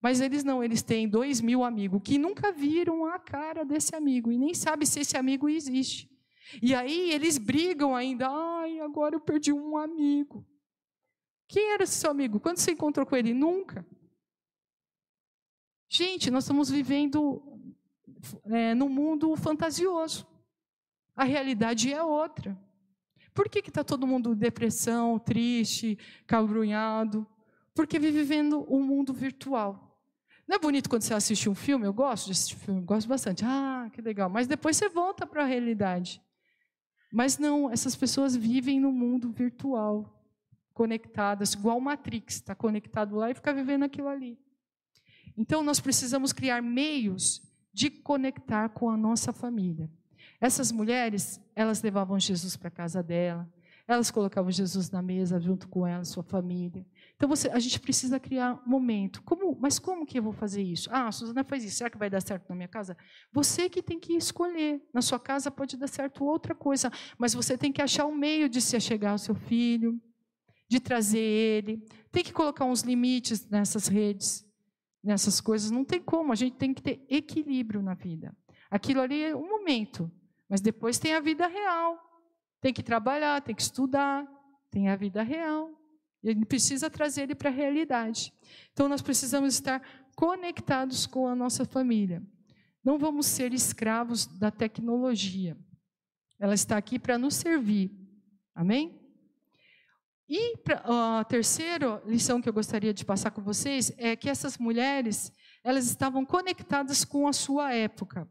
Mas 0.00 0.20
eles 0.20 0.44
não, 0.44 0.62
eles 0.62 0.82
têm 0.82 1.08
dois 1.08 1.40
mil 1.40 1.64
amigos 1.64 2.00
que 2.04 2.18
nunca 2.18 2.52
viram 2.52 3.04
a 3.04 3.18
cara 3.18 3.64
desse 3.64 3.94
amigo 3.96 4.30
e 4.30 4.38
nem 4.38 4.54
sabe 4.54 4.86
se 4.86 5.00
esse 5.00 5.16
amigo 5.16 5.48
existe. 5.48 6.08
E 6.62 6.74
aí 6.74 7.10
eles 7.10 7.36
brigam 7.36 7.94
ainda. 7.94 8.28
Ai, 8.28 8.80
agora 8.80 9.16
eu 9.16 9.20
perdi 9.20 9.52
um 9.52 9.76
amigo. 9.76 10.46
Quem 11.48 11.72
era 11.72 11.84
esse 11.84 11.94
seu 11.94 12.10
amigo? 12.10 12.38
Quando 12.38 12.58
você 12.58 12.72
encontrou 12.72 13.04
com 13.04 13.16
ele? 13.16 13.34
Nunca. 13.34 13.86
Gente, 15.90 16.30
nós 16.30 16.44
estamos 16.44 16.70
vivendo 16.70 17.42
é, 18.44 18.74
num 18.74 18.88
mundo 18.88 19.34
fantasioso. 19.36 20.26
A 21.16 21.24
realidade 21.24 21.92
é 21.92 22.02
outra. 22.02 22.56
Por 23.34 23.48
que 23.48 23.60
está 23.60 23.82
todo 23.82 24.06
mundo 24.06 24.34
depressão, 24.34 25.18
triste, 25.18 25.98
calbrunhado? 26.26 27.26
Porque 27.74 27.98
vive 27.98 28.18
vivendo 28.18 28.66
um 28.68 28.82
mundo 28.82 29.12
virtual. 29.14 29.87
Não 30.48 30.56
é 30.56 30.58
bonito 30.58 30.88
quando 30.88 31.02
você 31.02 31.12
assiste 31.12 31.46
um 31.50 31.54
filme? 31.54 31.86
Eu 31.86 31.92
gosto 31.92 32.26
de 32.26 32.32
assistir 32.32 32.56
filme, 32.56 32.80
gosto 32.80 33.06
bastante. 33.06 33.44
Ah, 33.44 33.90
que 33.92 34.00
legal. 34.00 34.30
Mas 34.30 34.46
depois 34.46 34.78
você 34.78 34.88
volta 34.88 35.26
para 35.26 35.42
a 35.42 35.46
realidade. 35.46 36.22
Mas 37.12 37.36
não, 37.36 37.70
essas 37.70 37.94
pessoas 37.94 38.34
vivem 38.34 38.80
no 38.80 38.90
mundo 38.90 39.30
virtual, 39.30 40.18
conectadas, 40.72 41.52
igual 41.52 41.78
Matrix, 41.78 42.36
está 42.36 42.54
conectado 42.54 43.16
lá 43.16 43.30
e 43.30 43.34
fica 43.34 43.52
vivendo 43.52 43.82
aquilo 43.82 44.08
ali. 44.08 44.38
Então 45.36 45.62
nós 45.62 45.80
precisamos 45.80 46.32
criar 46.32 46.62
meios 46.62 47.42
de 47.72 47.90
conectar 47.90 48.70
com 48.70 48.88
a 48.88 48.96
nossa 48.96 49.32
família. 49.32 49.90
Essas 50.40 50.72
mulheres, 50.72 51.40
elas 51.54 51.82
levavam 51.82 52.18
Jesus 52.18 52.56
para 52.56 52.68
a 52.68 52.70
casa 52.70 53.02
dela, 53.02 53.46
elas 53.86 54.10
colocavam 54.10 54.50
Jesus 54.50 54.90
na 54.90 55.02
mesa 55.02 55.40
junto 55.40 55.68
com 55.68 55.86
ela, 55.86 56.04
sua 56.04 56.22
família. 56.22 56.86
Então 57.18 57.28
você, 57.28 57.48
a 57.48 57.58
gente 57.58 57.78
precisa 57.80 58.18
criar 58.18 58.62
um 58.64 58.70
momento. 58.70 59.20
Como, 59.24 59.58
mas 59.60 59.78
como 59.78 60.06
que 60.06 60.18
eu 60.18 60.22
vou 60.22 60.32
fazer 60.32 60.62
isso? 60.62 60.88
Ah, 60.90 61.08
a 61.08 61.12
Suzana 61.12 61.42
faz 61.42 61.64
isso. 61.64 61.76
Será 61.76 61.90
que 61.90 61.98
vai 61.98 62.08
dar 62.08 62.22
certo 62.22 62.48
na 62.48 62.54
minha 62.54 62.68
casa? 62.68 62.96
Você 63.32 63.68
que 63.68 63.82
tem 63.82 63.98
que 63.98 64.14
escolher. 64.14 64.80
Na 64.94 65.02
sua 65.02 65.18
casa 65.18 65.50
pode 65.50 65.76
dar 65.76 65.88
certo 65.88 66.24
outra 66.24 66.54
coisa, 66.54 66.92
mas 67.18 67.34
você 67.34 67.58
tem 67.58 67.72
que 67.72 67.82
achar 67.82 68.06
um 68.06 68.14
meio 68.14 68.48
de 68.48 68.60
se 68.60 68.76
achegar 68.76 69.12
ao 69.12 69.18
seu 69.18 69.34
filho, 69.34 70.00
de 70.68 70.78
trazer 70.78 71.18
ele. 71.18 71.84
Tem 72.12 72.22
que 72.22 72.32
colocar 72.32 72.64
uns 72.64 72.82
limites 72.82 73.48
nessas 73.50 73.88
redes 73.88 74.48
nessas 75.02 75.40
coisas, 75.40 75.70
não 75.70 75.84
tem 75.84 76.00
como, 76.00 76.32
a 76.32 76.34
gente 76.34 76.56
tem 76.56 76.74
que 76.74 76.82
ter 76.82 77.04
equilíbrio 77.08 77.82
na 77.82 77.94
vida. 77.94 78.36
Aquilo 78.70 79.00
ali 79.00 79.24
é 79.24 79.34
um 79.34 79.48
momento, 79.48 80.10
mas 80.48 80.60
depois 80.60 80.98
tem 80.98 81.14
a 81.14 81.20
vida 81.20 81.46
real. 81.46 81.98
Tem 82.60 82.72
que 82.72 82.82
trabalhar, 82.82 83.40
tem 83.40 83.54
que 83.54 83.62
estudar, 83.62 84.26
tem 84.70 84.88
a 84.88 84.96
vida 84.96 85.22
real. 85.22 85.70
E 86.22 86.30
gente 86.32 86.46
precisa 86.46 86.90
trazer 86.90 87.22
ele 87.22 87.34
para 87.34 87.50
a 87.50 87.52
realidade. 87.52 88.32
Então 88.72 88.88
nós 88.88 89.02
precisamos 89.02 89.54
estar 89.54 89.82
conectados 90.16 91.06
com 91.06 91.28
a 91.28 91.34
nossa 91.34 91.64
família. 91.64 92.22
Não 92.84 92.98
vamos 92.98 93.26
ser 93.26 93.52
escravos 93.52 94.26
da 94.26 94.50
tecnologia. 94.50 95.56
Ela 96.38 96.54
está 96.54 96.76
aqui 96.76 96.98
para 96.98 97.18
nos 97.18 97.34
servir. 97.34 97.90
Amém? 98.54 98.98
E 100.28 100.54
a 100.84 101.24
terceira 101.24 102.02
lição 102.04 102.40
que 102.40 102.48
eu 102.48 102.52
gostaria 102.52 102.92
de 102.92 103.04
passar 103.04 103.30
com 103.30 103.42
vocês 103.42 103.92
é 103.96 104.14
que 104.14 104.28
essas 104.28 104.58
mulheres, 104.58 105.32
elas 105.64 105.86
estavam 105.86 106.24
conectadas 106.24 107.04
com 107.04 107.26
a 107.26 107.32
sua 107.32 107.72
época. 107.72 108.28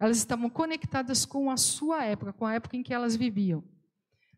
Elas 0.00 0.16
estavam 0.16 0.50
conectadas 0.50 1.24
com 1.24 1.50
a 1.50 1.56
sua 1.56 2.04
época, 2.04 2.32
com 2.32 2.44
a 2.44 2.54
época 2.54 2.76
em 2.76 2.82
que 2.82 2.92
elas 2.92 3.14
viviam. 3.14 3.62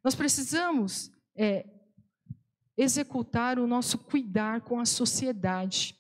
Nós 0.05 0.15
precisamos 0.15 1.11
é, 1.35 1.67
executar 2.77 3.59
o 3.59 3.67
nosso 3.67 3.99
cuidar 3.99 4.61
com 4.61 4.79
a 4.79 4.85
sociedade. 4.85 5.97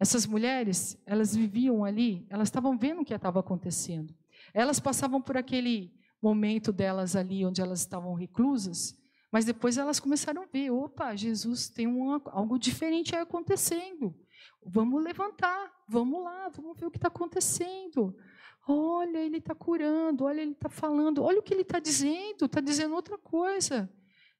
Essas 0.00 0.26
mulheres, 0.26 1.00
elas 1.06 1.34
viviam 1.34 1.84
ali, 1.84 2.26
elas 2.28 2.48
estavam 2.48 2.76
vendo 2.76 3.02
o 3.02 3.04
que 3.04 3.14
estava 3.14 3.40
acontecendo. 3.40 4.12
Elas 4.52 4.80
passavam 4.80 5.22
por 5.22 5.36
aquele 5.36 5.94
momento 6.20 6.72
delas 6.72 7.14
ali, 7.14 7.46
onde 7.46 7.60
elas 7.60 7.80
estavam 7.80 8.14
reclusas, 8.14 8.98
mas 9.30 9.44
depois 9.44 9.78
elas 9.78 9.98
começaram 9.98 10.42
a 10.42 10.46
ver: 10.46 10.70
opa, 10.70 11.16
Jesus 11.16 11.68
tem 11.68 11.86
uma, 11.86 12.20
algo 12.26 12.58
diferente 12.58 13.14
aí 13.14 13.22
acontecendo. 13.22 14.14
Vamos 14.64 15.02
levantar, 15.02 15.72
vamos 15.88 16.22
lá, 16.22 16.48
vamos 16.48 16.78
ver 16.78 16.86
o 16.86 16.90
que 16.90 16.98
está 16.98 17.08
acontecendo. 17.08 18.14
Olha, 18.68 19.18
ele 19.18 19.38
está 19.38 19.54
curando, 19.54 20.24
olha, 20.24 20.40
ele 20.40 20.52
está 20.52 20.68
falando, 20.68 21.22
olha 21.22 21.40
o 21.40 21.42
que 21.42 21.52
ele 21.54 21.62
está 21.62 21.80
dizendo, 21.80 22.44
está 22.44 22.60
dizendo 22.60 22.94
outra 22.94 23.18
coisa. 23.18 23.90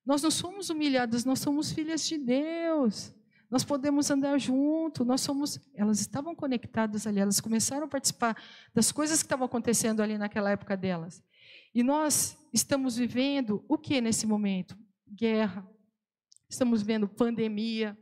Nós 0.04 0.22
não 0.22 0.30
somos 0.30 0.68
humilhadas, 0.70 1.24
nós 1.24 1.38
somos 1.38 1.72
filhas 1.72 2.06
de 2.06 2.18
Deus. 2.18 3.14
Nós 3.50 3.64
podemos 3.64 4.10
andar 4.10 4.38
junto, 4.38 5.04
nós 5.04 5.20
somos. 5.20 5.60
Elas 5.74 6.00
estavam 6.00 6.34
conectadas 6.34 7.06
ali, 7.06 7.20
elas 7.20 7.40
começaram 7.40 7.84
a 7.84 7.88
participar 7.88 8.36
das 8.74 8.90
coisas 8.90 9.18
que 9.18 9.26
estavam 9.26 9.46
acontecendo 9.46 10.00
ali 10.00 10.16
naquela 10.16 10.50
época 10.50 10.76
delas. 10.76 11.22
E 11.74 11.82
nós 11.82 12.36
estamos 12.52 12.96
vivendo 12.96 13.64
o 13.68 13.78
que 13.78 14.00
nesse 14.00 14.26
momento? 14.26 14.76
Guerra. 15.06 15.68
Estamos 16.48 16.82
vendo 16.82 17.08
pandemia. 17.08 17.96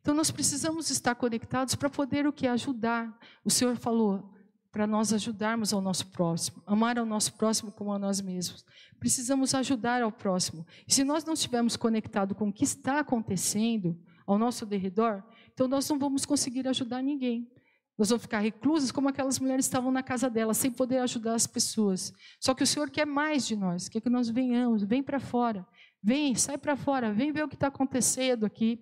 Então 0.00 0.14
nós 0.14 0.30
precisamos 0.30 0.90
estar 0.90 1.14
conectados 1.14 1.74
para 1.74 1.88
poder 1.88 2.26
o 2.26 2.32
que 2.32 2.46
ajudar. 2.46 3.18
O 3.44 3.50
Senhor 3.50 3.76
falou 3.76 4.31
para 4.72 4.86
nós 4.86 5.12
ajudarmos 5.12 5.74
ao 5.74 5.82
nosso 5.82 6.06
próximo, 6.06 6.62
amar 6.66 6.98
ao 6.98 7.04
nosso 7.04 7.34
próximo 7.34 7.70
como 7.70 7.92
a 7.92 7.98
nós 7.98 8.22
mesmos. 8.22 8.64
Precisamos 8.98 9.54
ajudar 9.54 10.02
ao 10.02 10.10
próximo. 10.10 10.66
E 10.88 10.94
se 10.94 11.04
nós 11.04 11.24
não 11.24 11.34
estivermos 11.34 11.76
conectados 11.76 12.36
com 12.36 12.48
o 12.48 12.52
que 12.52 12.64
está 12.64 13.00
acontecendo 13.00 14.00
ao 14.26 14.38
nosso 14.38 14.64
derredor, 14.64 15.22
então 15.52 15.68
nós 15.68 15.88
não 15.90 15.98
vamos 15.98 16.24
conseguir 16.24 16.66
ajudar 16.66 17.02
ninguém. 17.02 17.52
Nós 17.98 18.08
vamos 18.08 18.22
ficar 18.22 18.38
reclusas 18.38 18.90
como 18.90 19.10
aquelas 19.10 19.38
mulheres 19.38 19.66
estavam 19.66 19.92
na 19.92 20.02
casa 20.02 20.30
delas, 20.30 20.56
sem 20.56 20.70
poder 20.70 20.98
ajudar 20.98 21.34
as 21.34 21.46
pessoas. 21.46 22.10
Só 22.40 22.54
que 22.54 22.62
o 22.62 22.66
Senhor 22.66 22.90
quer 22.90 23.06
mais 23.06 23.46
de 23.46 23.54
nós, 23.54 23.90
quer 23.90 24.00
que 24.00 24.08
nós 24.08 24.30
venhamos, 24.30 24.82
vem 24.82 25.02
para 25.02 25.20
fora. 25.20 25.66
Vem, 26.02 26.34
sai 26.34 26.56
para 26.56 26.76
fora, 26.76 27.12
vem 27.12 27.30
ver 27.30 27.44
o 27.44 27.48
que 27.48 27.54
está 27.54 27.66
acontecendo 27.66 28.46
aqui. 28.46 28.80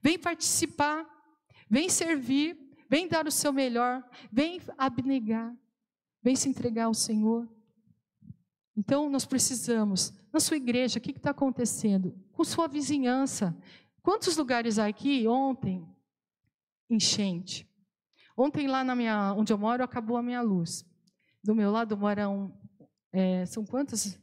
Vem 0.00 0.16
participar, 0.16 1.04
vem 1.68 1.88
servir, 1.88 2.56
vem 2.88 3.08
dar 3.08 3.26
o 3.26 3.30
seu 3.30 3.52
melhor, 3.52 4.02
vem 4.30 4.60
abnegar, 4.78 5.54
vem 6.22 6.36
se 6.36 6.48
entregar 6.48 6.84
ao 6.84 6.94
Senhor. 6.94 7.48
Então, 8.76 9.08
nós 9.08 9.24
precisamos, 9.24 10.12
na 10.32 10.40
sua 10.40 10.56
igreja, 10.56 10.98
o 10.98 11.02
que 11.02 11.12
está 11.12 11.30
acontecendo? 11.30 12.18
Com 12.32 12.44
sua 12.44 12.66
vizinhança. 12.66 13.56
Quantos 14.02 14.36
lugares 14.36 14.78
aqui 14.78 15.26
ontem? 15.28 15.86
Enchente. 16.90 17.68
Ontem, 18.36 18.66
lá 18.66 18.82
na 18.82 18.96
minha, 18.96 19.32
onde 19.34 19.52
eu 19.52 19.58
moro, 19.58 19.84
acabou 19.84 20.16
a 20.16 20.22
minha 20.22 20.42
luz. 20.42 20.84
Do 21.42 21.54
meu 21.54 21.70
lado 21.70 21.96
moram. 21.96 22.52
É, 23.12 23.46
são 23.46 23.64
quantos? 23.64 24.18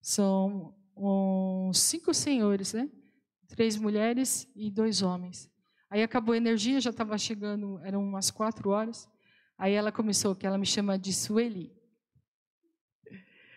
São 0.00 0.74
cinco 1.74 2.14
senhores, 2.14 2.72
né? 2.72 2.88
Três 3.48 3.76
mulheres 3.76 4.48
e 4.54 4.70
dois 4.70 5.02
homens. 5.02 5.50
Aí 5.90 6.02
acabou 6.02 6.34
a 6.34 6.36
energia, 6.36 6.80
já 6.80 6.90
estava 6.90 7.16
chegando, 7.16 7.78
eram 7.84 8.02
umas 8.02 8.30
quatro 8.30 8.70
horas. 8.70 9.08
Aí 9.56 9.72
ela 9.72 9.90
começou, 9.90 10.36
que 10.36 10.46
ela 10.46 10.58
me 10.58 10.66
chama 10.66 10.98
de 10.98 11.12
Sueli. 11.12 11.72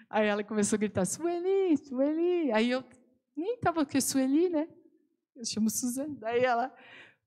Aí 0.09 0.27
ela 0.27 0.43
começou 0.43 0.77
a 0.77 0.79
gritar, 0.79 1.05
Sueli, 1.05 1.77
Sueli. 1.77 2.51
Aí 2.51 2.71
eu 2.71 2.83
nem 3.35 3.55
estava 3.55 3.85
com 3.85 4.01
Sueli, 4.01 4.49
né? 4.49 4.67
Eu 5.35 5.45
chamo 5.45 5.69
Suzana. 5.69 6.15
Daí 6.19 6.43
ela, 6.43 6.73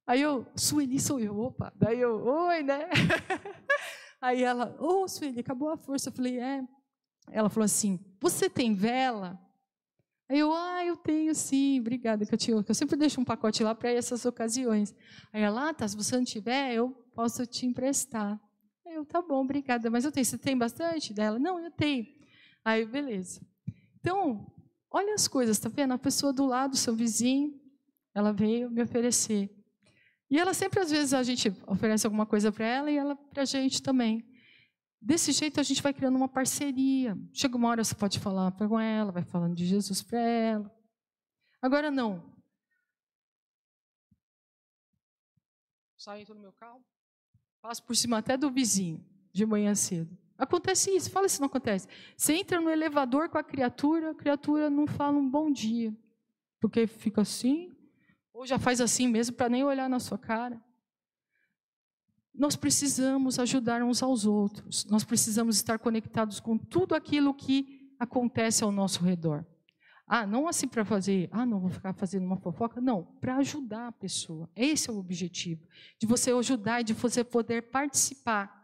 Aí 0.06 0.20
eu, 0.20 0.46
Sueli 0.54 1.00
sou 1.00 1.18
eu, 1.18 1.38
opa. 1.38 1.72
Daí 1.74 2.00
eu, 2.00 2.22
oi, 2.22 2.62
né? 2.62 2.88
Aí 4.20 4.42
ela, 4.42 4.76
ô, 4.78 5.02
oh, 5.02 5.08
Sueli, 5.08 5.40
acabou 5.40 5.70
a 5.70 5.76
força. 5.78 6.10
Eu 6.10 6.12
falei, 6.12 6.38
é. 6.38 6.62
Ela 7.30 7.48
falou 7.48 7.64
assim, 7.64 7.98
você 8.20 8.50
tem 8.50 8.74
vela? 8.74 9.40
Aí 10.28 10.38
eu, 10.38 10.52
ah, 10.52 10.84
eu 10.84 10.96
tenho 10.96 11.34
sim, 11.34 11.80
obrigada, 11.80 12.24
que 12.24 12.34
eu, 12.50 12.64
que 12.64 12.70
eu 12.70 12.74
sempre 12.74 12.96
deixo 12.96 13.20
um 13.20 13.24
pacote 13.24 13.62
lá 13.62 13.74
para 13.74 13.90
essas 13.90 14.24
ocasiões. 14.24 14.94
Aí 15.32 15.42
ela, 15.42 15.68
ah, 15.68 15.74
tá, 15.74 15.86
se 15.86 15.96
você 15.96 16.16
não 16.16 16.24
tiver, 16.24 16.74
eu 16.74 16.90
posso 17.14 17.46
te 17.46 17.66
emprestar. 17.66 18.40
Aí 18.86 18.94
eu, 18.94 19.04
tá 19.04 19.20
bom, 19.20 19.42
obrigada, 19.42 19.90
mas 19.90 20.04
eu 20.04 20.12
tenho, 20.12 20.24
você 20.24 20.38
tem 20.38 20.56
bastante 20.56 21.12
dela? 21.12 21.38
Não, 21.38 21.58
eu 21.58 21.70
tenho. 21.70 22.06
Aí, 22.64 22.86
beleza. 22.86 23.40
Então, 24.00 24.50
olha 24.90 25.14
as 25.14 25.28
coisas, 25.28 25.58
tá 25.58 25.68
vendo? 25.68 25.92
A 25.92 25.98
pessoa 25.98 26.32
do 26.32 26.46
lado, 26.46 26.76
seu 26.76 26.94
vizinho, 26.94 27.60
ela 28.14 28.32
veio 28.32 28.70
me 28.70 28.82
oferecer. 28.82 29.50
E 30.30 30.38
ela 30.38 30.54
sempre, 30.54 30.80
às 30.80 30.90
vezes, 30.90 31.12
a 31.12 31.22
gente 31.22 31.54
oferece 31.66 32.06
alguma 32.06 32.24
coisa 32.24 32.50
para 32.50 32.64
ela 32.64 32.90
e 32.90 32.96
ela 32.96 33.14
para 33.14 33.42
a 33.42 33.46
gente 33.46 33.82
também. 33.82 34.24
Desse 35.04 35.32
jeito, 35.32 35.60
a 35.60 35.62
gente 35.62 35.82
vai 35.82 35.92
criando 35.92 36.16
uma 36.16 36.28
parceria. 36.28 37.14
Chega 37.30 37.58
uma 37.58 37.68
hora, 37.68 37.84
você 37.84 37.94
pode 37.94 38.18
falar 38.18 38.50
com 38.52 38.80
ela, 38.80 39.12
vai 39.12 39.22
falando 39.22 39.54
de 39.54 39.66
Jesus 39.66 40.02
para 40.02 40.18
ela. 40.18 40.74
Agora, 41.60 41.90
não. 41.90 42.24
Saio, 45.98 46.26
no 46.30 46.40
meu 46.40 46.52
carro, 46.54 46.82
passo 47.60 47.82
por 47.84 47.94
cima 47.94 48.16
até 48.16 48.34
do 48.38 48.50
vizinho, 48.50 49.04
de 49.30 49.44
manhã 49.44 49.74
cedo. 49.74 50.16
Acontece 50.38 50.90
isso, 50.90 51.10
fala 51.10 51.28
se 51.28 51.38
não 51.38 51.48
acontece. 51.48 51.86
Você 52.16 52.32
entra 52.36 52.58
no 52.58 52.70
elevador 52.70 53.28
com 53.28 53.36
a 53.36 53.44
criatura, 53.44 54.12
a 54.12 54.14
criatura 54.14 54.70
não 54.70 54.86
fala 54.86 55.18
um 55.18 55.28
bom 55.28 55.52
dia, 55.52 55.94
porque 56.60 56.86
fica 56.86 57.20
assim, 57.20 57.70
ou 58.32 58.46
já 58.46 58.58
faz 58.58 58.80
assim 58.80 59.06
mesmo 59.06 59.36
para 59.36 59.50
nem 59.50 59.64
olhar 59.64 59.88
na 59.88 60.00
sua 60.00 60.16
cara. 60.16 60.58
Nós 62.34 62.56
precisamos 62.56 63.38
ajudar 63.38 63.82
uns 63.82 64.02
aos 64.02 64.26
outros. 64.26 64.84
Nós 64.86 65.04
precisamos 65.04 65.56
estar 65.56 65.78
conectados 65.78 66.40
com 66.40 66.58
tudo 66.58 66.94
aquilo 66.94 67.32
que 67.32 67.92
acontece 67.98 68.64
ao 68.64 68.72
nosso 68.72 69.04
redor. 69.04 69.46
Ah, 70.06 70.26
não 70.26 70.46
assim 70.46 70.68
para 70.68 70.84
fazer, 70.84 71.30
ah, 71.32 71.46
não 71.46 71.60
vou 71.60 71.70
ficar 71.70 71.94
fazendo 71.94 72.26
uma 72.26 72.36
fofoca, 72.36 72.80
não, 72.80 73.04
para 73.20 73.36
ajudar 73.36 73.88
a 73.88 73.92
pessoa. 73.92 74.50
Esse 74.54 74.90
é 74.90 74.92
o 74.92 74.98
objetivo, 74.98 75.66
de 75.98 76.06
você 76.06 76.30
ajudar 76.30 76.82
e 76.82 76.84
de 76.84 76.92
você 76.92 77.24
poder 77.24 77.70
participar. 77.70 78.62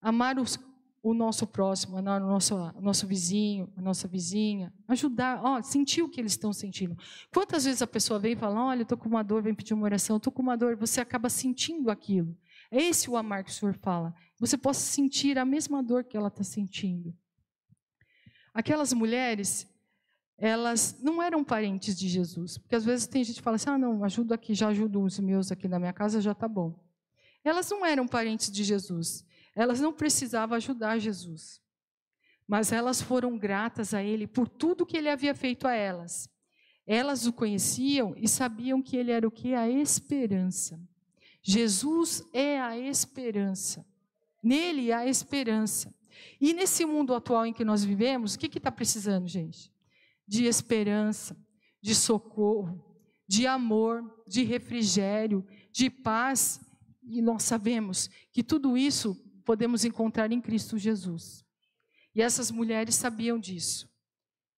Amar 0.00 0.38
os, 0.38 0.58
o 1.02 1.14
nosso 1.14 1.46
próximo, 1.46 1.96
o 1.96 2.02
nosso, 2.02 2.54
nosso 2.80 3.06
vizinho, 3.06 3.72
a 3.76 3.80
nossa 3.80 4.06
vizinha, 4.06 4.70
ajudar, 4.88 5.40
ó, 5.42 5.62
sentir 5.62 6.02
o 6.02 6.08
que 6.08 6.20
eles 6.20 6.32
estão 6.32 6.52
sentindo. 6.52 6.98
Quantas 7.32 7.64
vezes 7.64 7.80
a 7.80 7.86
pessoa 7.86 8.18
vem 8.18 8.32
e 8.32 8.36
fala, 8.36 8.62
olha, 8.62 8.80
eu 8.80 8.82
estou 8.82 8.98
com 8.98 9.08
uma 9.08 9.22
dor, 9.22 9.42
vem 9.42 9.54
pedir 9.54 9.72
uma 9.72 9.84
oração, 9.84 10.18
estou 10.18 10.32
com 10.32 10.42
uma 10.42 10.56
dor, 10.56 10.76
você 10.76 11.00
acaba 11.00 11.30
sentindo 11.30 11.90
aquilo. 11.90 12.36
É 12.72 12.82
esse 12.82 13.10
o 13.10 13.18
amar 13.18 13.44
que 13.44 13.50
o 13.50 13.52
Senhor 13.52 13.74
fala. 13.74 14.14
Você 14.40 14.56
possa 14.56 14.80
sentir 14.80 15.38
a 15.38 15.44
mesma 15.44 15.82
dor 15.82 16.04
que 16.04 16.16
ela 16.16 16.28
está 16.28 16.42
sentindo. 16.42 17.14
Aquelas 18.54 18.94
mulheres, 18.94 19.68
elas 20.38 20.98
não 21.02 21.22
eram 21.22 21.44
parentes 21.44 21.94
de 21.98 22.08
Jesus. 22.08 22.56
Porque 22.56 22.74
às 22.74 22.82
vezes 22.82 23.06
tem 23.06 23.22
gente 23.22 23.36
que 23.36 23.42
fala 23.42 23.56
assim: 23.56 23.68
ah, 23.68 23.76
não, 23.76 24.02
ajudo 24.02 24.32
aqui, 24.32 24.54
já 24.54 24.68
ajudo 24.68 25.02
os 25.02 25.18
meus 25.18 25.52
aqui 25.52 25.68
na 25.68 25.78
minha 25.78 25.92
casa, 25.92 26.18
já 26.18 26.32
está 26.32 26.48
bom. 26.48 26.82
Elas 27.44 27.68
não 27.70 27.84
eram 27.84 28.08
parentes 28.08 28.50
de 28.50 28.64
Jesus. 28.64 29.22
Elas 29.54 29.78
não 29.78 29.92
precisavam 29.92 30.56
ajudar 30.56 30.98
Jesus. 30.98 31.60
Mas 32.48 32.72
elas 32.72 33.02
foram 33.02 33.36
gratas 33.36 33.92
a 33.92 34.02
Ele 34.02 34.26
por 34.26 34.48
tudo 34.48 34.86
que 34.86 34.96
Ele 34.96 35.10
havia 35.10 35.34
feito 35.34 35.68
a 35.68 35.74
elas. 35.74 36.26
Elas 36.86 37.26
o 37.26 37.34
conheciam 37.34 38.14
e 38.16 38.26
sabiam 38.26 38.80
que 38.80 38.96
Ele 38.96 39.12
era 39.12 39.28
o 39.28 39.30
que? 39.30 39.54
A 39.54 39.68
esperança. 39.68 40.80
Jesus 41.42 42.24
é 42.32 42.60
a 42.60 42.78
esperança. 42.78 43.84
Nele 44.42 44.92
há 44.92 45.06
esperança. 45.06 45.94
E 46.40 46.52
nesse 46.52 46.84
mundo 46.84 47.14
atual 47.14 47.46
em 47.46 47.52
que 47.52 47.64
nós 47.64 47.84
vivemos, 47.84 48.34
o 48.34 48.38
que 48.38 48.58
está 48.58 48.70
precisando, 48.70 49.26
gente? 49.26 49.72
De 50.26 50.44
esperança, 50.44 51.36
de 51.80 51.94
socorro, 51.94 52.96
de 53.28 53.46
amor, 53.46 54.02
de 54.26 54.42
refrigério, 54.42 55.44
de 55.72 55.90
paz. 55.90 56.60
E 57.02 57.20
nós 57.20 57.42
sabemos 57.42 58.08
que 58.32 58.42
tudo 58.42 58.76
isso 58.76 59.14
podemos 59.44 59.84
encontrar 59.84 60.30
em 60.30 60.40
Cristo 60.40 60.78
Jesus. 60.78 61.44
E 62.14 62.22
essas 62.22 62.50
mulheres 62.50 62.94
sabiam 62.94 63.38
disso. 63.38 63.88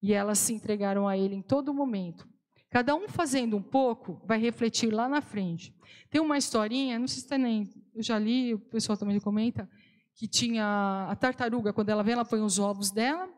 E 0.01 0.13
elas 0.13 0.39
se 0.39 0.53
entregaram 0.53 1.07
a 1.07 1.17
Ele 1.17 1.35
em 1.35 1.41
todo 1.41 1.73
momento. 1.73 2.27
Cada 2.75 2.93
um 2.93 3.07
fazendo 3.07 3.55
um 3.55 3.61
pouco 3.61 4.21
vai 4.25 4.37
refletir 4.37 4.93
lá 4.93 5.07
na 5.07 5.21
frente. 5.21 5.73
Tem 6.09 6.19
uma 6.19 6.37
historinha, 6.37 6.99
não 6.99 7.07
sei 7.07 7.21
se 7.21 7.29
tem 7.29 7.37
nem, 7.37 7.69
eu 7.95 8.03
já 8.03 8.19
li, 8.19 8.53
o 8.53 8.59
pessoal 8.59 8.97
também 8.97 9.17
comenta, 9.17 9.69
que 10.13 10.27
tinha 10.27 11.07
a 11.09 11.15
tartaruga, 11.15 11.71
quando 11.71 11.87
ela 11.87 12.03
vem, 12.03 12.15
ela 12.15 12.25
põe 12.25 12.41
os 12.41 12.59
ovos 12.59 12.91
dela, 12.91 13.29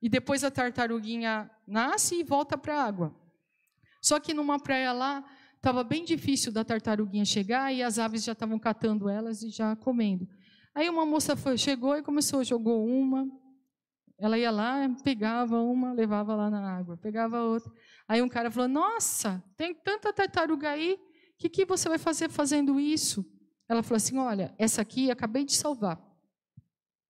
e 0.00 0.08
depois 0.08 0.42
a 0.42 0.50
tartaruguinha 0.50 1.50
nasce 1.66 2.20
e 2.20 2.24
volta 2.24 2.56
para 2.56 2.80
a 2.80 2.84
água. 2.86 3.14
Só 4.00 4.18
que 4.18 4.32
numa 4.32 4.58
praia 4.58 4.90
lá, 4.90 5.22
estava 5.54 5.84
bem 5.84 6.02
difícil 6.02 6.50
da 6.50 6.64
tartaruguinha 6.64 7.26
chegar 7.26 7.70
e 7.70 7.82
as 7.82 7.98
aves 7.98 8.24
já 8.24 8.32
estavam 8.32 8.58
catando 8.58 9.06
elas 9.06 9.42
e 9.42 9.50
já 9.50 9.76
comendo. 9.76 10.26
Aí 10.74 10.88
uma 10.88 11.04
moça 11.04 11.36
foi, 11.36 11.58
chegou 11.58 11.94
e 11.94 12.02
começou, 12.02 12.42
jogou 12.42 12.86
uma, 12.86 13.28
ela 14.18 14.36
ia 14.36 14.50
lá, 14.50 14.88
pegava 15.04 15.60
uma, 15.60 15.92
levava 15.92 16.34
lá 16.34 16.50
na 16.50 16.76
água, 16.76 16.96
pegava 16.96 17.40
outra. 17.40 17.72
Aí 18.08 18.20
um 18.20 18.28
cara 18.28 18.50
falou: 18.50 18.68
Nossa, 18.68 19.42
tem 19.56 19.72
tanta 19.72 20.12
tartaruga 20.12 20.70
aí, 20.70 20.94
o 20.94 20.98
que, 21.38 21.48
que 21.48 21.64
você 21.64 21.88
vai 21.88 21.98
fazer 21.98 22.28
fazendo 22.28 22.80
isso? 22.80 23.24
Ela 23.68 23.82
falou 23.82 23.96
assim: 23.96 24.18
Olha, 24.18 24.52
essa 24.58 24.82
aqui 24.82 25.10
acabei 25.10 25.44
de 25.44 25.54
salvar. 25.54 26.02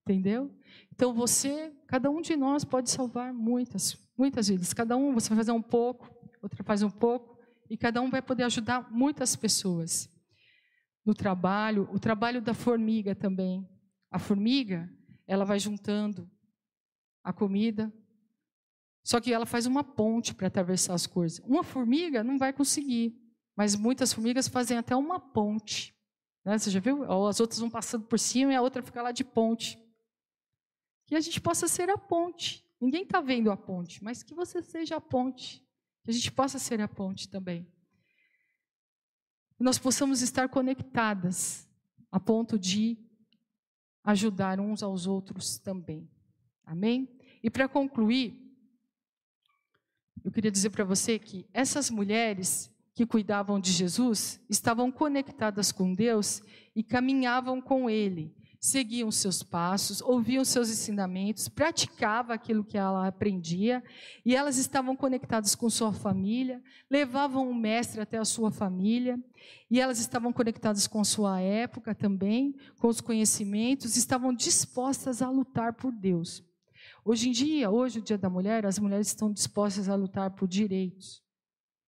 Entendeu? 0.03 0.55
Então 0.93 1.15
você, 1.15 1.73
cada 1.87 2.11
um 2.11 2.21
de 2.21 2.37
nós 2.37 2.65
pode 2.65 2.91
salvar 2.91 3.33
muitas, 3.33 3.97
muitas 4.17 4.49
vidas. 4.49 4.75
Cada 4.75 4.97
um, 4.97 5.15
você 5.15 5.31
vai 5.31 5.39
fazer 5.39 5.53
um 5.53 5.63
pouco, 5.63 6.11
outra 6.43 6.63
faz 6.63 6.83
um 6.83 6.91
pouco, 6.91 7.39
e 7.71 7.77
cada 7.77 8.03
um 8.03 8.11
vai 8.11 8.21
poder 8.21 8.45
ajudar 8.45 8.91
muitas 8.91 9.35
pessoas. 9.35 10.11
No 11.07 11.15
trabalho, 11.15 11.89
o 11.91 11.99
trabalho 11.99 12.43
da 12.43 12.53
formiga 12.53 13.15
também. 13.15 13.67
A 14.11 14.19
formiga, 14.19 14.91
ela 15.27 15.45
vai 15.45 15.59
juntando 15.59 16.31
a 17.29 17.33
comida. 17.33 17.93
Só 19.05 19.21
que 19.21 19.33
ela 19.33 19.45
faz 19.45 19.67
uma 19.67 19.85
ponte 19.85 20.35
para 20.35 20.47
atravessar 20.47 20.95
as 20.95 21.07
coisas. 21.07 21.39
Uma 21.41 21.63
formiga 21.63 22.25
não 22.25 22.39
vai 22.39 22.55
conseguir, 22.55 23.15
mas 23.55 23.77
muitas 23.77 24.13
formigas 24.15 24.49
fazem 24.49 24.79
até 24.79 24.97
uma 24.97 25.21
ponte. 25.21 25.95
Né? 26.43 26.57
Você 26.57 26.71
já 26.71 26.81
viu? 26.81 27.05
As 27.27 27.39
outras 27.39 27.61
vão 27.61 27.69
passando 27.69 28.07
por 28.07 28.19
cima 28.19 28.53
e 28.53 28.57
a 28.57 28.63
outra 28.63 28.83
fica 28.83 29.03
lá 29.03 29.13
de 29.13 29.25
ponte. 29.25 29.79
Que 31.07 31.15
a 31.15 31.21
gente 31.21 31.39
possa 31.39 31.69
ser 31.69 31.91
a 31.91 31.99
ponte. 31.99 32.67
Ninguém 32.81 33.03
está 33.03 33.21
vendo 33.21 33.51
a 33.51 33.57
ponte, 33.57 34.03
mas 34.03 34.23
que 34.23 34.35
você 34.35 34.63
seja 34.63 34.97
a 34.97 35.01
ponte. 35.01 35.63
Que 36.05 36.11
a 36.11 36.15
gente 36.15 36.33
possa 36.33 36.59
ser 36.59 36.81
a 36.81 36.89
ponte 36.89 37.29
também. 37.29 37.71
E 39.61 39.63
nós 39.63 39.79
possamos 39.79 40.23
estar 40.23 40.49
conectadas 40.49 41.69
a 42.11 42.19
ponto 42.19 42.59
de 42.59 42.97
ajudar 44.05 44.61
uns 44.61 44.83
aos 44.83 45.07
outros 45.07 45.59
também. 45.59 46.09
Amém? 46.65 47.18
E 47.43 47.51
para 47.51 47.69
concluir, 47.69 48.49
eu 50.25 50.33
queria 50.33 50.51
dizer 50.51 50.71
para 50.71 50.85
você 50.85 51.19
que 51.19 51.47
essas 51.53 51.91
mulheres 51.91 52.71
que 52.95 53.07
cuidavam 53.07 53.61
de 53.61 53.71
Jesus 53.71 54.41
estavam 54.51 54.91
conectadas 54.91 55.71
com 55.71 55.95
Deus 55.95 56.43
e 56.75 56.83
caminhavam 56.83 57.61
com 57.61 57.89
Ele, 57.89 58.35
seguiam 58.61 59.11
seus 59.13 59.41
passos, 59.43 60.01
ouviam 60.03 60.45
seus 60.45 60.69
ensinamentos, 60.69 61.49
praticavam 61.49 62.35
aquilo 62.35 62.65
que 62.65 62.77
ela 62.77 63.07
aprendia, 63.07 63.83
e 64.25 64.35
elas 64.35 64.57
estavam 64.57 64.97
conectadas 64.97 65.55
com 65.55 65.71
sua 65.71 65.93
família, 65.93 66.61
levavam 66.91 67.49
o 67.49 67.55
mestre 67.55 68.01
até 68.01 68.19
a 68.19 68.25
sua 68.25 68.51
família, 68.51 69.17
e 69.71 69.81
elas 69.81 70.01
estavam 70.01 70.33
conectadas 70.33 70.89
com 70.89 71.05
sua 71.05 71.41
época 71.41 71.95
também, 71.95 72.55
com 72.81 72.89
os 72.89 73.01
conhecimentos, 73.01 73.97
estavam 73.97 74.35
dispostas 74.35 75.23
a 75.23 75.31
lutar 75.31 75.75
por 75.75 75.93
Deus. 75.93 76.48
Hoje 77.11 77.31
em 77.31 77.33
dia, 77.33 77.71
hoje, 77.71 78.01
o 78.01 78.03
Dia 78.03 78.19
da 78.19 78.29
Mulher, 78.29 78.67
as 78.67 78.79
mulheres 78.79 79.07
estão 79.07 79.33
dispostas 79.33 79.89
a 79.89 79.95
lutar 79.95 80.31
por 80.33 80.47
direitos. 80.47 81.25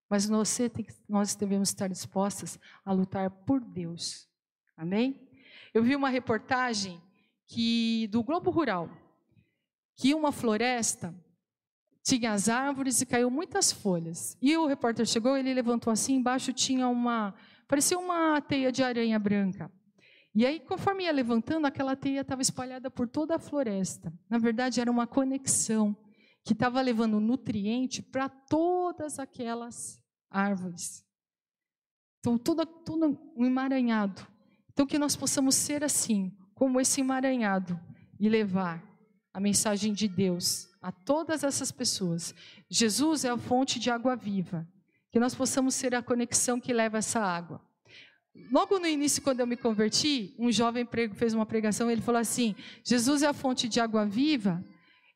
Mas 0.09 0.27
tem, 0.27 0.87
nós 1.07 1.35
devemos 1.35 1.69
estar 1.69 1.87
dispostas 1.87 2.59
a 2.83 2.91
lutar 2.91 3.29
por 3.29 3.59
Deus. 3.59 4.27
Amém? 4.75 5.29
Eu 5.75 5.83
vi 5.83 5.95
uma 5.95 6.09
reportagem 6.09 6.99
que 7.45 8.07
do 8.07 8.23
Globo 8.23 8.49
Rural 8.49 8.89
que 9.95 10.15
uma 10.15 10.31
floresta 10.31 11.13
tinha 12.01 12.31
as 12.31 12.49
árvores 12.49 12.99
e 12.99 13.05
caiu 13.05 13.29
muitas 13.29 13.71
folhas. 13.71 14.35
E 14.41 14.57
o 14.57 14.65
repórter 14.65 15.05
chegou, 15.05 15.37
ele 15.37 15.53
levantou 15.53 15.93
assim, 15.93 16.15
embaixo 16.15 16.51
tinha 16.51 16.87
uma, 16.87 17.35
parecia 17.67 17.99
uma 17.99 18.41
teia 18.41 18.71
de 18.71 18.81
aranha 18.81 19.19
branca. 19.19 19.71
E 20.33 20.45
aí, 20.45 20.59
conforme 20.61 21.03
ia 21.03 21.11
levantando, 21.11 21.67
aquela 21.67 21.95
teia 21.95 22.21
estava 22.21 22.41
espalhada 22.41 22.89
por 22.89 23.07
toda 23.07 23.35
a 23.35 23.39
floresta. 23.39 24.13
Na 24.29 24.37
verdade, 24.37 24.79
era 24.79 24.89
uma 24.89 25.05
conexão 25.05 25.95
que 26.43 26.53
estava 26.53 26.81
levando 26.81 27.19
nutriente 27.19 28.01
para 28.01 28.29
todas 28.29 29.19
aquelas 29.19 30.01
árvores. 30.29 31.05
Então, 32.19 32.37
tudo 32.37 32.63
um 33.35 33.45
emaranhado. 33.45 34.25
Então, 34.71 34.87
que 34.87 34.97
nós 34.97 35.15
possamos 35.15 35.55
ser 35.55 35.83
assim, 35.83 36.31
como 36.53 36.79
esse 36.79 37.01
emaranhado 37.01 37.77
e 38.19 38.29
levar 38.29 38.81
a 39.33 39.39
mensagem 39.39 39.91
de 39.91 40.07
Deus 40.07 40.69
a 40.81 40.91
todas 40.91 41.43
essas 41.43 41.71
pessoas. 41.71 42.33
Jesus 42.69 43.25
é 43.25 43.29
a 43.29 43.37
fonte 43.37 43.79
de 43.79 43.89
água 43.89 44.15
viva. 44.15 44.67
Que 45.11 45.19
nós 45.19 45.35
possamos 45.35 45.75
ser 45.75 45.93
a 45.93 46.01
conexão 46.01 46.59
que 46.59 46.71
leva 46.71 46.99
essa 46.99 47.19
água. 47.19 47.61
Logo 48.51 48.79
no 48.79 48.87
início, 48.87 49.21
quando 49.21 49.41
eu 49.41 49.47
me 49.47 49.57
converti, 49.57 50.33
um 50.39 50.51
jovem 50.51 50.87
fez 51.13 51.33
uma 51.33 51.45
pregação, 51.45 51.91
ele 51.91 52.01
falou 52.01 52.21
assim: 52.21 52.55
Jesus 52.83 53.23
é 53.23 53.27
a 53.27 53.33
fonte 53.33 53.67
de 53.67 53.79
água 53.79 54.05
viva 54.05 54.63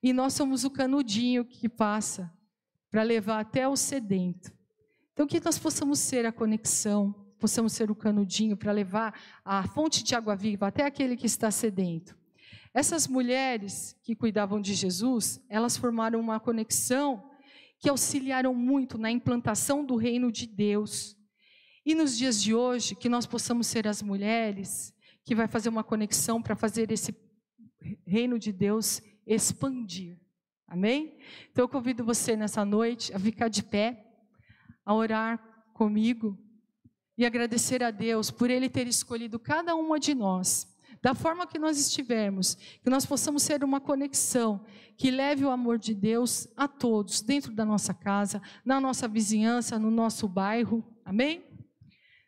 e 0.04 0.12
nós 0.12 0.34
somos 0.34 0.64
o 0.64 0.70
canudinho 0.70 1.46
que 1.46 1.70
passa 1.70 2.32
para 2.92 3.04
levar 3.04 3.40
até 3.40 3.68
o 3.68 3.76
sedento. 3.76 4.54
Então, 5.14 5.26
que 5.26 5.40
nós 5.44 5.58
possamos 5.58 6.00
ser 6.00 6.26
a 6.26 6.32
conexão, 6.32 7.14
possamos 7.40 7.74
ser 7.74 7.90
o 7.90 7.96
canudinho 7.96 8.58
para 8.58 8.72
levar 8.72 9.18
a 9.44 9.66
fonte 9.68 10.04
de 10.04 10.14
água 10.14 10.36
viva 10.36 10.68
até 10.68 10.84
aquele 10.84 11.16
que 11.16 11.26
está 11.26 11.50
sedento. 11.50 12.18
Essas 12.74 13.08
mulheres 13.08 13.96
que 14.04 14.14
cuidavam 14.14 14.60
de 14.60 14.74
Jesus, 14.74 15.42
elas 15.50 15.78
formaram 15.78 16.20
uma 16.20 16.40
conexão 16.42 17.24
que 17.80 17.90
auxiliaram 17.90 18.54
muito 18.54 18.98
na 18.98 19.10
implantação 19.10 19.86
do 19.86 19.96
reino 19.96 20.30
de 20.30 20.46
Deus. 20.46 21.16
E 21.86 21.94
nos 21.94 22.18
dias 22.18 22.42
de 22.42 22.54
hoje, 22.54 22.96
que 22.96 23.08
nós 23.08 23.26
possamos 23.26 23.68
ser 23.68 23.88
as 23.88 24.02
mulheres 24.02 24.94
que 25.24 25.36
vai 25.36 25.48
fazer 25.48 25.70
uma 25.70 25.84
conexão 25.84 26.42
para 26.42 26.56
fazer 26.56 26.92
esse 26.92 27.16
reino 28.06 28.40
de 28.40 28.52
Deus 28.52 29.02
expandir. 29.26 30.18
Amém? 30.68 31.18
Então 31.52 31.64
eu 31.64 31.70
convido 31.70 32.04
você 32.04 32.36
nessa 32.36 32.66
noite 32.66 33.14
a 33.14 33.20
ficar 33.20 33.48
de 33.48 33.62
pé, 33.64 34.04
a 34.84 34.94
orar 34.94 35.38
comigo 35.74 36.38
e 37.18 37.26
agradecer 37.26 37.84
a 37.84 37.92
Deus 37.92 38.32
por 38.32 38.50
Ele 38.50 38.68
ter 38.68 38.88
escolhido 38.88 39.40
cada 39.40 39.76
uma 39.76 40.00
de 40.00 40.16
nós 40.16 40.76
da 41.06 41.14
forma 41.14 41.46
que 41.46 41.60
nós 41.60 41.80
estivermos, 41.80 42.56
que 42.56 42.90
nós 42.90 43.06
possamos 43.06 43.44
ser 43.44 43.64
uma 43.64 43.80
conexão 43.80 44.66
que 44.98 45.12
leve 45.12 45.46
o 45.46 45.52
amor 45.52 45.78
de 45.78 45.94
Deus 45.94 46.48
a 46.58 46.68
todos, 46.68 47.22
dentro 47.22 47.52
da 47.52 47.64
nossa 47.64 47.94
casa, 47.94 48.42
na 48.66 48.82
nossa 48.82 49.08
vizinhança, 49.08 49.78
no 49.78 49.92
nosso 49.92 50.28
bairro. 50.28 50.84
Amém? 51.06 51.44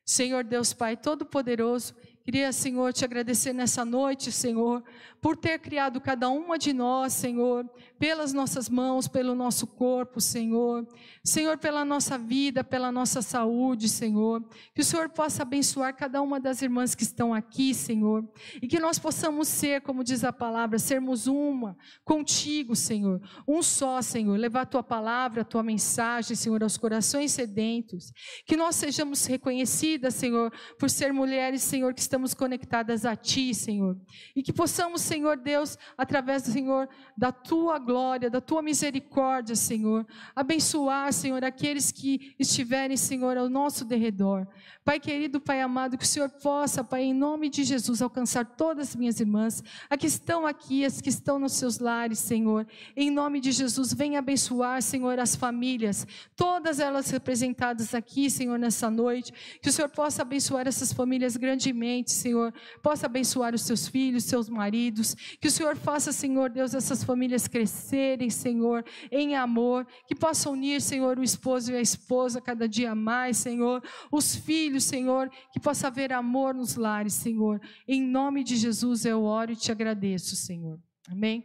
Senhor 0.08 0.43
Deus 0.43 0.74
Pai 0.74 0.95
Todo-Poderoso, 0.95 1.93
Queria, 2.28 2.51
Senhor, 2.51 2.91
te 2.91 3.05
agradecer 3.05 3.53
nessa 3.53 3.86
noite, 3.86 4.34
Senhor, 4.34 4.84
por 5.22 5.38
ter 5.38 5.60
criado 5.60 6.01
cada 6.01 6.28
uma 6.28 6.58
de 6.58 6.74
nós, 6.74 7.14
Senhor, 7.14 7.66
pelas 8.00 8.34
nossas 8.34 8.70
mãos, 8.70 9.08
pelo 9.08 9.36
nosso 9.36 9.68
corpo, 9.68 10.20
Senhor. 10.20 10.88
Senhor, 11.24 11.58
pela 11.58 11.84
nossa 11.84 12.18
vida, 12.18 12.64
pela 12.64 12.91
nossa 12.91 13.22
saúde, 13.22 13.89
Senhor. 13.89 14.43
Que 14.74 14.82
o 14.82 14.86
Senhor 14.86 15.10
possa 15.10 15.43
abençoar 15.43 15.95
cada 15.95 16.22
uma 16.22 16.39
das 16.39 16.62
irmãs 16.62 16.95
que 16.95 17.04
estão 17.04 17.34
aqui, 17.34 17.74
Senhor. 17.74 18.28
E 18.62 18.68
que 18.68 18.80
nós 18.80 18.98
possamos 18.98 19.48
ser, 19.48 19.82
como 19.82 20.04
diz 20.04 20.24
a 20.24 20.32
palavra, 20.34 20.80
sermos 20.80 21.28
uma 21.28 21.78
contigo, 22.04 22.76
Senhor. 22.76 23.22
Um 23.48 23.62
só, 23.62 24.02
Senhor. 24.02 24.38
Levar 24.38 24.62
a 24.62 24.66
tua 24.66 24.84
palavra, 24.84 25.41
a 25.41 25.45
tua 25.45 25.64
mensagem, 25.64 26.36
Senhor, 26.36 26.62
aos 26.64 26.78
corações 26.78 27.32
sedentos. 27.32 28.12
Que 28.45 28.56
nós 28.56 28.76
sejamos 28.76 29.26
reconhecidas, 29.26 30.16
Senhor, 30.16 30.52
por 30.80 30.89
ser 30.89 31.12
mulheres, 31.12 31.62
Senhor, 31.62 31.93
que 31.93 32.02
estamos 32.02 32.34
conectadas 32.34 33.06
a 33.06 33.16
Ti, 33.16 33.54
Senhor. 33.54 33.98
E 34.36 34.43
que 34.43 34.54
possamos, 34.54 35.02
Senhor 35.02 35.38
Deus, 35.38 35.78
através 35.98 36.43
Senhor, 36.43 36.89
da 37.18 37.32
Tua 37.32 37.80
glória, 37.88 38.29
da 38.29 38.41
Tua 38.41 38.61
misericórdia, 38.61 39.55
Senhor, 39.55 40.05
abençoar, 40.35 41.13
Senhor, 41.13 41.43
aqueles 41.43 41.91
que 41.91 42.35
estiverem, 42.38 42.97
Senhor, 42.97 43.38
ao 43.38 43.49
nosso 43.49 43.85
derredor. 43.85 44.45
Pai 44.83 44.99
querido, 44.99 45.39
Pai 45.39 45.61
amado, 45.61 45.97
que 45.97 46.05
o 46.05 46.07
Senhor 46.07 46.29
possa, 46.29 46.83
Pai, 46.83 47.03
em 47.03 47.13
nome 47.13 47.49
de 47.49 47.63
Jesus, 47.63 48.01
alcançar 48.01 48.45
todas 48.45 48.89
as 48.89 48.95
minhas 48.95 49.19
irmãs, 49.19 49.63
as 49.89 49.97
que 49.97 50.07
estão 50.07 50.45
aqui, 50.45 50.85
as 50.85 51.01
que 51.01 51.09
estão 51.09 51.39
nos 51.39 51.53
seus 51.53 51.79
lares, 51.79 52.19
Senhor. 52.19 52.67
Em 52.95 53.09
nome 53.09 53.39
de 53.39 53.51
Jesus, 53.51 53.93
venha 53.93 54.19
abençoar, 54.19 54.81
Senhor, 54.81 55.19
as 55.19 55.35
famílias, 55.35 56.05
todas 56.35 56.79
elas 56.79 57.09
representadas 57.09 57.93
aqui, 57.93 58.29
Senhor, 58.29 58.59
nessa 58.59 58.89
noite. 58.89 59.33
Que 59.61 59.69
o 59.69 59.73
Senhor 59.73 59.89
possa 59.89 60.21
abençoar 60.21 60.67
essas 60.67 60.93
famílias 60.93 61.35
grandemente 61.38 62.11
Senhor, 62.17 62.53
possa 62.81 63.05
abençoar 63.05 63.53
os 63.53 63.61
seus 63.61 63.88
filhos, 63.88 64.25
seus 64.25 64.49
maridos, 64.49 65.15
que 65.39 65.47
o 65.47 65.51
Senhor 65.51 65.75
faça, 65.75 66.11
Senhor 66.11 66.49
Deus, 66.49 66.73
essas 66.73 67.03
famílias 67.03 67.47
crescerem, 67.78 68.30
Senhor, 68.30 68.84
em 69.11 69.36
amor, 69.36 69.86
que 70.07 70.15
possa 70.15 70.49
unir, 70.49 70.82
Senhor, 70.82 71.19
o 71.19 71.23
esposo 71.23 71.71
e 71.71 71.75
a 71.75 71.82
esposa 71.82 72.41
cada 72.41 72.67
dia 72.67 72.95
mais, 72.95 73.38
Senhor, 73.38 73.84
os 74.11 74.36
filhos, 74.36 74.84
Senhor, 74.84 75.30
que 75.53 75.59
possa 75.59 75.88
haver 75.88 76.11
amor 76.11 76.55
nos 76.55 76.75
lares, 76.75 77.13
Senhor. 77.13 77.61
Em 77.88 78.01
nome 78.01 78.43
de 78.43 78.55
Jesus 78.55 79.05
eu 79.05 79.23
oro 79.23 79.51
e 79.51 79.55
te 79.55 79.71
agradeço, 79.71 80.36
Senhor. 80.36 80.80
Amém. 81.09 81.43